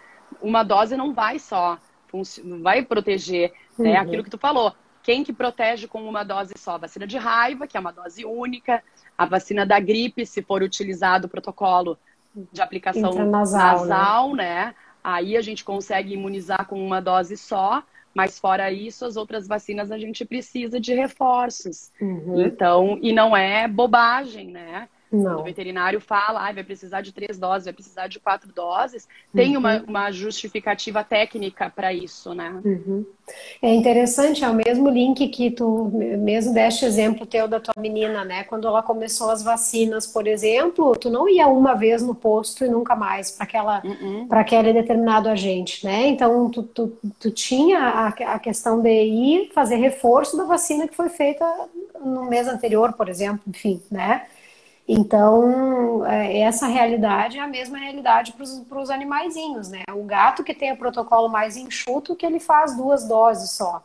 uma 0.41 0.63
dose 0.63 0.97
não 0.97 1.13
vai 1.13 1.39
só, 1.39 1.79
não 2.45 2.63
vai 2.63 2.83
proteger, 2.83 3.53
né, 3.79 3.95
uhum. 3.95 4.01
aquilo 4.01 4.25
que 4.25 4.31
tu 4.31 4.39
falou. 4.39 4.73
Quem 5.03 5.23
que 5.23 5.33
protege 5.33 5.87
com 5.87 6.03
uma 6.09 6.25
dose 6.25 6.55
só? 6.57 6.79
vacina 6.79 7.07
de 7.07 7.19
raiva, 7.19 7.67
que 7.67 7.77
é 7.77 7.81
uma 7.81 7.93
dose 7.93 8.25
única, 8.25 8.83
a 9.19 9.27
vacina 9.27 9.67
da 9.67 9.79
gripe, 9.79 10.25
se 10.25 10.43
for 10.43 10.63
utilizado 10.63 11.27
o 11.27 11.31
protocolo 11.31 11.99
de 12.53 12.61
aplicação 12.63 13.13
nasal, 13.27 13.81
nasal 13.81 14.35
né? 14.35 14.45
né? 14.67 14.75
Aí 15.05 15.37
a 15.37 15.43
gente 15.43 15.63
consegue 15.63 16.15
imunizar 16.15 16.67
com 16.67 16.83
uma 16.83 16.99
dose 16.99 17.37
só, 17.37 17.83
mas 18.15 18.39
fora 18.39 18.73
isso, 18.73 19.05
as 19.05 19.17
outras 19.17 19.47
vacinas 19.47 19.93
a 19.93 19.99
gente 19.99 20.25
precisa 20.25 20.81
de 20.81 20.95
reforços. 20.95 21.93
Uhum. 22.01 22.41
Então, 22.41 22.99
e 23.03 23.13
não 23.13 23.37
é 23.37 23.69
bobagem, 23.69 24.51
né? 24.51 24.89
Não. 25.15 25.41
O 25.41 25.45
veterinário 25.45 26.01
fala, 26.01 26.49
ah, 26.49 26.53
vai 26.53 26.65
precisar 26.65 27.01
de 27.01 27.13
três 27.13 27.39
doses, 27.39 27.65
vai 27.65 27.73
precisar 27.73 28.09
de 28.09 28.19
quatro 28.19 28.53
doses. 28.53 29.09
Tem 29.35 29.53
uhum. 29.53 29.61
uma, 29.61 29.85
uma 29.87 30.11
justificativa 30.11 31.05
técnica 31.05 31.71
para 31.75 31.93
isso, 31.93 32.35
né? 32.35 32.61
Uhum. 32.65 33.05
É 33.63 33.73
interessante, 33.73 34.45
é 34.45 34.49
o 34.49 34.55
mesmo 34.55 34.89
link 34.91 35.27
que 35.29 35.51
tu 35.51 35.91
mesmo 35.95 36.53
deste 36.53 36.85
exemplo 36.85 37.25
teu 37.25 37.49
da 37.49 37.59
tua 37.59 37.75
menina, 37.79 38.25
né? 38.25 38.45
Quando 38.45 38.69
ela 38.69 38.83
começou 38.83 39.31
as 39.31 39.43
vacinas, 39.43 40.07
por 40.07 40.27
exemplo, 40.27 40.93
tu 40.97 41.09
não 41.09 41.29
ia 41.29 41.47
uma 41.47 41.75
vez 41.75 42.03
no 42.03 42.15
posto 42.15 42.65
e 42.65 42.69
nunca 42.69 42.95
mais 42.95 43.31
para 43.31 43.45
aquela 43.45 43.83
uhum. 43.85 44.27
para 44.29 44.41
aquele 44.41 44.73
determinado 44.73 45.29
agente, 45.29 45.85
né? 45.87 46.09
Então 46.09 46.51
tu, 46.51 46.63
tu, 46.63 46.93
tu 47.19 47.31
tinha 47.31 47.79
a, 47.79 48.09
a 48.09 48.39
questão 48.39 48.81
de 48.83 48.91
ir 48.91 49.51
fazer 49.55 49.77
reforço 49.77 50.37
da 50.37 50.45
vacina 50.45 50.87
que 50.87 50.95
foi 50.95 51.09
feita 51.09 51.45
no 52.05 52.25
mês 52.29 52.47
anterior, 52.47 52.93
por 52.93 53.09
exemplo, 53.09 53.41
enfim, 53.47 53.81
né? 53.91 54.27
Então, 54.87 56.05
é, 56.05 56.41
essa 56.41 56.67
realidade 56.67 57.39
é 57.39 57.41
a 57.41 57.47
mesma 57.47 57.79
realidade 57.79 58.35
para 58.69 58.81
os 58.81 58.91
animaizinhos, 58.91 59.71
né? 59.71 59.83
O 59.95 60.05
gato 60.05 60.45
que 60.45 60.55
tem 60.55 60.73
o 60.73 60.77
protocolo 60.77 61.29
mais 61.29 61.57
enxuto, 61.57 62.15
que 62.15 62.27
ele 62.27 62.39
faz 62.39 62.77
duas 62.77 63.09
doses 63.09 63.51
só, 63.53 63.83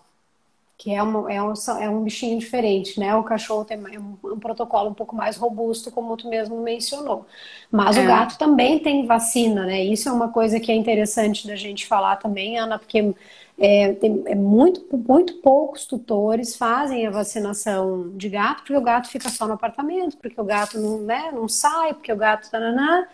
que 0.78 0.94
é 0.94 1.02
um, 1.02 1.30
é 1.30 1.42
um, 1.42 1.54
é 1.80 1.90
um 1.90 2.04
bichinho 2.04 2.38
diferente, 2.38 3.00
né? 3.00 3.16
O 3.16 3.24
cachorro 3.24 3.64
tem 3.64 3.78
um, 3.98 4.18
um 4.24 4.40
protocolo 4.40 4.90
um 4.90 4.94
pouco 4.94 5.16
mais 5.16 5.38
robusto, 5.38 5.90
como 5.90 6.18
tu 6.18 6.28
mesmo 6.28 6.62
mencionou. 6.62 7.26
Mas 7.72 7.98
é. 7.98 8.04
o 8.04 8.08
gato 8.08 8.38
também 8.38 8.80
tem 8.80 9.06
vacina, 9.06 9.66
né? 9.66 9.82
Isso 9.82 10.10
é 10.10 10.12
uma 10.12 10.30
coisa 10.30 10.60
que 10.60 10.72
é 10.72 10.76
interessante 10.76 11.48
da 11.48 11.56
gente 11.56 11.88
falar 11.88 12.18
também, 12.18 12.58
Ana, 12.58 12.78
porque 12.78 13.14
É, 13.60 13.94
tem, 13.94 14.24
é 14.26 14.36
muito, 14.36 14.86
muito 14.96 15.34
poucos 15.42 15.86
tutores 15.86 16.56
fazem 16.56 17.06
a 17.06 17.12
vacinação 17.12 18.10
de 18.12 18.30
gato, 18.30 18.60
porque 18.60 18.78
o 18.78 18.82
gato 18.82 19.10
fica 19.10 19.30
só 19.30 19.46
no 19.46 19.54
apartamento, 19.54 20.16
porque 20.18 20.40
o 20.40 20.46
gato 20.46 20.80
não, 20.80 21.02
né, 21.02 21.30
não 21.34 21.50
sai, 21.50 21.94
porque 21.94 22.12
o 22.12 22.16
gato. 22.18 22.50
Tananá. 22.50 23.08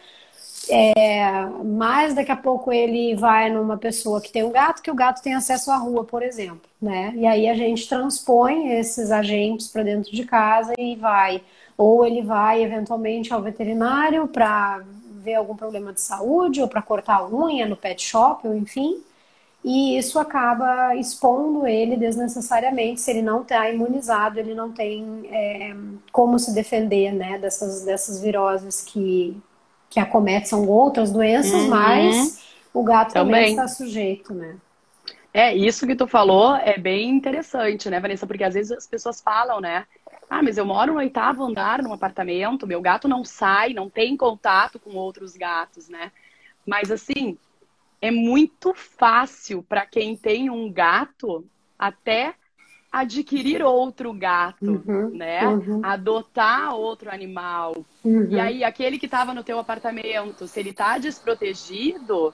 É, 0.70 1.46
mas 1.64 2.14
daqui 2.16 2.32
a 2.32 2.36
pouco 2.36 2.72
ele 2.72 3.16
vai 3.16 3.50
numa 3.52 3.78
pessoa 3.78 4.20
que 4.22 4.32
tem 4.32 4.44
um 4.44 4.52
gato, 4.52 4.82
que 4.82 4.90
o 4.90 4.96
gato 4.96 5.22
tem 5.22 5.36
acesso 5.36 5.72
à 5.72 5.78
rua, 5.78 6.04
por 6.04 6.24
exemplo, 6.24 6.70
né? 6.82 7.14
E 7.16 7.26
aí 7.26 7.48
a 7.48 7.54
gente 7.54 7.88
transpõe 7.88 8.72
esses 8.72 9.12
agentes 9.12 9.68
para 9.68 9.84
dentro 9.84 10.12
de 10.12 10.24
casa 10.26 10.74
e 10.78 10.96
vai. 10.96 11.42
Ou 11.78 12.06
ele 12.06 12.22
vai 12.22 12.64
eventualmente 12.64 13.34
ao 13.34 13.42
veterinário 13.42 14.28
para 14.28 14.84
ver 15.24 15.36
algum 15.36 15.56
problema 15.56 15.94
de 15.94 16.02
saúde, 16.02 16.62
ou 16.62 16.68
para 16.68 16.82
cortar 16.82 17.18
a 17.18 17.28
unha 17.28 17.66
no 17.68 17.76
pet 17.76 18.02
shop, 18.02 18.48
ou 18.48 18.56
enfim. 18.56 19.02
E 19.68 19.98
isso 19.98 20.20
acaba 20.20 20.96
expondo 20.96 21.66
ele 21.66 21.98
desnecessariamente. 21.98 23.02
Se 23.02 23.10
ele 23.10 23.24
não 23.24 23.42
está 23.42 23.68
imunizado, 23.68 24.40
ele 24.40 24.54
não 24.54 24.72
tem 24.72 25.28
é, 25.32 25.76
como 26.12 26.38
se 26.38 26.54
defender 26.54 27.12
né, 27.12 27.40
dessas, 27.40 27.84
dessas 27.84 28.22
viroses 28.22 28.82
que, 28.82 29.36
que 29.90 30.00
acometem. 30.00 30.46
São 30.46 30.68
outras 30.68 31.12
doenças, 31.12 31.64
uhum. 31.64 31.70
mas 31.70 32.46
o 32.72 32.84
gato 32.84 33.12
também. 33.12 33.34
também 33.34 33.50
está 33.50 33.68
sujeito, 33.68 34.36
né? 34.36 34.56
É, 35.34 35.56
isso 35.56 35.88
que 35.88 35.96
tu 35.96 36.06
falou 36.06 36.56
é 36.56 36.78
bem 36.78 37.10
interessante, 37.10 37.90
né, 37.90 38.00
Vanessa? 38.00 38.28
Porque 38.28 38.44
às 38.44 38.54
vezes 38.54 38.72
as 38.72 38.86
pessoas 38.86 39.20
falam, 39.20 39.60
né? 39.60 39.88
Ah, 40.30 40.44
mas 40.44 40.60
eu 40.60 40.66
moro 40.66 40.94
no 40.94 41.00
oitavo 41.00 41.44
andar 41.44 41.82
num 41.82 41.92
apartamento, 41.92 42.68
meu 42.68 42.82
gato 42.82 43.08
não 43.08 43.26
sai, 43.26 43.74
não 43.74 43.90
tem 43.90 44.16
contato 44.16 44.80
com 44.80 44.92
outros 44.92 45.36
gatos, 45.36 45.90
né? 45.90 46.12
Mas 46.68 46.92
assim, 46.92 47.36
é 48.06 48.12
muito 48.12 48.74
fácil 48.74 49.64
para 49.64 49.86
quem 49.86 50.16
tem 50.16 50.50
um 50.50 50.72
gato 50.72 51.46
até 51.78 52.36
adquirir 52.92 53.62
outro 53.62 54.14
gato, 54.14 54.82
uhum, 54.86 55.10
né? 55.10 55.46
Uhum. 55.46 55.82
Adotar 55.84 56.74
outro 56.74 57.12
animal. 57.12 57.86
Uhum. 58.04 58.28
E 58.30 58.40
aí, 58.40 58.64
aquele 58.64 58.98
que 58.98 59.06
estava 59.06 59.34
no 59.34 59.44
teu 59.44 59.60
apartamento, 59.60 60.48
se 60.48 60.60
ele 60.62 60.70
está 60.70 60.98
desprotegido, 60.98 62.34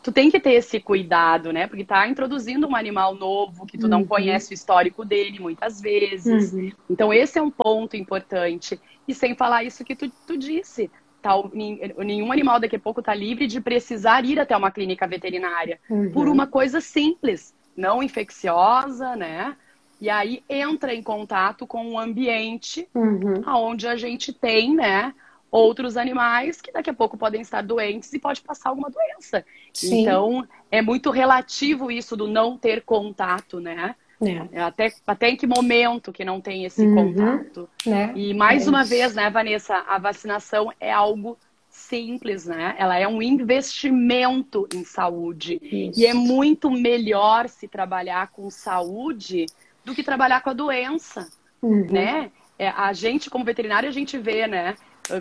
tu 0.00 0.12
tem 0.12 0.30
que 0.30 0.38
ter 0.38 0.52
esse 0.52 0.78
cuidado, 0.78 1.52
né? 1.52 1.66
Porque 1.66 1.84
tá 1.84 2.06
introduzindo 2.06 2.68
um 2.68 2.76
animal 2.76 3.16
novo 3.16 3.66
que 3.66 3.76
tu 3.76 3.88
não 3.88 4.00
uhum. 4.00 4.06
conhece 4.06 4.52
o 4.52 4.54
histórico 4.54 5.04
dele 5.04 5.40
muitas 5.40 5.80
vezes. 5.80 6.52
Uhum. 6.52 6.70
Então, 6.88 7.12
esse 7.12 7.38
é 7.38 7.42
um 7.42 7.50
ponto 7.50 7.96
importante. 7.96 8.80
E 9.08 9.12
sem 9.12 9.34
falar 9.34 9.64
isso 9.64 9.84
que 9.84 9.96
tu, 9.96 10.08
tu 10.26 10.36
disse. 10.36 10.88
Tá, 11.22 11.30
nenhum 11.54 12.32
animal 12.32 12.58
daqui 12.58 12.74
a 12.74 12.80
pouco 12.80 12.98
está 12.98 13.14
livre 13.14 13.46
de 13.46 13.60
precisar 13.60 14.24
ir 14.24 14.40
até 14.40 14.56
uma 14.56 14.72
clínica 14.72 15.06
veterinária 15.06 15.78
uhum. 15.88 16.10
por 16.10 16.26
uma 16.26 16.48
coisa 16.48 16.80
simples, 16.80 17.54
não 17.76 18.02
infecciosa, 18.02 19.14
né? 19.14 19.56
E 20.00 20.10
aí 20.10 20.42
entra 20.48 20.92
em 20.92 21.00
contato 21.00 21.64
com 21.64 21.92
o 21.92 21.98
ambiente 21.98 22.88
uhum. 22.92 23.40
onde 23.46 23.86
a 23.86 23.94
gente 23.94 24.32
tem, 24.32 24.74
né, 24.74 25.14
outros 25.48 25.96
animais 25.96 26.60
que 26.60 26.72
daqui 26.72 26.90
a 26.90 26.94
pouco 26.94 27.16
podem 27.16 27.40
estar 27.40 27.62
doentes 27.62 28.12
e 28.12 28.18
pode 28.18 28.40
passar 28.40 28.70
alguma 28.70 28.90
doença. 28.90 29.44
Sim. 29.72 30.00
Então, 30.00 30.44
é 30.72 30.82
muito 30.82 31.10
relativo 31.10 31.88
isso 31.88 32.16
do 32.16 32.26
não 32.26 32.58
ter 32.58 32.82
contato, 32.82 33.60
né? 33.60 33.94
É. 34.24 34.58
é. 34.58 34.62
Até, 34.62 34.92
até 35.06 35.30
em 35.30 35.36
que 35.36 35.46
momento 35.46 36.12
que 36.12 36.24
não 36.24 36.40
tem 36.40 36.64
esse 36.64 36.84
uhum. 36.84 36.94
contato. 36.94 37.68
É. 37.86 38.12
E 38.16 38.34
mais 38.34 38.66
é 38.66 38.70
uma 38.70 38.84
vez, 38.84 39.14
né, 39.14 39.28
Vanessa, 39.30 39.76
a 39.88 39.98
vacinação 39.98 40.72
é 40.80 40.92
algo 40.92 41.38
simples, 41.68 42.46
né? 42.46 42.74
Ela 42.78 42.98
é 42.98 43.08
um 43.08 43.22
investimento 43.22 44.68
em 44.74 44.84
saúde. 44.84 45.58
Isso. 45.62 46.00
E 46.00 46.06
é 46.06 46.12
muito 46.12 46.70
melhor 46.70 47.48
se 47.48 47.66
trabalhar 47.66 48.28
com 48.28 48.50
saúde 48.50 49.46
do 49.84 49.94
que 49.94 50.02
trabalhar 50.02 50.42
com 50.42 50.50
a 50.50 50.54
doença, 50.54 51.28
uhum. 51.62 51.86
né? 51.90 52.30
É, 52.58 52.68
a 52.68 52.92
gente, 52.92 53.30
como 53.30 53.44
veterinário, 53.44 53.88
a 53.88 53.92
gente 53.92 54.18
vê, 54.18 54.46
né? 54.46 54.76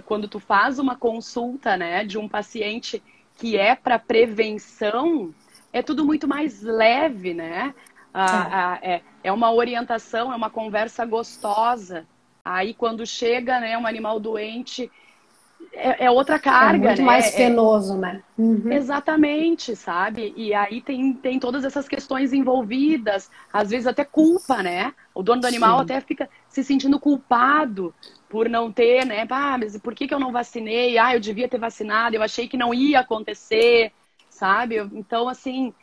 Quando 0.06 0.28
tu 0.28 0.40
faz 0.40 0.78
uma 0.78 0.96
consulta, 0.96 1.76
né, 1.76 2.04
de 2.04 2.18
um 2.18 2.28
paciente 2.28 3.02
que 3.38 3.58
é 3.58 3.74
para 3.76 3.98
prevenção, 3.98 5.34
é 5.74 5.82
tudo 5.82 6.06
muito 6.06 6.28
mais 6.28 6.62
leve, 6.62 7.34
né? 7.34 7.74
Ah, 8.14 8.80
é. 8.82 9.02
é 9.24 9.32
uma 9.32 9.52
orientação, 9.52 10.32
é 10.32 10.36
uma 10.36 10.50
conversa 10.50 11.06
gostosa. 11.06 12.06
Aí 12.44 12.74
quando 12.74 13.06
chega, 13.06 13.60
né, 13.60 13.78
um 13.78 13.88
animal 13.88 14.20
doente, 14.20 14.92
é, 15.74 16.06
é 16.06 16.12
outra 16.12 16.40
carga, 16.40 16.76
é 16.76 16.88
muito 16.88 17.02
né? 17.02 17.06
mais 17.06 17.34
é 17.34 17.38
penoso, 17.38 17.98
né? 17.98 18.24
Uhum. 18.38 18.72
Exatamente, 18.72 19.76
sabe? 19.76 20.34
E 20.36 20.54
aí 20.54 20.82
tem, 20.82 21.14
tem 21.14 21.40
todas 21.40 21.64
essas 21.64 21.88
questões 21.88 22.34
envolvidas, 22.34 23.30
às 23.54 23.70
vezes 23.70 23.88
até 23.88 24.04
culpa, 24.04 24.62
né? 24.64 24.94
O 25.14 25.22
dono 25.22 25.42
do 25.42 25.48
animal 25.48 25.78
Sim. 25.78 25.84
até 25.84 26.02
fica 26.02 26.30
se 26.50 26.64
sentindo 26.64 27.00
culpado 27.00 27.94
por 28.28 28.50
não 28.50 28.72
ter, 28.72 29.06
né? 29.06 29.26
Ah, 29.30 29.58
mas 29.58 29.78
por 29.78 29.94
que, 29.94 30.08
que 30.08 30.14
eu 30.14 30.20
não 30.20 30.32
vacinei? 30.32 30.98
Ah, 30.98 31.14
eu 31.16 31.20
devia 31.20 31.48
ter 31.48 31.60
vacinado, 31.60 32.16
eu 32.16 32.24
achei 32.24 32.48
que 32.48 32.58
não 32.58 32.74
ia 32.74 33.00
acontecer, 33.02 33.92
sabe? 34.30 34.78
Então, 34.94 35.30
assim, 35.30 35.74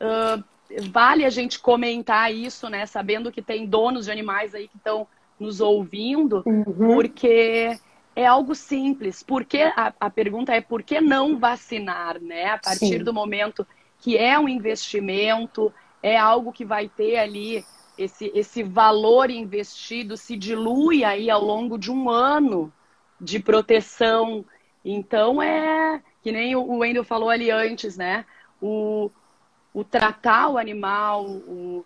uh, 0.00 0.42
vale 0.90 1.24
a 1.24 1.30
gente 1.30 1.58
comentar 1.58 2.32
isso, 2.32 2.68
né? 2.68 2.86
Sabendo 2.86 3.32
que 3.32 3.42
tem 3.42 3.66
donos 3.66 4.06
de 4.06 4.10
animais 4.10 4.54
aí 4.54 4.68
que 4.68 4.76
estão 4.76 5.06
nos 5.38 5.60
ouvindo, 5.60 6.42
uhum. 6.44 6.94
porque 6.94 7.78
é 8.14 8.26
algo 8.26 8.54
simples. 8.54 9.22
Porque 9.22 9.62
a, 9.76 9.92
a, 9.98 10.10
pergunta 10.10 10.52
é 10.52 10.60
por 10.60 10.82
que 10.82 11.00
não 11.00 11.38
vacinar, 11.38 12.20
né? 12.20 12.46
A 12.46 12.58
partir 12.58 12.98
Sim. 12.98 13.04
do 13.04 13.14
momento 13.14 13.66
que 14.00 14.16
é 14.16 14.38
um 14.38 14.48
investimento, 14.48 15.72
é 16.02 16.16
algo 16.16 16.52
que 16.52 16.64
vai 16.64 16.88
ter 16.88 17.18
ali 17.18 17.64
esse, 17.96 18.30
esse 18.34 18.62
valor 18.62 19.28
investido 19.30 20.16
se 20.16 20.36
dilui 20.36 21.02
aí 21.02 21.28
ao 21.28 21.42
longo 21.42 21.76
de 21.76 21.90
um 21.90 22.08
ano 22.08 22.72
de 23.20 23.40
proteção. 23.40 24.44
Então 24.84 25.42
é 25.42 26.00
que 26.22 26.32
nem 26.32 26.54
o 26.54 26.78
Wendel 26.78 27.04
falou 27.04 27.30
ali 27.30 27.50
antes, 27.50 27.96
né? 27.96 28.24
O, 28.60 29.10
o 29.72 29.84
tratar 29.84 30.48
o 30.48 30.58
animal, 30.58 31.26
o, 31.26 31.84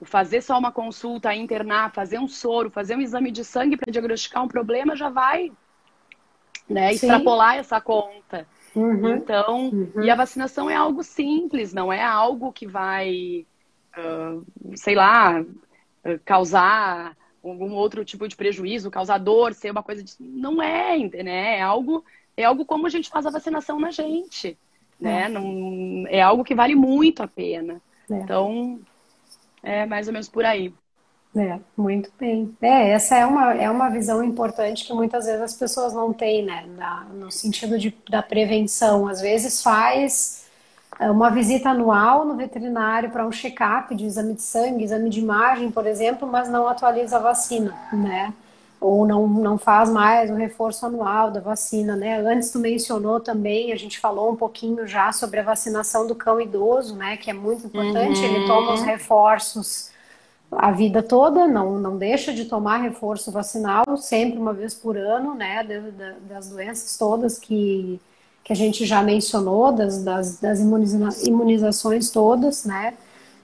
o 0.00 0.04
fazer 0.04 0.40
só 0.40 0.58
uma 0.58 0.72
consulta, 0.72 1.34
internar, 1.34 1.92
fazer 1.92 2.18
um 2.18 2.28
soro, 2.28 2.70
fazer 2.70 2.96
um 2.96 3.00
exame 3.00 3.30
de 3.30 3.44
sangue 3.44 3.76
para 3.76 3.90
diagnosticar 3.90 4.42
um 4.42 4.48
problema 4.48 4.96
já 4.96 5.08
vai 5.08 5.52
né? 6.68 6.92
Extrapolar 6.92 7.56
essa 7.56 7.80
conta. 7.80 8.46
Uhum. 8.74 9.16
Então, 9.16 9.68
uhum. 9.68 10.02
e 10.02 10.10
a 10.10 10.16
vacinação 10.16 10.68
é 10.68 10.74
algo 10.74 11.02
simples, 11.02 11.72
não 11.72 11.92
é 11.92 12.02
algo 12.02 12.52
que 12.52 12.66
vai, 12.66 13.46
uh, 13.96 14.44
sei 14.76 14.94
lá, 14.94 15.44
causar 16.24 17.16
algum 17.42 17.72
outro 17.74 18.04
tipo 18.04 18.26
de 18.26 18.34
prejuízo, 18.34 18.90
causar 18.90 19.18
dor, 19.18 19.52
ser 19.54 19.70
uma 19.70 19.82
coisa 19.82 20.02
de... 20.02 20.14
não 20.18 20.60
é, 20.62 20.98
né? 21.22 21.58
É 21.58 21.62
algo 21.62 22.04
é 22.36 22.42
algo 22.42 22.64
como 22.64 22.84
a 22.84 22.90
gente 22.90 23.08
faz 23.08 23.26
a 23.26 23.30
vacinação 23.30 23.78
na 23.78 23.92
gente, 23.92 24.58
né? 25.04 25.22
É, 25.24 25.28
não, 25.28 26.04
é 26.08 26.20
algo 26.20 26.44
que 26.44 26.54
vale 26.54 26.74
muito 26.74 27.22
a 27.22 27.28
pena. 27.28 27.80
É. 28.10 28.14
Então, 28.14 28.80
é 29.62 29.86
mais 29.86 30.06
ou 30.06 30.12
menos 30.12 30.28
por 30.28 30.44
aí. 30.44 30.72
É, 31.36 31.58
muito 31.76 32.12
bem. 32.18 32.56
É, 32.62 32.90
essa 32.90 33.16
é 33.16 33.26
uma, 33.26 33.54
é 33.54 33.68
uma 33.68 33.88
visão 33.90 34.22
importante 34.22 34.86
que 34.86 34.92
muitas 34.92 35.26
vezes 35.26 35.40
as 35.40 35.54
pessoas 35.54 35.92
não 35.92 36.12
têm, 36.12 36.44
né? 36.44 36.64
Na, 36.76 37.04
no 37.12 37.30
sentido 37.30 37.76
de, 37.76 37.96
da 38.08 38.22
prevenção. 38.22 39.08
Às 39.08 39.20
vezes 39.20 39.60
faz 39.60 40.46
é, 41.00 41.10
uma 41.10 41.30
visita 41.30 41.70
anual 41.70 42.24
no 42.24 42.36
veterinário 42.36 43.10
para 43.10 43.26
um 43.26 43.32
check-up 43.32 43.92
de 43.96 44.04
exame 44.06 44.34
de 44.34 44.42
sangue, 44.42 44.84
exame 44.84 45.10
de 45.10 45.18
imagem, 45.18 45.72
por 45.72 45.86
exemplo, 45.86 46.28
mas 46.28 46.48
não 46.48 46.68
atualiza 46.68 47.16
a 47.16 47.20
vacina, 47.20 47.76
né? 47.92 48.32
Ou 48.84 49.06
não, 49.06 49.26
não 49.26 49.56
faz 49.56 49.88
mais 49.88 50.30
o 50.30 50.34
reforço 50.34 50.84
anual 50.84 51.30
da 51.30 51.40
vacina, 51.40 51.96
né? 51.96 52.20
Antes 52.20 52.50
tu 52.50 52.58
mencionou 52.58 53.18
também, 53.18 53.72
a 53.72 53.76
gente 53.76 53.98
falou 53.98 54.30
um 54.30 54.36
pouquinho 54.36 54.86
já 54.86 55.10
sobre 55.10 55.40
a 55.40 55.42
vacinação 55.42 56.06
do 56.06 56.14
cão 56.14 56.38
idoso, 56.38 56.94
né? 56.94 57.16
Que 57.16 57.30
é 57.30 57.32
muito 57.32 57.66
importante, 57.66 58.20
uhum. 58.20 58.24
ele 58.24 58.46
toma 58.46 58.74
os 58.74 58.82
reforços 58.82 59.90
a 60.52 60.70
vida 60.70 61.02
toda, 61.02 61.46
não, 61.46 61.78
não 61.78 61.96
deixa 61.96 62.32
de 62.32 62.44
tomar 62.44 62.78
reforço 62.78 63.30
vacinal, 63.30 63.84
sempre 63.96 64.38
uma 64.38 64.52
vez 64.52 64.74
por 64.74 64.96
ano, 64.96 65.34
né, 65.34 65.66
das 66.28 66.48
doenças 66.48 66.96
todas 66.96 67.38
que, 67.38 68.00
que 68.44 68.52
a 68.52 68.56
gente 68.56 68.86
já 68.86 69.02
mencionou, 69.02 69.72
das, 69.72 70.04
das, 70.04 70.38
das 70.38 70.60
imunizações 70.60 72.10
todas, 72.10 72.64
né, 72.64 72.94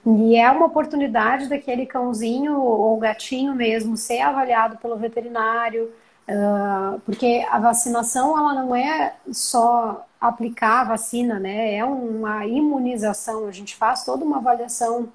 e 0.07 0.37
é 0.37 0.51
uma 0.51 0.67
oportunidade 0.67 1.49
daquele 1.49 1.87
cãozinho 1.87 2.59
ou 2.59 2.97
gatinho 2.99 3.55
mesmo 3.55 3.97
ser 3.97 4.21
avaliado 4.21 4.79
pelo 4.79 4.97
veterinário, 4.97 5.93
uh, 6.29 7.01
porque 7.01 7.47
a 7.51 7.59
vacinação, 7.59 8.39
ela 8.39 8.55
não 8.55 8.75
é 8.75 9.17
só 9.31 10.07
aplicar 10.21 10.81
a 10.83 10.85
vacina, 10.85 11.39
né, 11.39 11.75
é 11.75 11.85
uma 11.85 12.47
imunização, 12.47 13.47
a 13.47 13.53
gente 13.53 13.77
faz 13.77 14.05
toda 14.05 14.25
uma 14.25 14.39
avaliação 14.39 15.09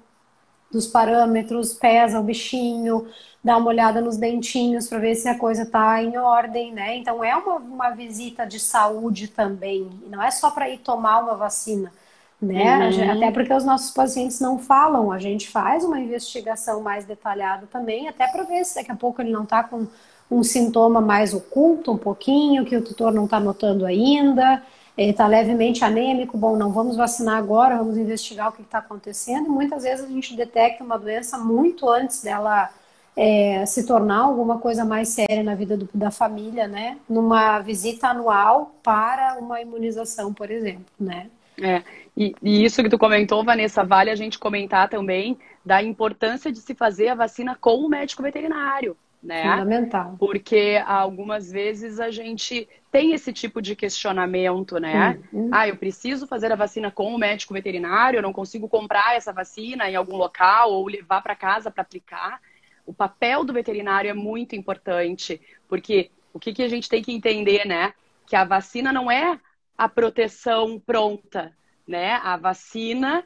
dos 0.70 0.86
parâmetros, 0.86 1.74
pesa 1.74 2.18
o 2.20 2.22
bichinho, 2.22 3.08
dá 3.42 3.56
uma 3.56 3.68
olhada 3.68 4.00
nos 4.00 4.16
dentinhos 4.16 4.88
para 4.88 4.98
ver 4.98 5.14
se 5.14 5.28
a 5.28 5.38
coisa 5.38 5.62
está 5.62 6.02
em 6.02 6.18
ordem, 6.18 6.72
né? 6.72 6.96
Então 6.96 7.22
é 7.22 7.34
uma, 7.36 7.56
uma 7.56 7.90
visita 7.90 8.44
de 8.44 8.58
saúde 8.58 9.28
também, 9.28 9.88
não 10.08 10.22
é 10.22 10.30
só 10.30 10.50
para 10.50 10.68
ir 10.68 10.78
tomar 10.78 11.20
uma 11.20 11.36
vacina. 11.36 11.92
Né? 12.40 12.90
Uhum. 12.90 13.12
Até 13.12 13.30
porque 13.30 13.52
os 13.52 13.64
nossos 13.64 13.90
pacientes 13.90 14.40
não 14.40 14.58
falam, 14.58 15.10
a 15.10 15.18
gente 15.18 15.48
faz 15.48 15.84
uma 15.84 15.98
investigação 15.98 16.82
mais 16.82 17.04
detalhada 17.04 17.66
também, 17.66 18.08
até 18.08 18.26
para 18.26 18.42
ver 18.44 18.64
se 18.64 18.74
daqui 18.74 18.92
a 18.92 18.96
pouco 18.96 19.22
ele 19.22 19.32
não 19.32 19.44
está 19.44 19.64
com 19.64 19.86
um 20.30 20.42
sintoma 20.42 21.00
mais 21.00 21.32
oculto 21.32 21.92
um 21.92 21.96
pouquinho, 21.96 22.64
que 22.64 22.76
o 22.76 22.82
tutor 22.82 23.12
não 23.12 23.24
está 23.24 23.38
notando 23.40 23.86
ainda, 23.86 24.62
ele 24.96 25.10
está 25.10 25.26
levemente 25.26 25.84
anêmico, 25.84 26.36
bom, 26.36 26.56
não 26.56 26.72
vamos 26.72 26.96
vacinar 26.96 27.36
agora, 27.36 27.76
vamos 27.76 27.96
investigar 27.96 28.48
o 28.48 28.52
que 28.52 28.62
está 28.62 28.78
acontecendo. 28.78 29.46
E 29.46 29.50
muitas 29.50 29.82
vezes 29.82 30.04
a 30.04 30.08
gente 30.08 30.34
detecta 30.34 30.82
uma 30.82 30.98
doença 30.98 31.38
muito 31.38 31.88
antes 31.88 32.22
dela 32.22 32.70
é, 33.14 33.64
se 33.66 33.86
tornar 33.86 34.20
alguma 34.20 34.58
coisa 34.58 34.84
mais 34.84 35.08
séria 35.10 35.42
na 35.42 35.54
vida 35.54 35.76
do, 35.76 35.88
da 35.92 36.10
família, 36.10 36.66
né? 36.66 36.98
Numa 37.08 37.60
visita 37.60 38.08
anual 38.08 38.74
para 38.82 39.36
uma 39.38 39.60
imunização, 39.60 40.32
por 40.32 40.50
exemplo, 40.50 40.86
né? 40.98 41.28
É, 41.60 41.82
e, 42.16 42.34
e, 42.42 42.64
isso 42.64 42.82
que 42.82 42.88
tu 42.88 42.98
comentou, 42.98 43.44
Vanessa, 43.44 43.82
vale 43.82 44.10
a 44.10 44.14
gente 44.14 44.38
comentar 44.38 44.88
também 44.88 45.38
da 45.64 45.82
importância 45.82 46.52
de 46.52 46.58
se 46.58 46.74
fazer 46.74 47.08
a 47.08 47.14
vacina 47.14 47.56
com 47.58 47.76
o 47.76 47.88
médico 47.88 48.22
veterinário, 48.22 48.96
né? 49.22 49.42
Fundamental. 49.42 50.16
Porque 50.18 50.82
algumas 50.86 51.50
vezes 51.50 51.98
a 51.98 52.10
gente 52.10 52.68
tem 52.92 53.12
esse 53.12 53.32
tipo 53.32 53.60
de 53.62 53.74
questionamento, 53.74 54.78
né? 54.78 55.18
Ah, 55.50 55.66
eu 55.66 55.76
preciso 55.76 56.26
fazer 56.26 56.52
a 56.52 56.56
vacina 56.56 56.90
com 56.90 57.14
o 57.14 57.18
médico 57.18 57.54
veterinário, 57.54 58.18
eu 58.18 58.22
não 58.22 58.32
consigo 58.32 58.68
comprar 58.68 59.16
essa 59.16 59.32
vacina 59.32 59.90
em 59.90 59.96
algum 59.96 60.16
local 60.16 60.72
ou 60.72 60.86
levar 60.86 61.22
para 61.22 61.34
casa 61.34 61.70
para 61.70 61.82
aplicar 61.82 62.40
o 62.86 62.94
papel 62.94 63.44
do 63.44 63.52
veterinário 63.52 64.08
é 64.08 64.14
muito 64.14 64.54
importante, 64.54 65.40
porque 65.68 66.10
o 66.32 66.38
que, 66.38 66.54
que 66.54 66.62
a 66.62 66.68
gente 66.68 66.88
tem 66.88 67.02
que 67.02 67.12
entender, 67.12 67.66
né? 67.66 67.92
Que 68.24 68.36
a 68.36 68.44
vacina 68.44 68.92
não 68.92 69.10
é 69.10 69.38
a 69.76 69.88
proteção 69.88 70.78
pronta, 70.78 71.52
né? 71.86 72.14
A 72.14 72.36
vacina, 72.36 73.24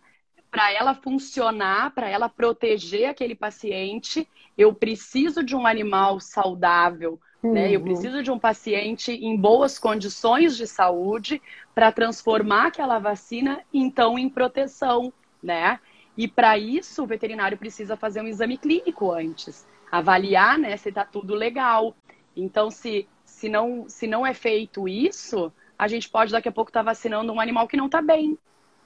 para 0.51 0.73
ela 0.73 0.95
funcionar, 0.95 1.93
para 1.95 2.09
ela 2.09 2.29
proteger 2.29 3.09
aquele 3.09 3.35
paciente, 3.35 4.29
eu 4.59 4.75
preciso 4.75 5.45
de 5.45 5.55
um 5.55 5.67
animal 5.67 6.19
saudável, 6.21 7.21
uhum. 7.43 7.53
né? 7.53 7.71
Eu 7.71 7.81
uhum. 7.81 7.85
preciso 7.85 8.23
de 8.23 8.31
um 8.31 8.39
paciente 8.39 9.13
em 9.13 9.37
boas 9.37 9.79
condições 9.79 10.57
de 10.57 10.67
saúde 10.67 11.41
para 11.75 11.93
transformar 11.93 12.67
aquela 12.67 12.99
vacina, 12.99 13.63
então, 13.73 14.19
em 14.19 14.29
proteção, 14.29 15.13
né? 15.43 15.79
E 16.17 16.29
para 16.29 16.59
isso, 16.59 17.03
o 17.03 17.07
veterinário 17.07 17.57
precisa 17.57 17.97
fazer 17.97 18.21
um 18.21 18.27
exame 18.27 18.59
clínico 18.59 19.11
antes, 19.11 19.67
avaliar 19.91 20.59
né, 20.59 20.77
se 20.77 20.89
está 20.91 21.05
tudo 21.05 21.35
legal. 21.35 21.97
Então, 22.37 22.71
se, 22.71 23.09
se, 23.25 23.49
não, 23.49 23.89
se 23.89 24.07
não 24.07 24.27
é 24.27 24.35
feito 24.35 24.87
isso, 24.87 25.53
a 25.81 25.89
gente 25.89 26.11
pode 26.11 26.31
daqui 26.31 26.47
a 26.47 26.53
pouco 26.53 26.69
estar 26.69 26.81
tá 26.81 26.91
vacinando 26.91 27.33
um 27.33 27.41
animal 27.41 27.67
que 27.67 27.75
não 27.75 27.87
está 27.87 28.03
bem. 28.03 28.37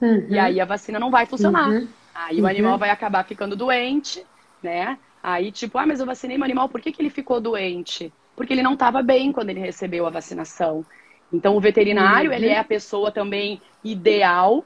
Uhum. 0.00 0.26
E 0.28 0.38
aí 0.38 0.60
a 0.60 0.64
vacina 0.64 1.00
não 1.00 1.10
vai 1.10 1.26
funcionar. 1.26 1.68
Uhum. 1.68 1.88
Aí 2.14 2.38
uhum. 2.38 2.44
o 2.44 2.46
animal 2.46 2.78
vai 2.78 2.90
acabar 2.90 3.24
ficando 3.24 3.56
doente, 3.56 4.24
né? 4.62 4.96
Aí, 5.20 5.50
tipo, 5.50 5.76
ah, 5.76 5.86
mas 5.86 5.98
eu 5.98 6.06
vacinei 6.06 6.38
meu 6.38 6.44
animal, 6.44 6.68
por 6.68 6.80
que, 6.80 6.92
que 6.92 7.02
ele 7.02 7.10
ficou 7.10 7.40
doente? 7.40 8.12
Porque 8.36 8.52
ele 8.52 8.62
não 8.62 8.74
estava 8.74 9.02
bem 9.02 9.32
quando 9.32 9.50
ele 9.50 9.58
recebeu 9.58 10.06
a 10.06 10.10
vacinação. 10.10 10.86
Então, 11.32 11.56
o 11.56 11.60
veterinário, 11.60 12.32
ele 12.32 12.46
uhum. 12.46 12.52
é 12.52 12.58
a 12.58 12.64
pessoa 12.64 13.10
também 13.10 13.60
ideal 13.82 14.64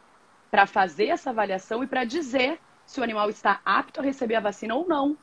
para 0.50 0.66
fazer 0.66 1.06
essa 1.06 1.30
avaliação 1.30 1.82
e 1.82 1.86
para 1.86 2.04
dizer 2.04 2.58
se 2.84 3.00
o 3.00 3.02
animal 3.02 3.30
está 3.30 3.60
apto 3.64 4.00
a 4.00 4.02
receber 4.02 4.34
a 4.34 4.40
vacina 4.40 4.74
ou 4.74 4.86
não. 4.86 5.16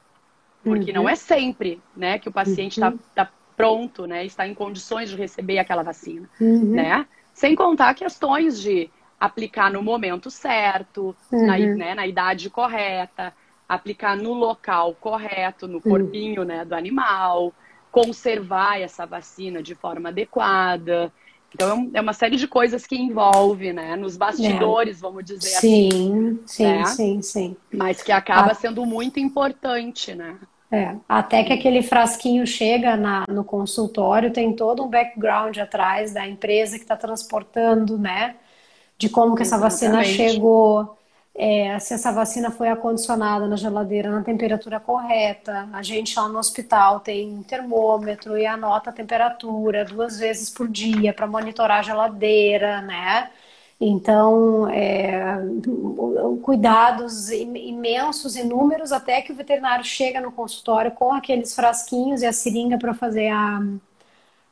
Porque 0.64 0.90
uhum. 0.90 1.04
não 1.04 1.10
é 1.10 1.14
sempre 1.14 1.80
né, 1.96 2.18
que 2.18 2.30
o 2.30 2.32
paciente 2.32 2.78
está 2.78 2.90
uhum. 2.90 3.00
tá 3.14 3.30
pronto, 3.56 4.06
né, 4.06 4.26
está 4.26 4.48
em 4.48 4.54
condições 4.54 5.10
de 5.10 5.16
receber 5.16 5.60
aquela 5.60 5.84
vacina. 5.84 6.30
Uhum. 6.40 6.74
Né? 6.74 7.06
Sem 7.34 7.56
contar 7.56 7.94
questões 7.94 8.60
de 8.60 8.90
aplicar 9.20 9.72
no 9.72 9.82
momento 9.82 10.30
certo, 10.30 11.16
na, 11.32 11.58
uhum. 11.58 11.76
né, 11.76 11.96
na 11.96 12.06
idade 12.06 12.50
correta, 12.50 13.34
aplicar 13.68 14.16
no 14.16 14.34
local 14.34 14.96
correto, 15.00 15.68
no 15.68 15.82
corpinho 15.82 16.44
né, 16.44 16.64
do 16.64 16.76
animal, 16.76 17.54
conservar 17.92 18.80
essa 18.80 19.06
vacina 19.06 19.64
de 19.64 19.74
forma 19.74 20.10
adequada. 20.10 21.12
Então 21.54 21.90
é, 21.94 21.98
é 21.98 22.02
uma 22.02 22.14
série 22.14 22.36
de 22.36 22.48
coisas 22.48 22.86
que 22.86 22.96
envolve, 22.96 23.72
né? 23.72 23.96
Nos 23.96 24.18
bastidores, 24.18 24.98
é. 24.98 25.02
vamos 25.02 25.24
dizer 25.24 25.48
sim, 25.48 25.88
assim. 25.88 26.40
Sim, 26.46 26.64
né? 26.66 26.86
sim, 26.86 27.22
sim. 27.22 27.58
Mas 27.74 28.04
que 28.04 28.12
acaba 28.12 28.52
ah. 28.52 28.56
sendo 28.56 28.86
muito 28.86 29.20
importante, 29.20 30.14
né? 30.14 30.38
É, 30.72 30.96
até 31.08 31.44
que 31.44 31.54
aquele 31.54 31.82
frasquinho 31.82 32.46
chega 32.46 32.98
na, 32.98 33.26
no 33.30 33.44
consultório, 33.44 34.34
tem 34.34 34.56
todo 34.56 34.84
um 34.84 34.90
background 34.90 35.58
atrás 35.58 36.12
da 36.14 36.28
empresa 36.28 36.78
que 36.78 36.84
está 36.84 36.98
transportando, 36.98 37.98
né? 37.98 38.36
De 38.98 39.10
como 39.10 39.36
que 39.36 39.44
essa 39.44 39.58
vacina 39.58 40.04
chegou, 40.04 40.98
é, 41.36 41.78
se 41.80 41.94
essa 41.94 42.12
vacina 42.12 42.50
foi 42.50 42.70
acondicionada 42.70 43.48
na 43.48 43.56
geladeira 43.58 44.10
na 44.10 44.24
temperatura 44.24 44.80
correta. 44.80 45.70
A 45.74 45.84
gente 45.84 46.18
lá 46.18 46.28
no 46.30 46.40
hospital 46.40 47.00
tem 47.02 47.30
um 47.32 47.44
termômetro 47.44 48.38
e 48.38 48.46
anota 48.46 48.90
a 48.90 48.94
temperatura 48.94 49.86
duas 49.86 50.18
vezes 50.20 50.50
por 50.50 50.68
dia 50.68 51.14
para 51.14 51.28
monitorar 51.28 51.80
a 51.80 51.84
geladeira, 51.84 52.82
né? 52.82 53.30
Então, 53.80 54.70
é, 54.70 55.38
cuidados 56.42 57.30
imensos, 57.30 58.38
inúmeros, 58.38 58.94
até 58.94 59.22
que 59.22 59.34
o 59.34 59.36
veterinário 59.36 59.84
chega 59.84 60.22
no 60.22 60.32
consultório 60.32 60.92
com 60.92 61.14
aqueles 61.14 61.54
frasquinhos 61.54 62.22
e 62.22 62.26
a 62.26 62.32
seringa 62.32 62.78
para 62.78 62.94
fazer 62.94 63.28
a, 63.28 63.62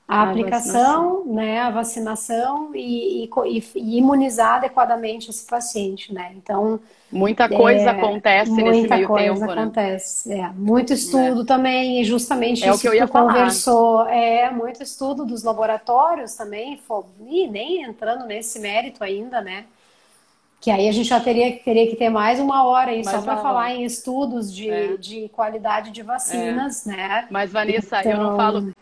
a, 0.07 0.21
a 0.21 0.23
aplicação, 0.23 1.19
vacinação. 1.19 1.33
né, 1.33 1.59
a 1.61 1.71
vacinação 1.71 2.75
e, 2.75 3.25
e, 3.25 3.29
e, 3.75 3.97
imunizar 3.97 4.55
adequadamente 4.55 5.29
esse 5.29 5.45
paciente, 5.45 6.13
né? 6.13 6.33
Então 6.35 6.81
muita 7.13 7.47
coisa 7.47 7.83
é, 7.83 7.89
acontece 7.89 8.51
nesse 8.51 8.63
meio 8.63 8.87
tempo, 8.87 9.13
Muita 9.13 9.27
coisa 9.27 9.45
né? 9.45 9.53
acontece, 9.53 10.33
é. 10.33 10.49
Muito 10.49 10.93
estudo 10.93 11.41
é. 11.41 11.45
também, 11.45 12.01
e 12.01 12.03
justamente 12.03 12.63
é 12.63 12.69
isso 12.69 12.77
o 12.77 12.81
que, 12.81 12.87
eu 12.87 12.93
ia 12.93 13.05
que 13.05 13.11
conversou, 13.11 14.07
é 14.07 14.49
muito 14.49 14.81
estudo 14.81 15.25
dos 15.25 15.43
laboratórios 15.43 16.35
também, 16.35 16.79
e 17.29 17.47
nem 17.47 17.83
entrando 17.83 18.25
nesse 18.25 18.59
mérito 18.59 19.03
ainda, 19.03 19.41
né? 19.41 19.65
Que 20.59 20.71
aí 20.71 20.87
a 20.87 20.91
gente 20.93 21.09
já 21.09 21.19
teria, 21.19 21.59
teria 21.59 21.87
que 21.87 21.97
ter 21.97 22.09
mais 22.09 22.39
uma 22.39 22.65
hora 22.65 22.91
aí 22.91 23.03
mais 23.03 23.17
só 23.17 23.21
para 23.21 23.37
falar 23.37 23.73
em 23.73 23.83
estudos 23.83 24.53
de, 24.53 24.69
é. 24.69 24.95
de 24.95 25.29
qualidade 25.29 25.91
de 25.91 26.01
vacinas, 26.01 26.87
é. 26.87 26.91
né? 26.91 27.27
Mas, 27.29 27.51
Vanessa, 27.51 27.99
então... 27.99 28.11
eu 28.11 28.17
não 28.17 28.25
então 28.27 28.37
falo 28.37 28.73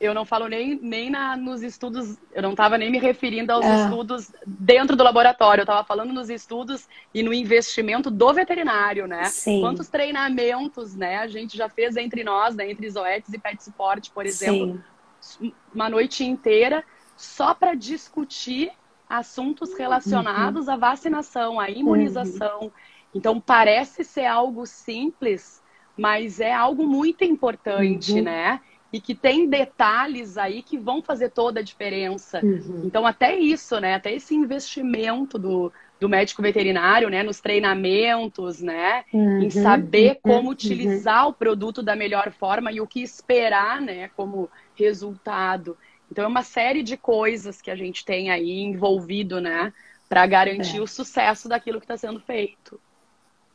eu 0.00 0.14
não 0.14 0.24
falo 0.24 0.48
nem, 0.48 0.80
nem 0.80 1.10
na, 1.10 1.36
nos 1.36 1.62
estudos, 1.62 2.16
eu 2.32 2.40
não 2.40 2.52
estava 2.52 2.78
nem 2.78 2.90
me 2.90 2.98
referindo 2.98 3.52
aos 3.52 3.66
é. 3.66 3.84
estudos 3.84 4.32
dentro 4.46 4.96
do 4.96 5.04
laboratório, 5.04 5.60
eu 5.60 5.64
estava 5.64 5.84
falando 5.84 6.10
nos 6.10 6.30
estudos 6.30 6.88
e 7.12 7.22
no 7.22 7.34
investimento 7.34 8.10
do 8.10 8.32
veterinário, 8.32 9.06
né? 9.06 9.24
Sim. 9.24 9.60
Quantos 9.60 9.88
treinamentos, 9.88 10.96
né, 10.96 11.18
a 11.18 11.26
gente 11.26 11.54
já 11.54 11.68
fez 11.68 11.96
entre 11.98 12.24
nós, 12.24 12.56
né, 12.56 12.70
entre 12.70 12.88
Zoetis 12.88 13.34
e 13.34 13.38
Pet 13.38 13.62
Support, 13.62 14.10
por 14.10 14.24
exemplo, 14.24 14.82
Sim. 15.20 15.52
uma 15.74 15.90
noite 15.90 16.24
inteira 16.24 16.82
só 17.14 17.52
para 17.52 17.74
discutir 17.74 18.72
assuntos 19.06 19.74
relacionados 19.76 20.66
uhum. 20.66 20.72
à 20.72 20.76
vacinação, 20.76 21.60
à 21.60 21.68
imunização. 21.68 22.62
Uhum. 22.62 22.70
Então 23.14 23.38
parece 23.38 24.02
ser 24.02 24.24
algo 24.24 24.64
simples, 24.64 25.62
mas 25.94 26.40
é 26.40 26.54
algo 26.54 26.86
muito 26.86 27.22
importante, 27.22 28.14
uhum. 28.14 28.22
né? 28.22 28.60
E 28.92 29.00
que 29.00 29.14
tem 29.14 29.48
detalhes 29.48 30.36
aí 30.36 30.62
que 30.62 30.76
vão 30.76 31.00
fazer 31.00 31.30
toda 31.30 31.60
a 31.60 31.62
diferença. 31.62 32.40
Uhum. 32.42 32.82
Então, 32.84 33.06
até 33.06 33.36
isso, 33.36 33.78
né? 33.78 33.94
Até 33.94 34.12
esse 34.12 34.34
investimento 34.34 35.38
do, 35.38 35.72
do 36.00 36.08
médico 36.08 36.42
veterinário, 36.42 37.08
né? 37.08 37.22
Nos 37.22 37.40
treinamentos, 37.40 38.60
né? 38.60 39.04
Uhum. 39.12 39.42
Em 39.42 39.50
saber 39.50 40.18
uhum. 40.24 40.32
como 40.32 40.50
utilizar 40.50 41.28
o 41.28 41.32
produto 41.32 41.82
da 41.82 41.94
melhor 41.94 42.32
forma 42.32 42.72
e 42.72 42.80
o 42.80 42.86
que 42.86 43.00
esperar, 43.00 43.80
né? 43.80 44.10
Como 44.16 44.50
resultado. 44.74 45.76
Então, 46.10 46.24
é 46.24 46.28
uma 46.28 46.42
série 46.42 46.82
de 46.82 46.96
coisas 46.96 47.62
que 47.62 47.70
a 47.70 47.76
gente 47.76 48.04
tem 48.04 48.30
aí 48.30 48.60
envolvido, 48.60 49.40
né? 49.40 49.72
Para 50.08 50.26
garantir 50.26 50.78
é. 50.78 50.80
o 50.80 50.86
sucesso 50.86 51.48
daquilo 51.48 51.78
que 51.78 51.84
está 51.84 51.96
sendo 51.96 52.18
feito. 52.18 52.80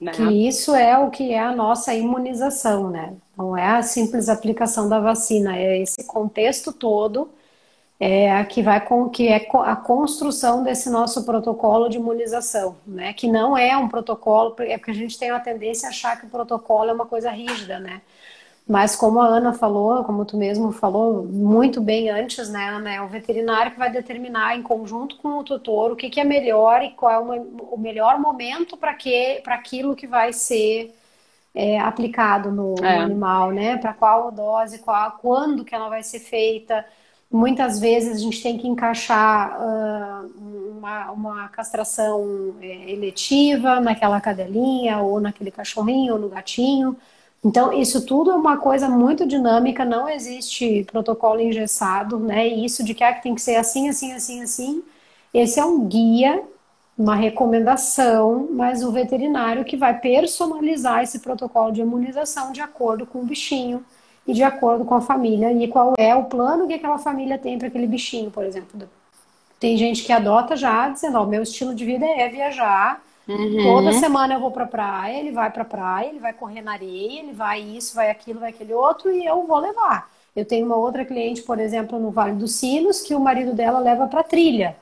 Né? 0.06 0.12
Que 0.12 0.47
isso 0.47 0.76
é 0.76 0.97
o 0.97 1.10
que 1.10 1.34
é 1.34 1.39
a 1.39 1.51
nossa 1.51 1.93
imunização, 1.93 2.91
né? 2.91 3.14
Não 3.36 3.58
é 3.58 3.68
a 3.68 3.82
simples 3.82 4.30
aplicação 4.30 4.88
da 4.88 4.99
vacina, 4.99 5.58
é 5.58 5.82
esse 5.82 6.03
contexto 6.06 6.72
todo 6.72 7.30
é, 7.99 8.43
que 8.43 8.62
vai 8.62 8.86
com 8.86 9.10
que 9.10 9.28
é 9.28 9.47
a 9.64 9.76
construção 9.76 10.64
desse 10.64 10.89
nosso 10.89 11.26
protocolo 11.26 11.89
de 11.89 11.97
imunização, 11.97 12.76
né? 12.86 13.14
Que 13.14 13.28
não 13.28 13.58
é 13.58 13.76
um 13.76 13.88
protocolo, 13.88 14.56
é 14.60 14.78
porque 14.78 14.91
a 14.91 14.93
gente 14.95 15.18
tem 15.18 15.32
a 15.32 15.39
tendência 15.39 15.88
a 15.88 15.89
achar 15.89 16.20
que 16.20 16.28
o 16.28 16.30
protocolo 16.30 16.89
é 16.89 16.93
uma 16.93 17.06
coisa 17.06 17.32
rígida, 17.32 17.80
né? 17.80 18.01
Mas 18.68 18.95
como 18.95 19.20
a 19.20 19.28
Ana 19.28 19.53
falou, 19.53 20.03
como 20.03 20.26
tu 20.26 20.36
mesmo 20.38 20.72
falou 20.72 21.24
muito 21.24 21.80
bem 21.80 22.09
antes, 22.09 22.49
né, 22.49 22.70
Ana, 22.70 22.93
é 22.95 23.01
o 23.01 23.07
veterinário 23.07 23.72
que 23.72 23.78
vai 23.78 23.91
determinar 23.91 24.57
em 24.57 24.63
conjunto 24.63 25.18
com 25.18 25.38
o 25.38 25.43
tutor 25.43 25.91
o 25.91 25.95
que, 25.95 26.09
que 26.09 26.20
é 26.20 26.24
melhor 26.24 26.82
e 26.82 26.89
qual 26.91 27.32
é 27.32 27.39
o, 27.39 27.78
melhor 27.78 28.20
momento 28.20 28.76
para 28.76 28.95
que, 28.95 29.39
para 29.43 29.53
aquilo 29.53 29.95
que 29.95 30.07
vai 30.07 30.34
ser 30.34 30.95
é, 31.53 31.80
aplicado 31.80 32.51
no, 32.51 32.76
é. 32.84 32.97
no, 32.97 33.03
animal, 33.03 33.51
né? 33.51 33.78
Para 33.78 33.93
qual 33.93 34.32
dose, 34.32 34.80
qual, 34.80 35.11
quando 35.22 35.63
que 35.63 35.76
ela 35.76 35.88
vai 35.88 36.01
ser 36.01 36.20
feita. 36.20 36.84
Muitas 37.32 37.80
vezes 37.80 38.18
a 38.18 38.20
gente 38.20 38.41
tem 38.41 38.57
que 38.57 38.68
encaixar 38.68 39.61
uh, 39.61 40.72
uma, 40.78 41.11
uma, 41.11 41.49
castração 41.49 42.55
é, 42.61 42.91
eletiva 42.91 43.80
naquela 43.80 44.20
cadelinha, 44.20 44.99
ou 44.99 45.20
naquele 45.20 45.51
cachorrinho, 45.51 46.13
ou 46.13 46.20
no 46.20 46.30
gatinho. 46.30 46.97
Então, 47.46 47.72
isso 47.72 48.04
tudo 48.04 48.32
é 48.32 48.34
uma 48.34 48.58
coisa 48.58 48.89
muito 48.89 49.24
dinâmica, 49.24 49.86
não 49.86 50.10
existe 50.10 50.84
protocolo 50.91 51.39
engessado, 51.39 52.18
né? 52.18 52.48
Isso 52.48 52.84
de 52.84 52.96
que, 52.96 53.04
ah, 53.04 53.14
que 53.14 53.22
tem 53.22 53.36
que 53.36 53.41
ser 53.41 53.58
assim, 53.58 53.88
assim, 53.88 54.14
assim, 54.14 54.41
assim. 54.41 54.84
Esse 55.32 55.60
é 55.60 55.66
um 55.66 55.86
guia, 55.86 56.43
uma 56.98 57.16
recomendação, 57.16 58.50
mas 58.52 58.84
o 58.84 58.91
veterinário 58.91 59.64
que 59.64 59.78
vai 59.78 60.00
personalizar 60.00 61.04
esse 61.04 61.20
protocolo 61.20 61.72
de 61.72 61.82
imunização 61.82 62.52
de 62.52 62.62
acordo 62.62 63.06
com 63.06 63.20
o 63.20 63.26
bichinho 63.26 63.86
e 64.26 64.34
de 64.34 64.41
acordo 64.41 64.84
com 64.84 64.96
a 64.96 65.02
família 65.02 65.52
e 65.54 65.68
qual 65.68 65.93
é 66.00 66.16
o 66.16 66.24
plano 66.24 66.68
que 66.68 66.74
aquela 66.74 66.98
família 66.98 67.38
tem 67.38 67.60
para 67.60 67.68
aquele 67.68 67.86
bichinho, 67.86 68.32
por 68.32 68.43
exemplo. 68.43 68.89
Tem 69.60 69.78
gente 69.78 70.04
que 70.04 70.12
adota 70.12 70.56
já 70.56 70.89
dizendo, 70.89 71.20
ó, 71.20 71.26
meu 71.28 71.43
estilo 71.43 71.76
de 71.76 71.86
vida 71.86 72.06
é 72.08 72.28
viajar, 72.28 73.04
uhum. 73.28 73.63
toda 73.63 73.93
semana 73.93 74.36
eu 74.36 74.39
vou 74.39 74.51
para 74.51 74.65
praia, 74.65 75.19
ele 75.19 75.32
vai 75.32 75.49
para 75.51 75.65
praia, 75.65 76.09
ele 76.09 76.19
vai 76.19 76.34
correr 76.34 76.61
na 76.61 76.73
areia, 76.73 77.19
ele 77.19 77.34
vai 77.34 77.59
isso, 77.59 77.95
vai 77.95 78.09
aquilo, 78.09 78.39
vai 78.39 78.49
aquele 78.49 78.73
outro 78.73 79.11
e 79.11 79.26
eu 79.26 79.45
vou 79.45 79.59
levar. 79.59 80.09
Eu 80.36 80.45
tenho 80.45 80.65
uma 80.65 80.76
outra 80.76 81.05
cliente, 81.05 81.41
por 81.41 81.59
exemplo, 81.59 81.99
no 81.99 82.11
Vale 82.11 82.34
dos 82.34 82.55
Sinos, 82.55 83.01
que 83.01 83.15
o 83.15 83.19
marido 83.19 83.53
dela 83.53 83.80
leva 83.80 84.07
para 84.07 84.23
trilha 84.23 84.76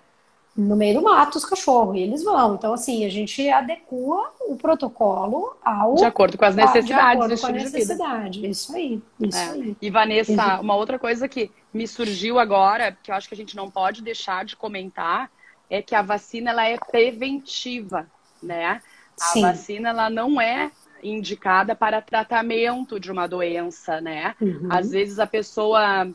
no 0.55 0.75
meio 0.75 0.99
do 0.99 1.03
mato 1.03 1.37
os 1.37 1.45
cachorros, 1.45 1.95
e 1.95 1.99
eles 1.99 2.23
vão. 2.23 2.55
Então, 2.55 2.73
assim, 2.73 3.05
a 3.05 3.09
gente 3.09 3.49
adequa 3.49 4.31
o 4.41 4.55
protocolo 4.55 5.55
ao. 5.63 5.95
De 5.95 6.05
acordo 6.05 6.37
com 6.37 6.45
as 6.45 6.55
necessidades 6.55 6.87
de 6.87 6.93
acordo 6.93 7.35
do 7.35 7.41
com 7.41 7.47
a 7.47 7.51
necessidade. 7.51 8.47
Isso 8.47 8.75
aí. 8.75 9.01
Isso 9.19 9.37
é. 9.37 9.49
aí. 9.49 9.77
E, 9.81 9.89
Vanessa, 9.89 10.59
uma 10.61 10.75
outra 10.75 10.99
coisa 10.99 11.27
que 11.27 11.49
me 11.73 11.87
surgiu 11.87 12.37
agora, 12.37 12.95
que 13.01 13.09
eu 13.09 13.15
acho 13.15 13.27
que 13.27 13.33
a 13.33 13.37
gente 13.37 13.55
não 13.55 13.69
pode 13.69 14.03
deixar 14.03 14.45
de 14.45 14.55
comentar, 14.55 15.29
é 15.69 15.81
que 15.81 15.95
a 15.95 16.03
vacina 16.03 16.51
ela 16.51 16.65
é 16.65 16.77
preventiva, 16.77 18.05
né? 18.43 18.81
A 19.19 19.25
Sim. 19.25 19.41
vacina 19.41 19.89
ela 19.89 20.09
não 20.09 20.39
é 20.39 20.71
indicada 21.01 21.75
para 21.75 22.01
tratamento 22.01 22.99
de 22.99 23.11
uma 23.11 23.27
doença, 23.27 23.99
né? 23.99 24.35
Uhum. 24.41 24.67
Às 24.69 24.91
vezes 24.91 25.19
a 25.19 25.27
pessoa 25.27 26.07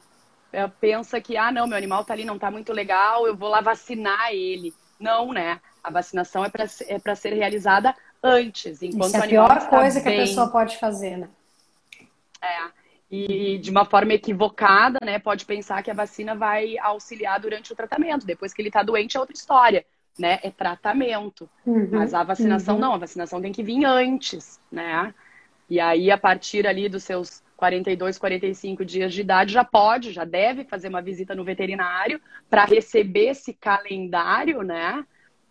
é, 0.52 0.66
pensa 0.66 1.20
que, 1.20 1.36
ah, 1.36 1.52
não, 1.52 1.66
meu 1.66 1.76
animal 1.76 2.04
tá 2.04 2.14
ali, 2.14 2.24
não 2.24 2.38
tá 2.38 2.50
muito 2.50 2.72
legal, 2.72 3.26
eu 3.26 3.36
vou 3.36 3.48
lá 3.48 3.60
vacinar 3.60 4.32
ele. 4.32 4.72
Não, 4.98 5.32
né? 5.32 5.60
A 5.82 5.90
vacinação 5.90 6.44
é 6.44 6.48
para 6.48 6.64
é 6.64 7.14
ser 7.14 7.32
realizada 7.34 7.94
antes, 8.22 8.82
enquanto 8.82 9.08
Isso 9.08 9.16
é 9.16 9.20
a 9.20 9.28
pior 9.28 9.68
coisa 9.68 10.00
que 10.00 10.08
a 10.08 10.12
pessoa 10.12 10.48
pode 10.50 10.76
fazer, 10.78 11.16
né? 11.16 11.28
É. 12.42 12.78
E 13.10 13.58
de 13.58 13.70
uma 13.70 13.84
forma 13.84 14.12
equivocada, 14.12 14.98
né? 15.02 15.18
Pode 15.18 15.44
pensar 15.44 15.82
que 15.82 15.90
a 15.90 15.94
vacina 15.94 16.34
vai 16.34 16.76
auxiliar 16.78 17.40
durante 17.40 17.72
o 17.72 17.76
tratamento. 17.76 18.26
Depois 18.26 18.52
que 18.52 18.60
ele 18.60 18.70
tá 18.70 18.82
doente 18.82 19.16
é 19.16 19.20
outra 19.20 19.34
história, 19.34 19.84
né? 20.18 20.38
É 20.42 20.50
tratamento. 20.50 21.48
Uhum, 21.64 21.88
Mas 21.92 22.12
a 22.14 22.22
vacinação 22.22 22.74
uhum. 22.74 22.80
não, 22.80 22.94
a 22.94 22.98
vacinação 22.98 23.40
tem 23.40 23.52
que 23.52 23.62
vir 23.62 23.84
antes, 23.84 24.60
né? 24.70 25.14
E 25.70 25.78
aí, 25.78 26.10
a 26.10 26.18
partir 26.18 26.66
ali 26.66 26.88
dos 26.88 27.04
seus 27.04 27.42
42, 27.56 28.18
45 28.18 28.84
dias 28.84 29.12
de 29.12 29.20
idade, 29.20 29.52
já 29.52 29.64
pode, 29.64 30.12
já 30.12 30.24
deve 30.24 30.64
fazer 30.64 30.88
uma 30.88 31.02
visita 31.02 31.34
no 31.34 31.44
veterinário 31.44 32.20
para 32.48 32.64
receber 32.64 33.30
esse 33.30 33.52
calendário, 33.52 34.62
né? 34.62 35.04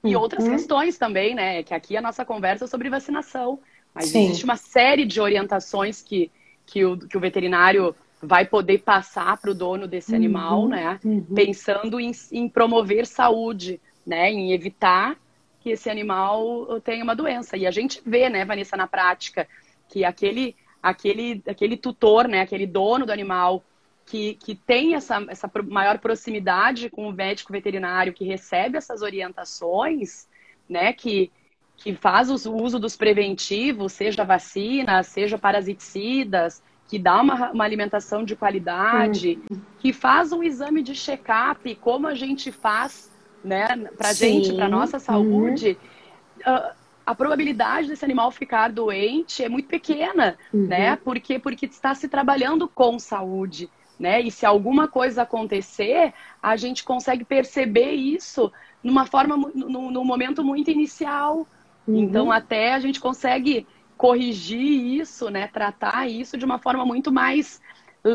E 0.04 0.16
uhum. 0.16 0.22
outras 0.22 0.48
questões 0.48 0.98
também, 0.98 1.36
né? 1.36 1.64
Que 1.64 1.74
aqui 1.74 1.96
a 1.96 2.02
nossa 2.02 2.26
conversa 2.26 2.66
é 2.66 2.68
sobre 2.68 2.90
vacinação. 2.90 3.60
Mas 3.94 4.06
Sim. 4.06 4.26
existe 4.26 4.46
uma 4.46 4.58
série 4.58 5.06
de 5.06 5.20
orientações 5.20 6.02
que, 6.02 6.32
que, 6.66 6.86
o, 6.86 6.98
que 6.98 7.18
o 7.18 7.20
veterinário 7.20 7.96
vai 8.22 8.46
poder 8.46 8.80
passar 8.80 9.38
para 9.38 9.52
o 9.52 9.56
dono 9.56 9.88
desse 9.88 10.12
uhum. 10.12 10.18
animal, 10.18 10.68
né? 10.68 11.00
Uhum. 11.04 11.26
Pensando 11.36 12.00
em, 12.00 12.12
em 12.32 12.50
promover 12.50 13.06
saúde, 13.06 13.80
né? 14.08 14.32
Em 14.32 14.54
evitar 14.54 15.16
que 15.60 15.70
esse 15.70 15.90
animal 15.90 16.80
tenha 16.82 17.04
uma 17.04 17.16
doença. 17.16 17.58
E 17.58 17.68
a 17.68 17.72
gente 17.72 18.02
vê, 18.06 18.30
né, 18.30 18.46
Vanessa, 18.46 18.78
na 18.78 18.88
prática, 18.88 19.48
que 19.90 20.06
aquele 20.06 20.56
aquele, 20.82 21.44
aquele 21.48 21.76
tutor, 21.76 22.28
né, 22.28 22.42
aquele 22.42 22.66
dono 22.66 23.06
do 23.06 23.12
animal 23.12 23.64
que, 24.06 24.36
que 24.36 24.56
tem 24.56 24.96
essa, 24.96 25.26
essa 25.28 25.52
maior 25.70 26.00
proximidade 26.00 26.90
com 26.90 27.08
o 27.08 27.12
médico 27.12 27.52
veterinário, 27.52 28.14
que 28.14 28.24
recebe 28.24 28.78
essas 28.78 29.02
orientações, 29.02 30.28
né, 30.70 30.94
que, 30.94 31.30
que 31.76 31.94
faz 31.94 32.30
o 32.30 32.56
uso 32.56 32.80
dos 32.80 32.96
preventivos, 32.96 33.94
seja 33.94 34.24
vacina, 34.24 35.04
seja 35.04 35.38
parasiticidas, 35.38 36.64
que 36.88 36.98
dá 36.98 37.22
uma, 37.22 37.52
uma 37.52 37.66
alimentação 37.66 38.24
de 38.24 38.34
qualidade, 38.36 39.40
uhum. 39.52 39.60
que 39.80 39.92
faz 39.92 40.32
um 40.32 40.42
exame 40.42 40.82
de 40.82 40.96
check-up, 40.96 41.76
como 41.76 42.08
a 42.08 42.16
gente 42.16 42.50
faz, 42.50 43.12
né, 43.44 43.68
pra 43.98 44.14
Sim. 44.14 44.44
gente, 44.44 44.56
pra 44.56 44.68
nossa 44.68 45.00
saúde. 45.00 45.78
Uhum. 46.46 46.54
Uh, 46.54 46.72
a 47.08 47.16
probabilidade 47.16 47.88
desse 47.88 48.04
animal 48.04 48.30
ficar 48.32 48.70
doente 48.70 49.42
é 49.42 49.48
muito 49.48 49.70
pequena, 49.70 50.38
uhum. 50.54 50.68
né? 50.68 50.98
Porque 50.98 51.40
porque 51.40 51.66
está 51.66 51.96
se 51.96 52.10
trabalhando 52.10 52.68
com 52.68 53.00
saúde, 53.00 53.70
né? 53.98 54.20
E 54.20 54.30
se 54.30 54.46
alguma 54.46 54.90
coisa 54.90 55.22
acontecer, 55.22 56.14
a 56.44 56.58
gente 56.58 56.84
consegue 56.84 57.24
perceber 57.24 57.92
isso 57.92 58.52
numa 58.84 59.06
forma 59.06 59.38
no, 59.38 59.90
no 59.90 60.04
momento 60.04 60.44
muito 60.44 60.70
inicial. 60.70 61.48
Uhum. 61.88 62.00
Então 62.00 62.30
até 62.30 62.74
a 62.74 62.80
gente 62.82 63.00
consegue 63.00 63.66
corrigir 63.96 65.00
isso, 65.00 65.30
né? 65.30 65.48
Tratar 65.48 66.10
isso 66.10 66.38
de 66.38 66.44
uma 66.44 66.60
forma 66.60 66.86
muito 66.86 67.10
mais 67.10 67.62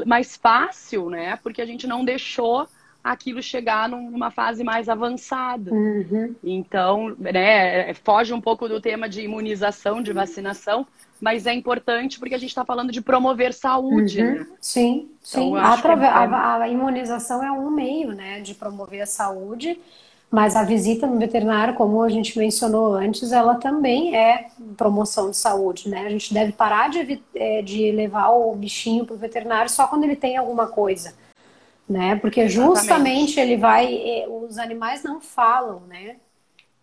mais 0.06 0.36
fácil, 0.36 1.08
né? 1.08 1.36
Porque 1.42 1.62
a 1.62 1.66
gente 1.66 1.86
não 1.86 2.04
deixou 2.04 2.68
aquilo 3.02 3.42
chegar 3.42 3.88
numa 3.88 4.30
fase 4.30 4.62
mais 4.62 4.88
avançada. 4.88 5.72
Uhum. 5.72 6.34
Então, 6.42 7.16
né, 7.18 7.92
foge 7.94 8.32
um 8.32 8.40
pouco 8.40 8.68
do 8.68 8.80
tema 8.80 9.08
de 9.08 9.22
imunização, 9.22 10.02
de 10.02 10.12
vacinação, 10.12 10.86
mas 11.20 11.46
é 11.46 11.52
importante 11.52 12.18
porque 12.18 12.34
a 12.34 12.38
gente 12.38 12.50
está 12.50 12.64
falando 12.64 12.92
de 12.92 13.00
promover 13.00 13.52
saúde. 13.52 14.22
Uhum. 14.22 14.34
Né? 14.34 14.46
Sim, 14.60 15.08
então, 15.20 15.42
sim. 15.42 15.56
Atrave... 15.56 16.04
É... 16.04 16.08
A, 16.08 16.62
a, 16.62 16.68
imunização 16.68 17.42
é 17.42 17.50
um 17.50 17.70
meio 17.70 18.12
né, 18.12 18.40
de 18.40 18.54
promover 18.54 19.00
a 19.00 19.06
saúde, 19.06 19.78
mas 20.30 20.54
a 20.54 20.62
visita 20.62 21.06
no 21.06 21.18
veterinário, 21.18 21.74
como 21.74 22.02
a 22.02 22.08
gente 22.08 22.38
mencionou 22.38 22.94
antes, 22.94 23.32
ela 23.32 23.56
também 23.56 24.16
é 24.16 24.46
promoção 24.76 25.30
de 25.30 25.36
saúde. 25.36 25.88
Né? 25.88 26.06
A 26.06 26.10
gente 26.10 26.32
deve 26.32 26.52
parar 26.52 26.88
de, 26.88 27.20
é, 27.34 27.62
de 27.62 27.90
levar 27.90 28.30
o 28.30 28.54
bichinho 28.54 29.04
para 29.04 29.14
o 29.14 29.18
veterinário 29.18 29.70
só 29.70 29.88
quando 29.88 30.04
ele 30.04 30.16
tem 30.16 30.36
alguma 30.36 30.68
coisa 30.68 31.14
né? 31.88 32.16
Porque 32.16 32.48
justamente 32.48 32.84
Exatamente. 32.84 33.40
ele 33.40 33.56
vai, 33.56 33.94
eh, 33.94 34.28
os 34.28 34.58
animais 34.58 35.02
não 35.02 35.20
falam, 35.20 35.80
né? 35.88 36.16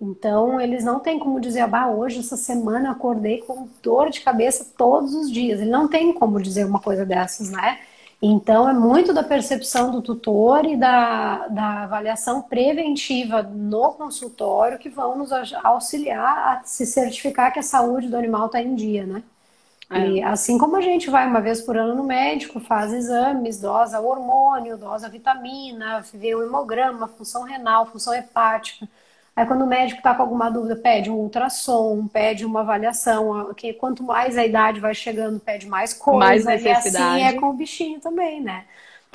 Então 0.02 0.62
eles 0.62 0.84
não 0.84 1.00
têm 1.00 1.20
como 1.20 1.42
dizer, 1.42 1.62
ah, 1.74 1.90
hoje 1.90 2.20
essa 2.20 2.38
semana 2.38 2.92
acordei 2.92 3.40
com 3.40 3.68
dor 3.84 4.10
de 4.10 4.22
cabeça 4.22 4.66
todos 4.78 5.14
os 5.14 5.32
dias. 5.32 5.60
Ele 5.60 5.70
não 5.70 5.88
tem 5.90 6.14
como 6.14 6.42
dizer 6.42 6.66
uma 6.66 6.80
coisa 6.80 7.06
dessas, 7.06 7.50
né? 7.50 7.80
Então 8.22 8.68
é 8.70 8.74
muito 8.74 9.14
da 9.14 9.24
percepção 9.24 9.92
do 9.92 10.02
tutor 10.02 10.66
e 10.66 10.76
da, 10.78 11.48
da 11.48 11.84
avaliação 11.84 12.42
preventiva 12.42 13.42
no 13.44 13.94
consultório 13.94 14.80
que 14.80 14.90
vão 14.90 15.18
nos 15.18 15.32
auxiliar 15.64 16.60
a 16.60 16.64
se 16.66 16.86
certificar 16.86 17.54
que 17.54 17.60
a 17.60 17.64
saúde 17.64 18.10
do 18.10 18.18
animal 18.18 18.48
está 18.48 18.62
em 18.62 18.76
dia, 18.76 19.06
né? 19.06 19.24
É. 19.90 20.08
E 20.08 20.24
assim 20.24 20.58
como 20.58 20.76
a 20.76 20.82
gente 20.82 21.10
vai 21.10 21.26
uma 21.26 21.42
vez 21.42 21.62
por 21.62 21.76
ano 21.76 21.96
no 21.96 22.04
médico, 22.04 22.60
faz 22.60 22.94
exames, 22.94 23.60
dosa 23.60 24.00
hormônio, 24.00 24.78
dosa 24.78 25.10
vitamina, 25.10 26.06
vê 26.14 26.36
o 26.36 26.44
hemograma, 26.44 27.08
função 27.08 27.44
renal, 27.44 27.88
função 27.88 28.14
hepática. 28.14 28.88
Aí 29.36 29.46
quando 29.46 29.64
o 29.64 29.68
médico 29.68 30.00
está 30.00 30.14
com 30.14 30.22
alguma 30.22 30.50
dúvida, 30.50 30.76
pede 30.76 31.10
um 31.10 31.16
ultrassom, 31.16 32.08
pede 32.08 32.46
uma 32.46 32.60
avaliação, 32.60 33.54
que 33.54 33.74
quanto 33.74 34.04
mais 34.04 34.38
a 34.38 34.46
idade 34.46 34.80
vai 34.80 34.94
chegando, 34.94 35.40
pede 35.40 35.66
mais 35.66 35.94
coisa. 35.94 36.20
Mais 36.20 36.46
necessidade. 36.46 37.20
E 37.20 37.24
assim 37.24 37.38
é 37.38 37.40
com 37.40 37.50
o 37.50 37.54
bichinho 37.54 38.00
também, 38.00 38.42
né? 38.42 38.66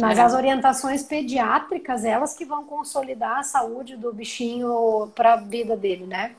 Mas 0.01 0.19
é. 0.19 0.23
as 0.23 0.35
orientações 0.35 1.03
pediátricas, 1.05 2.05
elas 2.05 2.35
que 2.35 2.45
vão 2.45 2.65
consolidar 2.65 3.39
a 3.39 3.43
saúde 3.43 3.97
do 3.97 4.13
bichinho 4.13 5.13
para 5.15 5.35
a 5.35 5.37
vida 5.37 5.77
dele, 5.77 6.07
né? 6.07 6.33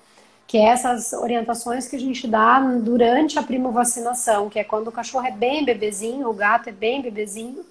Que 0.47 0.57
é 0.57 0.65
essas 0.65 1.11
orientações 1.13 1.87
que 1.87 1.95
a 1.95 1.99
gente 1.99 2.27
dá 2.27 2.59
durante 2.59 3.39
a 3.39 3.43
primovacinação, 3.43 4.49
que 4.49 4.59
é 4.59 4.63
quando 4.63 4.87
o 4.87 4.91
cachorro 4.91 5.25
é 5.25 5.31
bem 5.31 5.65
bebezinho, 5.65 6.29
o 6.29 6.33
gato 6.33 6.69
é 6.69 6.71
bem 6.71 7.01
bebezinho, 7.01 7.65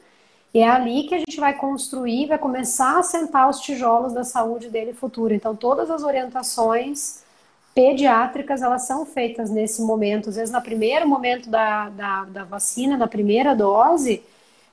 e 0.52 0.60
é 0.60 0.68
ali 0.68 1.04
que 1.04 1.14
a 1.14 1.18
gente 1.18 1.38
vai 1.38 1.54
construir, 1.54 2.26
vai 2.26 2.38
começar 2.38 2.98
a 2.98 3.02
sentar 3.02 3.48
os 3.48 3.60
tijolos 3.60 4.12
da 4.12 4.22
saúde 4.22 4.68
dele 4.68 4.92
futuro. 4.92 5.34
Então, 5.34 5.54
todas 5.56 5.90
as 5.90 6.02
orientações 6.04 7.24
pediátricas, 7.74 8.62
elas 8.62 8.82
são 8.82 9.04
feitas 9.04 9.50
nesse 9.50 9.82
momento, 9.82 10.28
às 10.28 10.36
vezes 10.36 10.52
no 10.52 10.62
primeiro 10.62 11.08
momento 11.08 11.50
da, 11.50 11.88
da, 11.88 12.24
da 12.24 12.44
vacina, 12.44 12.96
na 12.96 13.08
primeira 13.08 13.54
dose, 13.54 14.22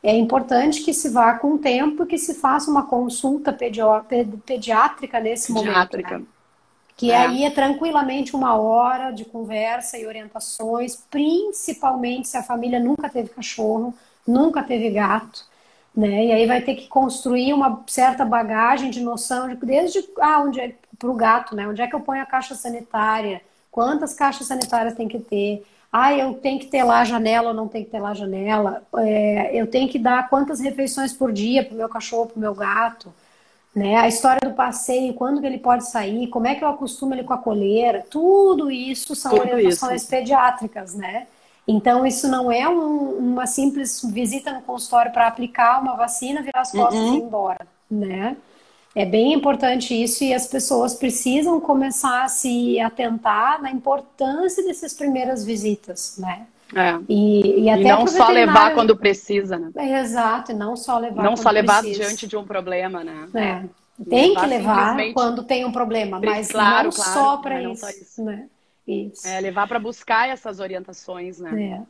é 0.03 0.15
importante 0.15 0.83
que 0.83 0.93
se 0.93 1.09
vá 1.09 1.33
com 1.33 1.57
tempo, 1.57 2.05
que 2.05 2.17
se 2.17 2.35
faça 2.35 2.69
uma 2.69 2.85
consulta 2.85 3.51
pediátrica 3.51 5.19
nesse 5.19 5.51
pediátrica. 5.51 6.11
momento. 6.11 6.27
Né? 6.27 6.40
Que 7.01 7.11
é. 7.11 7.17
aí 7.17 7.43
é 7.45 7.49
tranquilamente 7.49 8.35
uma 8.35 8.55
hora 8.55 9.09
de 9.09 9.25
conversa 9.25 9.97
e 9.97 10.05
orientações, 10.05 10.95
principalmente 10.95 12.27
se 12.27 12.37
a 12.37 12.43
família 12.43 12.79
nunca 12.79 13.09
teve 13.09 13.29
cachorro, 13.29 13.91
nunca 14.27 14.61
teve 14.61 14.91
gato. 14.91 15.43
né? 15.95 16.25
E 16.27 16.31
aí 16.31 16.45
vai 16.47 16.61
ter 16.61 16.75
que 16.75 16.87
construir 16.87 17.53
uma 17.53 17.83
certa 17.87 18.23
bagagem 18.23 18.91
de 18.91 19.01
noção 19.01 19.49
de 19.49 19.55
desde 19.65 20.07
ah, 20.19 20.41
onde 20.43 20.59
é 20.61 20.75
para 20.99 21.09
o 21.09 21.15
gato, 21.15 21.55
né? 21.55 21.67
Onde 21.67 21.81
é 21.81 21.87
que 21.87 21.95
eu 21.95 22.01
ponho 22.01 22.21
a 22.21 22.25
caixa 22.27 22.53
sanitária? 22.55 23.41
Quantas 23.71 24.13
caixas 24.13 24.47
sanitárias 24.47 24.95
tem 24.95 25.07
que 25.07 25.19
ter? 25.19 25.65
Ah, 25.91 26.13
eu 26.13 26.35
tenho 26.35 26.59
que 26.59 26.67
ter 26.67 26.83
lá 26.83 27.03
janela 27.03 27.49
ou 27.49 27.55
não 27.55 27.67
tenho 27.67 27.85
que 27.85 27.91
ter 27.91 27.99
lá 27.99 28.13
janela? 28.13 28.83
É, 28.97 29.51
eu 29.59 29.67
tenho 29.67 29.89
que 29.89 29.99
dar 29.99 30.29
quantas 30.29 30.59
refeições 30.59 31.13
por 31.13 31.31
dia 31.33 31.63
para 31.65 31.73
o 31.73 31.77
meu 31.77 31.89
cachorro, 31.89 32.27
para 32.27 32.37
o 32.37 32.39
meu 32.41 32.53
gato? 32.55 33.13
Né? 33.73 33.95
A 33.95 34.07
história 34.07 34.49
do 34.49 34.53
passeio, 34.53 35.13
quando 35.13 35.39
que 35.39 35.47
ele 35.47 35.57
pode 35.57 35.89
sair, 35.89 36.27
como 36.27 36.45
é 36.45 36.55
que 36.55 36.63
eu 36.63 36.67
acostumo 36.67 37.13
ele 37.13 37.23
com 37.23 37.33
a 37.33 37.37
coleira, 37.37 38.05
tudo 38.09 38.69
isso 38.69 39.15
são 39.15 39.31
tudo 39.31 39.41
orientações 39.41 40.01
isso. 40.01 40.11
pediátricas, 40.11 40.93
né? 40.93 41.27
Então, 41.65 42.05
isso 42.05 42.27
não 42.27 42.51
é 42.51 42.67
um, 42.67 43.17
uma 43.17 43.47
simples 43.47 44.01
visita 44.03 44.51
no 44.51 44.61
consultório 44.61 45.11
para 45.11 45.27
aplicar 45.27 45.81
uma 45.81 45.95
vacina, 45.95 46.41
virar 46.41 46.61
as 46.61 46.71
costas 46.71 46.99
uhum. 46.99 47.13
e 47.13 47.17
ir 47.17 47.21
embora, 47.21 47.67
né? 47.89 48.35
É 48.93 49.05
bem 49.05 49.33
importante 49.33 49.93
isso 49.93 50.21
e 50.23 50.33
as 50.33 50.47
pessoas 50.47 50.93
precisam 50.93 51.61
começar 51.61 52.23
a 52.23 52.27
se 52.27 52.77
atentar 52.77 53.61
na 53.61 53.71
importância 53.71 54.61
dessas 54.65 54.93
primeiras 54.93 55.45
visitas, 55.45 56.15
né? 56.17 56.45
É. 56.75 56.99
E, 57.09 57.63
e, 57.63 57.69
até 57.69 57.81
e 57.81 57.87
não 57.87 58.07
só 58.07 58.29
levar 58.29 58.73
quando 58.73 58.95
precisa, 58.95 59.57
né? 59.57 59.71
É, 59.75 59.99
exato, 59.99 60.51
e 60.51 60.55
não 60.55 60.75
só 60.75 60.97
levar 60.97 61.23
Não 61.23 61.35
só 61.35 61.49
levar 61.49 61.81
precisa. 61.81 62.05
diante 62.05 62.27
de 62.27 62.37
um 62.37 62.45
problema, 62.45 63.03
né? 63.03 63.27
É. 63.35 63.81
Tem 64.09 64.29
levar 64.29 64.41
que 64.41 64.47
levar 64.47 64.89
simplesmente... 64.89 65.13
quando 65.13 65.43
tem 65.43 65.65
um 65.65 65.71
problema, 65.71 66.19
mas 66.19 66.51
claro, 66.51 66.89
não 66.89 66.95
claro, 66.95 67.13
só 67.13 67.37
para 67.37 67.61
isso, 67.61 67.89
isso, 67.89 68.23
né? 68.23 68.47
Isso. 68.87 69.27
É, 69.27 69.39
levar 69.39 69.67
para 69.67 69.79
buscar 69.79 70.29
essas 70.29 70.59
orientações, 70.59 71.39
né? 71.39 71.61
É. 71.63 71.81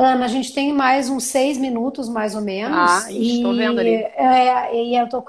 Ana, 0.00 0.26
a 0.26 0.28
gente 0.28 0.54
tem 0.54 0.72
mais 0.72 1.10
uns 1.10 1.24
seis 1.24 1.58
minutos, 1.58 2.08
mais 2.08 2.36
ou 2.36 2.40
menos. 2.40 2.78
Ah, 2.78 3.10
estou 3.10 3.56
vendo 3.56 3.80
ali. 3.80 3.94
É, 3.94 4.76
e 4.76 4.96
eu 4.96 5.06
estou 5.06 5.20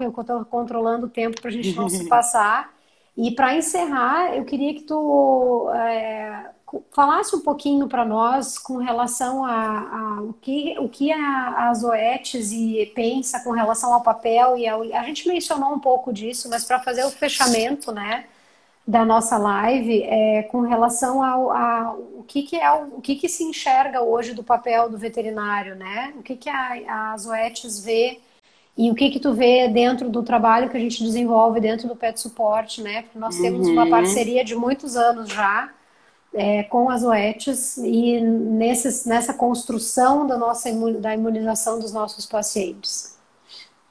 controlando 0.45 1.07
o 1.07 1.09
tempo 1.09 1.41
para 1.41 1.49
a 1.49 1.53
gente 1.53 1.75
não 1.75 1.89
se 1.89 2.05
passar. 2.07 2.71
E 3.17 3.31
para 3.31 3.55
encerrar, 3.55 4.35
eu 4.35 4.45
queria 4.45 4.73
que 4.75 4.83
tu 4.83 5.69
é, 5.73 6.51
falasse 6.91 7.35
um 7.35 7.41
pouquinho 7.41 7.87
para 7.87 8.05
nós 8.05 8.57
com 8.57 8.77
relação 8.77 9.43
a, 9.43 9.79
a, 9.79 10.21
o 10.21 10.33
que, 10.33 10.75
o 10.79 10.87
que 10.87 11.11
a, 11.11 11.69
a 11.69 11.73
Zoetes 11.73 12.51
e 12.51 12.91
pensa 12.95 13.39
com 13.43 13.51
relação 13.51 13.93
ao 13.93 14.01
papel. 14.01 14.57
e 14.57 14.67
ao, 14.67 14.81
A 14.93 15.03
gente 15.03 15.27
mencionou 15.27 15.73
um 15.73 15.79
pouco 15.79 16.13
disso, 16.13 16.49
mas 16.49 16.65
para 16.65 16.79
fazer 16.79 17.03
o 17.05 17.11
fechamento, 17.11 17.91
né? 17.91 18.25
da 18.87 19.05
nossa 19.05 19.37
live 19.37 20.01
é, 20.01 20.41
com 20.43 20.61
relação 20.61 21.23
ao 21.23 21.51
a, 21.51 21.93
o 21.93 22.23
que, 22.27 22.41
que 22.41 22.55
é 22.55 22.71
o, 22.71 22.97
o 22.97 23.01
que, 23.01 23.15
que 23.15 23.29
se 23.29 23.43
enxerga 23.43 24.01
hoje 24.01 24.33
do 24.33 24.43
papel 24.43 24.89
do 24.89 24.97
veterinário, 24.97 25.75
né? 25.75 26.11
O 26.17 26.23
que, 26.23 26.35
que 26.35 26.49
a, 26.49 27.11
a 27.11 27.17
Zoetes 27.17 27.85
vê 27.85 28.19
e 28.75 28.89
o 28.89 28.95
que 28.95 29.11
que 29.11 29.19
tu 29.19 29.31
vê 29.31 29.67
dentro 29.67 30.09
do 30.09 30.23
trabalho 30.23 30.71
que 30.71 30.77
a 30.77 30.79
gente 30.79 31.03
desenvolve 31.03 31.59
dentro 31.59 31.87
do 31.87 31.95
Pet 31.95 32.19
Support, 32.19 32.81
né? 32.81 33.03
Porque 33.03 33.19
nós 33.19 33.37
temos 33.37 33.67
uma 33.67 33.83
uhum. 33.83 33.91
parceria 33.91 34.43
de 34.43 34.55
muitos 34.55 34.95
anos 34.95 35.29
já 35.29 35.69
é, 36.33 36.63
com 36.63 36.89
as 36.89 37.01
Zoetes 37.01 37.77
e 37.77 38.19
nesses, 38.21 39.05
nessa 39.05 39.33
construção 39.33 40.27
da 40.27 40.37
nossa 40.37 40.69
da 40.99 41.13
imunização 41.13 41.79
dos 41.79 41.91
nossos 41.91 42.25
pacientes. 42.25 43.17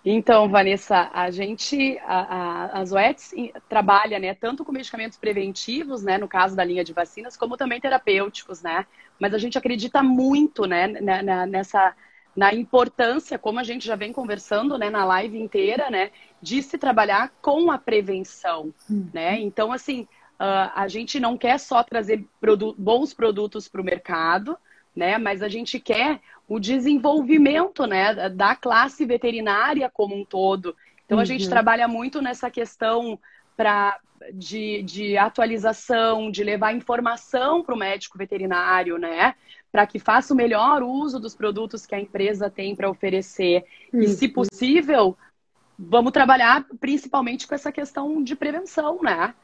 Então, 0.05 0.49
Vanessa, 0.49 1.11
a 1.12 1.30
gente, 1.30 1.99
a, 2.07 2.20
a, 2.20 2.80
a 2.80 2.84
Zoetis 2.84 3.32
trabalha, 3.68 4.18
né, 4.18 4.32
tanto 4.32 4.64
com 4.64 4.72
medicamentos 4.72 5.18
preventivos, 5.18 6.03
né, 6.03 6.16
no 6.16 6.28
caso 6.28 6.55
da 6.57 6.64
linha 6.64 6.84
de 6.84 6.93
vacinas, 6.93 7.36
como 7.36 7.57
também 7.57 7.80
terapêuticos, 7.80 8.62
né? 8.62 8.86
Mas 9.18 9.34
a 9.34 9.39
gente 9.39 9.59
acredita 9.59 10.03
muito, 10.03 10.64
né, 10.66 10.86
na, 10.86 11.45
nessa, 11.47 11.95
na 12.34 12.55
importância, 12.55 13.39
como 13.39 13.59
a 13.59 13.64
gente 13.64 13.84
já 13.84 13.97
vem 13.97 14.12
conversando, 14.12 14.78
né, 14.78 14.89
na 14.89 15.05
live 15.05 15.39
inteira, 15.39 15.91
né, 15.91 16.11
de 16.41 16.62
se 16.62 16.78
trabalhar 16.78 17.32
com 17.43 17.70
a 17.70 17.76
prevenção, 17.76 18.72
uhum. 18.89 19.11
né? 19.12 19.41
Então, 19.41 19.72
assim, 19.72 20.07
uh, 20.41 20.70
a 20.74 20.89
gente 20.89 21.18
não 21.18 21.36
quer 21.36 21.59
só 21.59 21.82
trazer 21.82 22.24
produ 22.41 22.74
bons 22.78 23.12
produtos 23.12 23.68
para 23.68 23.80
o 23.80 23.84
mercado, 23.84 24.57
né, 24.95 25.18
mas 25.18 25.43
a 25.43 25.49
gente 25.49 25.78
quer 25.78 26.20
o 26.49 26.59
desenvolvimento 26.59 27.86
né, 27.86 28.28
da 28.30 28.57
classe 28.57 29.05
veterinária 29.05 29.91
como 29.91 30.16
um 30.16 30.24
todo. 30.24 30.74
Então, 31.05 31.18
uhum. 31.18 31.22
a 31.22 31.24
gente 31.24 31.45
uhum. 31.45 31.51
trabalha 31.51 31.86
muito 31.86 32.20
nessa 32.20 32.51
questão 32.51 33.18
pra, 33.57 33.99
de, 34.32 34.82
de 34.82 35.16
atualização, 35.16 36.30
de 36.30 36.43
levar 36.43 36.74
informação 36.74 37.62
para 37.62 37.74
o 37.74 37.78
médico 37.78 38.18
veterinário, 38.18 38.99
né? 38.99 39.34
Para 39.70 39.86
que 39.86 39.99
faça 39.99 40.32
o 40.32 40.36
melhor 40.36 40.82
uso 40.82 41.20
dos 41.20 41.34
produtos 41.34 41.86
que 41.86 41.95
a 41.95 42.01
empresa 42.01 42.51
tem 42.51 42.74
para 42.74 42.91
oferecer. 42.91 43.64
Uhum. 43.93 44.01
E, 44.01 44.09
se 44.09 44.26
uhum. 44.26 44.32
possível, 44.32 45.16
vamos 45.78 46.12
trabalhar 46.12 46.66
principalmente 46.80 47.47
com 47.47 47.55
essa 47.55 47.70
questão 47.70 48.22
de 48.22 48.34
prevenção, 48.34 49.01
né? 49.03 49.34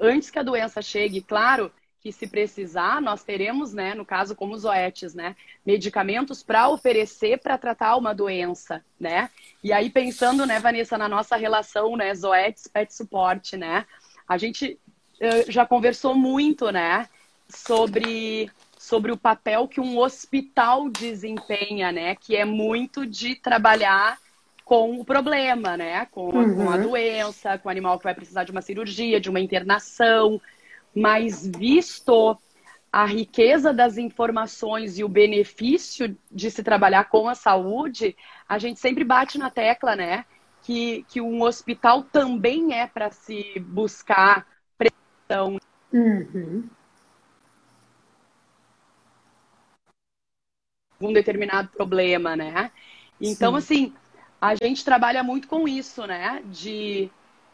Antes 0.00 0.30
que 0.30 0.38
a 0.38 0.42
doença 0.42 0.82
chegue, 0.82 1.20
claro, 1.20 1.72
que 2.00 2.12
se 2.12 2.26
precisar, 2.26 3.02
nós 3.02 3.24
teremos, 3.24 3.72
né, 3.72 3.94
no 3.94 4.04
caso 4.04 4.34
como 4.34 4.54
os 4.54 4.64
OETs, 4.64 5.14
né, 5.14 5.34
medicamentos 5.66 6.42
para 6.42 6.68
oferecer 6.68 7.38
para 7.38 7.58
tratar 7.58 7.96
uma 7.96 8.14
doença, 8.14 8.84
né? 8.98 9.30
E 9.62 9.72
aí 9.72 9.90
pensando, 9.90 10.46
né, 10.46 10.60
Vanessa, 10.60 10.96
na 10.96 11.08
nossa 11.08 11.36
relação, 11.36 11.96
né, 11.96 12.14
Zoetis 12.14 12.68
Pet 12.68 12.94
Support, 12.94 13.54
né? 13.56 13.84
A 14.28 14.38
gente 14.38 14.78
uh, 15.20 15.50
já 15.50 15.66
conversou 15.66 16.14
muito, 16.14 16.70
né, 16.70 17.08
sobre 17.48 18.50
sobre 18.78 19.10
o 19.10 19.16
papel 19.16 19.66
que 19.66 19.80
um 19.80 19.98
hospital 19.98 20.88
desempenha, 20.88 21.90
né, 21.90 22.14
que 22.14 22.36
é 22.36 22.44
muito 22.44 23.04
de 23.04 23.34
trabalhar 23.34 24.18
com 24.68 25.00
o 25.00 25.04
problema, 25.04 25.78
né? 25.78 26.04
Com, 26.10 26.28
uhum. 26.28 26.54
com, 26.54 26.70
a 26.70 26.76
doença, 26.76 27.56
com 27.56 27.68
o 27.68 27.70
animal 27.70 27.96
que 27.96 28.04
vai 28.04 28.14
precisar 28.14 28.44
de 28.44 28.52
uma 28.52 28.60
cirurgia, 28.60 29.18
de 29.18 29.30
uma 29.30 29.40
internação, 29.40 30.38
mas 30.94 31.46
visto 31.46 32.36
a 32.92 33.06
riqueza 33.06 33.72
das 33.72 33.96
informações 33.96 34.98
e 34.98 35.04
o 35.04 35.08
benefício 35.08 36.14
de 36.30 36.50
se 36.50 36.62
trabalhar 36.62 37.04
com 37.04 37.30
a 37.30 37.34
saúde, 37.34 38.14
a 38.46 38.58
gente 38.58 38.78
sempre 38.78 39.04
bate 39.04 39.38
na 39.38 39.48
tecla, 39.48 39.96
né? 39.96 40.26
Que, 40.60 41.02
que 41.08 41.18
um 41.18 41.40
hospital 41.42 42.02
também 42.02 42.74
é 42.74 42.86
para 42.86 43.10
se 43.10 43.58
buscar 43.60 44.46
prevenção. 44.76 45.58
Uhum. 45.90 46.68
Um 51.00 51.12
determinado 51.14 51.70
problema, 51.70 52.36
né? 52.36 52.70
Então, 53.18 53.52
Sim. 53.52 53.58
assim, 53.58 53.94
a 54.40 54.54
gente 54.54 54.84
trabalha 54.84 55.22
muito 55.22 55.48
com 55.48 55.66
isso, 55.66 56.06
né? 56.06 56.42
De 56.46 57.10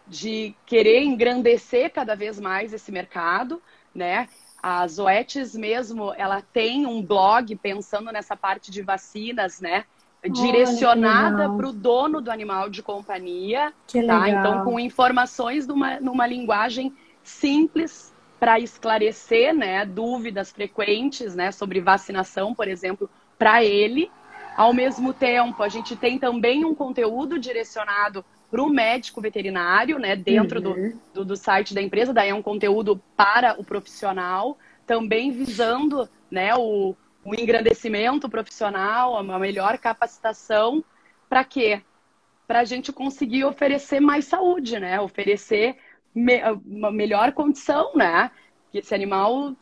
de 0.06 0.54
querer 0.66 1.02
engrandecer 1.02 1.90
cada 1.90 2.14
vez 2.14 2.38
mais 2.38 2.72
esse 2.72 2.92
mercado, 2.92 3.62
né? 3.94 4.28
A 4.62 4.86
Zoetis 4.86 5.54
mesmo, 5.54 6.12
ela 6.14 6.40
tem 6.40 6.86
um 6.86 7.02
blog 7.02 7.54
pensando 7.56 8.10
nessa 8.10 8.36
parte 8.36 8.70
de 8.70 8.82
vacinas, 8.82 9.60
né? 9.60 9.84
Direcionada 10.22 11.50
para 11.50 11.68
o 11.68 11.72
dono 11.72 12.20
do 12.20 12.30
animal 12.30 12.70
de 12.70 12.82
companhia, 12.82 13.74
que 13.86 14.02
tá? 14.02 14.20
Legal. 14.20 14.40
Então, 14.40 14.64
com 14.64 14.80
informações 14.80 15.66
numa, 15.66 16.00
numa 16.00 16.26
linguagem 16.26 16.94
simples 17.22 18.12
para 18.40 18.58
esclarecer, 18.58 19.54
né, 19.54 19.84
dúvidas 19.84 20.50
frequentes, 20.50 21.34
né, 21.34 21.52
sobre 21.52 21.80
vacinação, 21.80 22.54
por 22.54 22.68
exemplo, 22.68 23.08
para 23.38 23.62
ele. 23.64 24.10
Ao 24.56 24.72
mesmo 24.72 25.12
tempo, 25.12 25.62
a 25.62 25.68
gente 25.68 25.96
tem 25.96 26.18
também 26.18 26.64
um 26.64 26.74
conteúdo 26.74 27.38
direcionado 27.38 28.24
para 28.50 28.62
o 28.62 28.70
médico 28.70 29.20
veterinário, 29.20 29.98
né, 29.98 30.14
dentro 30.14 30.64
uhum. 30.64 30.90
do, 30.90 31.00
do, 31.12 31.24
do, 31.24 31.36
site 31.36 31.74
da 31.74 31.82
empresa, 31.82 32.12
daí 32.12 32.28
é 32.30 32.34
um 32.34 32.42
conteúdo 32.42 33.00
para 33.16 33.58
o 33.58 33.64
profissional, 33.64 34.56
também 34.86 35.32
visando 35.32 36.08
né, 36.30 36.54
o, 36.54 36.94
o 37.24 37.34
engrandecimento 37.34 38.28
profissional, 38.28 39.18
a 39.18 39.38
melhor 39.38 39.76
capacitação, 39.78 40.84
para 41.28 41.42
quê? 41.42 41.82
Para 42.46 42.60
a 42.60 42.64
gente 42.64 42.92
conseguir 42.92 43.44
oferecer 43.44 43.98
mais 43.98 44.26
saúde, 44.26 44.78
né? 44.78 45.00
Oferecer 45.00 45.76
me, 46.14 46.40
uma 46.64 46.92
melhor 46.92 47.32
condição, 47.32 47.92
né? 47.96 48.30
Que 48.70 48.78
esse 48.78 48.94
animal 48.94 49.56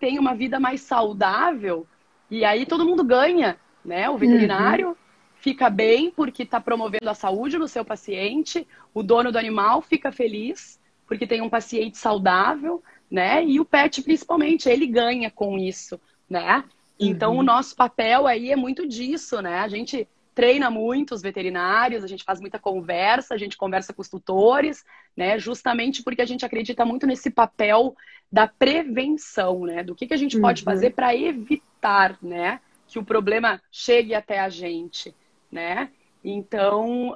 tenha 0.00 0.20
uma 0.20 0.34
vida 0.34 0.60
mais 0.60 0.80
saudável 0.80 1.86
e 2.30 2.44
aí 2.44 2.64
todo 2.64 2.84
mundo 2.84 3.02
ganha, 3.02 3.58
né? 3.88 4.08
O 4.08 4.16
veterinário, 4.16 4.90
uhum 4.90 5.08
fica 5.40 5.70
bem 5.70 6.10
porque 6.10 6.42
está 6.42 6.60
promovendo 6.60 7.08
a 7.08 7.14
saúde 7.14 7.58
no 7.58 7.68
seu 7.68 7.84
paciente, 7.84 8.66
o 8.92 9.02
dono 9.02 9.30
do 9.30 9.38
animal 9.38 9.80
fica 9.80 10.10
feliz 10.10 10.78
porque 11.06 11.26
tem 11.26 11.40
um 11.40 11.48
paciente 11.48 11.96
saudável, 11.96 12.82
né? 13.10 13.42
E 13.42 13.58
o 13.58 13.64
pet, 13.64 14.02
principalmente, 14.02 14.68
ele 14.68 14.86
ganha 14.86 15.30
com 15.30 15.58
isso, 15.58 15.98
né? 16.28 16.62
Então, 17.00 17.32
uhum. 17.32 17.38
o 17.38 17.42
nosso 17.42 17.74
papel 17.74 18.26
aí 18.26 18.52
é 18.52 18.56
muito 18.56 18.86
disso, 18.86 19.40
né? 19.40 19.60
A 19.60 19.68
gente 19.68 20.06
treina 20.34 20.70
muito 20.70 21.14
os 21.14 21.22
veterinários, 21.22 22.04
a 22.04 22.06
gente 22.06 22.24
faz 22.24 22.40
muita 22.40 22.58
conversa, 22.58 23.32
a 23.32 23.38
gente 23.38 23.56
conversa 23.56 23.94
com 23.94 24.02
os 24.02 24.08
tutores, 24.08 24.84
né? 25.16 25.38
Justamente 25.38 26.02
porque 26.02 26.20
a 26.20 26.26
gente 26.26 26.44
acredita 26.44 26.84
muito 26.84 27.06
nesse 27.06 27.30
papel 27.30 27.96
da 28.30 28.46
prevenção, 28.46 29.60
né? 29.60 29.82
Do 29.82 29.94
que, 29.94 30.06
que 30.06 30.14
a 30.14 30.18
gente 30.18 30.36
uhum. 30.36 30.42
pode 30.42 30.62
fazer 30.62 30.90
para 30.90 31.16
evitar, 31.16 32.18
né? 32.20 32.60
Que 32.88 32.98
o 32.98 33.04
problema 33.04 33.62
chegue 33.70 34.14
até 34.14 34.40
a 34.40 34.48
gente 34.48 35.14
né? 35.50 35.90
Então, 36.22 37.14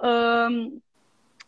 hum, 0.51 0.81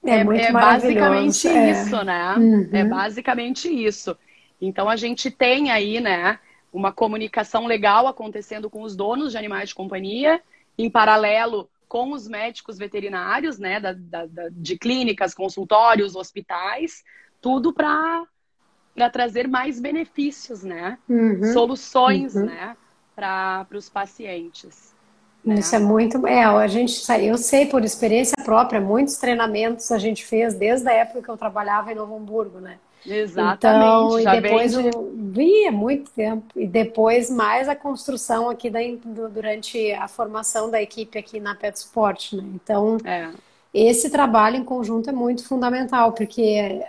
é, 0.05 0.17
é, 0.17 0.21
é 0.21 0.53
basicamente 0.53 1.49
é. 1.49 1.71
isso, 1.71 2.05
né? 2.05 2.35
Uhum. 2.37 2.69
É 2.73 2.85
basicamente 2.85 3.69
isso. 3.69 4.17
Então, 4.61 4.89
a 4.89 4.97
gente 4.97 5.31
tem 5.31 5.71
aí, 5.71 6.01
né, 6.01 6.39
uma 6.73 6.93
comunicação 6.93 7.67
legal 7.67 8.07
acontecendo 8.07 8.69
com 8.69 8.83
os 8.83 8.95
donos 8.95 9.33
de 9.33 9.39
animais 9.39 9.71
de 9.71 9.75
companhia, 9.75 10.41
em 10.77 10.91
paralelo 10.91 11.69
com 11.89 12.13
os 12.13 12.27
médicos 12.27 12.77
veterinários, 12.77 13.59
né, 13.59 13.79
da, 13.79 13.93
da, 13.93 14.27
da, 14.27 14.49
de 14.51 14.77
clínicas, 14.77 15.33
consultórios, 15.33 16.17
hospitais, 16.17 17.05
tudo 17.41 17.73
para 17.73 18.27
trazer 19.13 19.47
mais 19.47 19.79
benefícios, 19.79 20.65
né? 20.65 20.99
Uhum. 21.09 21.53
Soluções, 21.53 22.35
uhum. 22.35 22.47
né, 22.47 22.77
para 23.15 23.67
os 23.73 23.89
pacientes. 23.89 24.95
Né? 25.45 25.57
Isso 25.57 25.77
é 25.77 25.79
muito. 25.79 26.27
É, 26.27 26.43
a 26.45 26.67
gente, 26.67 27.03
eu 27.23 27.37
sei 27.37 27.67
por 27.67 27.85
experiência 27.85 28.35
própria, 28.45 28.81
muitos 28.81 29.17
treinamentos 29.17 29.93
a 29.93 29.99
gente 29.99 30.25
fez 30.25 30.55
desde 30.55 30.89
a 30.89 30.93
época 30.93 31.23
que 31.23 31.29
eu 31.29 31.37
trabalhava 31.37 31.93
em 31.93 31.95
Novo 31.95 32.17
Hamburgo, 32.17 32.61
né? 32.61 32.79
Exatamente. 33.07 34.23
Então, 34.23 34.35
e 34.35 34.41
depois 34.41 34.73
de... 34.73 34.91
vi 35.15 35.71
muito 35.71 36.11
tempo 36.11 36.47
e 36.57 36.67
depois 36.67 37.29
mais 37.29 37.69
a 37.69 37.77
construção 37.77 38.49
aqui 38.49 38.71
da, 38.71 38.81
durante 39.05 39.93
a 39.93 40.09
formação 40.09 40.71
da 40.71 40.81
equipe 40.81 41.19
aqui 41.19 41.39
na 41.39 41.55
Pet 41.55 41.77
Sport, 41.77 42.33
né? 42.33 42.45
Então, 42.55 42.97
é. 43.05 43.29
esse 43.75 44.09
trabalho 44.09 44.57
em 44.57 44.65
conjunto 44.65 45.11
é 45.11 45.13
muito 45.13 45.47
fundamental 45.47 46.13
porque 46.13 46.43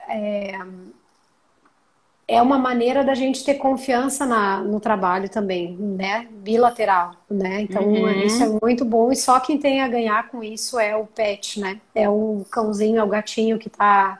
é, 0.07 0.57
é 2.27 2.41
uma 2.41 2.57
maneira 2.57 3.03
da 3.03 3.13
gente 3.13 3.43
ter 3.43 3.55
confiança 3.55 4.25
na, 4.25 4.59
no 4.59 4.79
trabalho 4.79 5.29
também, 5.29 5.77
né? 5.77 6.27
Bilateral, 6.31 7.11
né? 7.29 7.61
Então, 7.61 7.83
uhum. 7.83 8.09
isso 8.23 8.43
é 8.43 8.49
muito 8.61 8.83
bom 8.83 9.11
e 9.11 9.15
só 9.15 9.39
quem 9.39 9.59
tem 9.59 9.81
a 9.81 9.87
ganhar 9.87 10.27
com 10.29 10.43
isso 10.43 10.79
é 10.79 10.95
o 10.95 11.05
pet, 11.05 11.59
né? 11.59 11.79
É 11.93 12.09
o 12.09 12.43
cãozinho, 12.49 12.99
é 12.99 13.03
o 13.03 13.07
gatinho 13.07 13.59
que 13.59 13.67
está 13.67 14.19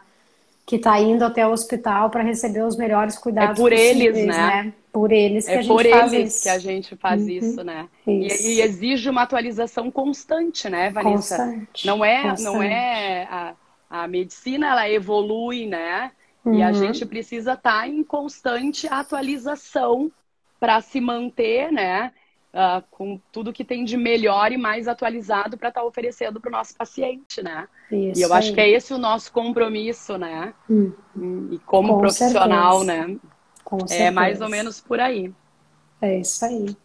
que 0.66 0.78
está 0.78 1.00
indo 1.00 1.24
até 1.24 1.46
o 1.46 1.52
hospital 1.52 2.10
para 2.10 2.24
receber 2.24 2.64
os 2.64 2.76
melhores 2.76 3.20
cuidados 3.20 3.60
é 3.60 3.62
por 3.62 3.72
eles, 3.72 4.26
né? 4.26 4.26
né? 4.26 4.74
Por 4.92 5.12
eles 5.12 5.46
que 5.46 5.52
é 5.52 5.58
a 5.58 5.62
gente 5.62 5.68
por 5.68 5.86
faz 5.88 6.14
eles 6.14 6.34
isso. 6.34 6.44
que 6.44 6.50
a 6.50 6.58
gente 6.58 6.96
faz 6.96 7.22
uhum. 7.22 7.30
isso, 7.30 7.64
né? 7.64 7.88
Isso. 8.08 8.48
E, 8.48 8.56
e, 8.56 8.62
exige 8.62 9.10
uma 9.10 9.22
atualização 9.24 9.92
constante, 9.92 10.68
né, 10.68 10.90
Vanessa? 10.90 11.38
Constante. 11.38 11.86
Não 11.86 12.04
é, 12.04 12.24
constante. 12.24 12.44
não 12.44 12.64
é 12.64 13.28
a, 13.30 13.54
a 13.90 14.08
medicina 14.08 14.70
ela 14.72 14.90
evolui, 14.90 15.68
né? 15.68 16.12
Uhum. 16.46 16.54
E 16.54 16.64
a 16.64 16.68
uhum. 16.68 16.74
gente 16.74 17.06
precisa 17.06 17.54
estar 17.54 17.82
tá 17.82 17.88
em 17.88 18.04
constante 18.04 18.88
atualização 18.88 20.12
para 20.60 20.80
se 20.80 21.02
manter, 21.02 21.72
né? 21.72 22.14
uh, 22.56 22.84
com 22.90 23.20
tudo 23.32 23.52
que 23.52 23.66
tem 23.66 23.84
de 23.84 23.98
melhor 23.98 24.52
e 24.52 24.58
mais 24.58 24.88
atualizado 24.88 25.58
para 25.58 25.70
estar 25.70 25.82
tá 25.82 25.86
oferecendo 25.86 26.40
para 26.40 26.50
o 26.50 26.52
nosso 26.52 26.76
paciente, 26.76 27.44
né? 27.44 27.68
Isso 27.92 28.20
e 28.20 28.24
eu 28.24 28.34
aí. 28.34 28.40
acho 28.40 28.54
que 28.54 28.62
é 28.62 28.70
esse 28.70 28.94
o 28.94 28.98
nosso 28.98 29.32
compromisso, 29.32 30.18
né? 30.18 30.54
Hum. 30.70 30.94
E 31.52 31.60
como 31.60 31.96
com 31.96 32.00
profissional, 32.00 32.80
certeza. 32.80 33.08
né? 33.08 33.18
Com 33.64 33.78
é 33.84 33.88
certeza. 33.88 34.12
mais 34.12 34.42
ou 34.42 34.50
menos 34.50 34.80
por 34.80 35.00
aí. 35.00 35.34
É 36.02 36.20
isso 36.20 36.46
aí. 36.46 36.76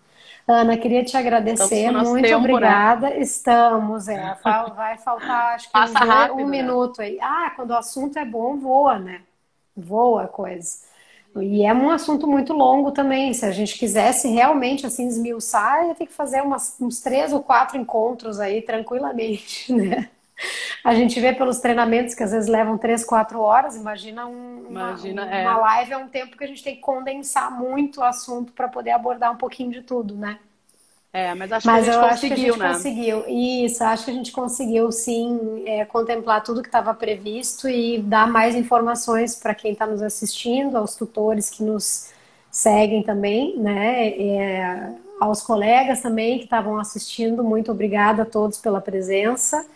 Ana, 0.49 0.77
queria 0.77 1.05
te 1.05 1.17
agradecer, 1.17 1.93
muito 1.93 2.27
tempo, 2.27 2.43
né? 2.43 2.55
obrigada. 2.55 3.11
Né? 3.11 3.21
Estamos, 3.21 4.09
é, 4.09 4.37
vai 4.75 4.99
faltar 4.99 5.55
acho 5.55 5.71
que 5.71 5.79
um, 5.79 6.09
rápido, 6.09 6.35
um 6.35 6.49
né? 6.49 6.51
minuto 6.51 7.01
aí. 7.01 7.19
Ah, 7.21 7.53
quando 7.55 7.71
o 7.71 7.77
assunto 7.77 8.19
é 8.19 8.25
bom, 8.25 8.57
voa, 8.57 8.99
né? 8.99 9.23
Voa 9.81 10.25
a 10.25 10.29
coisa. 10.29 10.91
E 11.37 11.65
é 11.65 11.73
um 11.73 11.91
assunto 11.91 12.27
muito 12.27 12.53
longo 12.53 12.91
também. 12.91 13.33
Se 13.33 13.47
a 13.47 13.53
gente 13.53 13.79
quisesse 13.79 14.29
realmente 14.29 14.85
assim 14.85 15.07
esmiuçar, 15.07 15.87
ia 15.87 15.95
ter 15.95 16.07
que 16.07 16.13
fazer 16.13 16.43
umas, 16.43 16.77
uns 16.81 17.01
três 17.01 17.33
ou 17.33 17.43
quatro 17.43 17.79
encontros 17.79 18.41
aí 18.41 18.63
tranquilamente, 18.63 19.71
né? 19.73 20.09
A 20.83 20.95
gente 20.95 21.21
vê 21.21 21.35
pelos 21.35 21.59
treinamentos 21.59 22.15
que 22.15 22.23
às 22.23 22.33
vezes 22.33 22.49
levam 22.49 22.79
três, 22.79 23.05
quatro 23.05 23.41
horas. 23.41 23.77
Imagina, 23.77 24.27
um, 24.27 24.65
imagina 24.69 25.25
uma, 25.25 25.35
é. 25.35 25.43
uma 25.43 25.59
live 25.59 25.93
é 25.93 25.97
um 25.99 26.09
tempo 26.09 26.37
que 26.37 26.45
a 26.45 26.47
gente 26.47 26.65
tem 26.65 26.77
que 26.77 26.81
condensar 26.81 27.51
muito 27.51 28.01
o 28.01 28.05
assunto 28.05 28.53
para 28.53 28.67
poder 28.67 28.93
abordar 28.93 29.33
um 29.33 29.37
pouquinho 29.37 29.71
de 29.71 29.83
tudo, 29.83 30.17
né? 30.17 30.39
É, 31.13 31.35
mas 31.35 31.51
acho 31.51 31.67
mas 31.67 31.85
que 31.85 31.91
a 31.91 31.93
gente 31.93 32.09
conseguiu, 32.09 32.57
né? 32.57 32.69
conseguiu. 32.73 33.25
Isso, 33.27 33.83
acho 33.83 34.05
que 34.05 34.11
a 34.13 34.15
gente 34.15 34.31
conseguiu 34.31 34.93
sim 34.93 35.65
é, 35.67 35.85
contemplar 35.85 36.43
tudo 36.43 36.63
que 36.63 36.69
estava 36.69 36.95
previsto 36.95 37.69
e 37.69 37.99
dar 38.01 38.29
mais 38.29 38.55
informações 38.55 39.35
para 39.35 39.55
quem 39.55 39.73
está 39.73 39.87
nos 39.87 40.03
assistindo, 40.03 40.77
aos 40.77 40.95
tutores 40.95 41.51
que 41.51 41.65
nos 41.65 42.11
seguem 42.49 43.03
também, 43.03 43.59
né? 43.59 44.09
É, 44.09 44.93
aos 45.21 45.43
colegas 45.43 46.01
também 46.01 46.39
que 46.39 46.45
estavam 46.45 46.79
assistindo, 46.79 47.43
muito 47.43 47.73
obrigada 47.73 48.23
a 48.23 48.27
todos 48.27 48.59
pela 48.59 48.81
presença. 48.81 49.67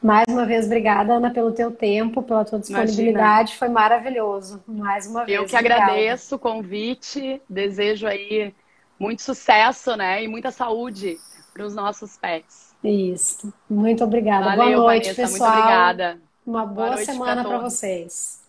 Mais 0.00 0.26
uma 0.28 0.46
vez, 0.46 0.66
obrigada, 0.66 1.14
Ana, 1.14 1.30
pelo 1.30 1.50
teu 1.50 1.70
tempo, 1.70 2.22
pela 2.22 2.44
tua 2.44 2.58
disponibilidade. 2.58 3.52
Imagina. 3.52 3.58
Foi 3.58 3.68
maravilhoso. 3.68 4.62
Mais 4.66 5.06
uma 5.06 5.24
vez. 5.24 5.38
Eu 5.38 5.46
que 5.46 5.56
obrigada. 5.56 5.82
agradeço 5.82 6.36
o 6.36 6.38
convite. 6.38 7.40
Desejo 7.48 8.06
aí 8.06 8.54
muito 8.98 9.22
sucesso, 9.22 9.96
né? 9.96 10.22
E 10.22 10.28
muita 10.28 10.50
saúde 10.50 11.18
para 11.52 11.64
os 11.64 11.74
nossos 11.74 12.16
pets. 12.16 12.74
Isso. 12.82 13.52
Muito 13.68 14.04
obrigada. 14.04 14.56
Valeu, 14.56 14.78
boa 14.78 14.92
noite, 14.92 15.12
Vanessa, 15.12 15.22
pessoal. 15.22 15.50
Muito 15.50 15.62
obrigada. 15.62 16.20
Uma 16.46 16.66
boa, 16.66 16.88
boa 16.88 17.04
semana 17.04 17.44
para 17.44 17.58
vocês. 17.58 18.42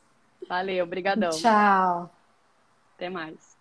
Valeu, 0.47 0.85
brigadão. 0.85 1.29
Tchau. 1.29 2.09
Até 2.95 3.09
mais. 3.09 3.54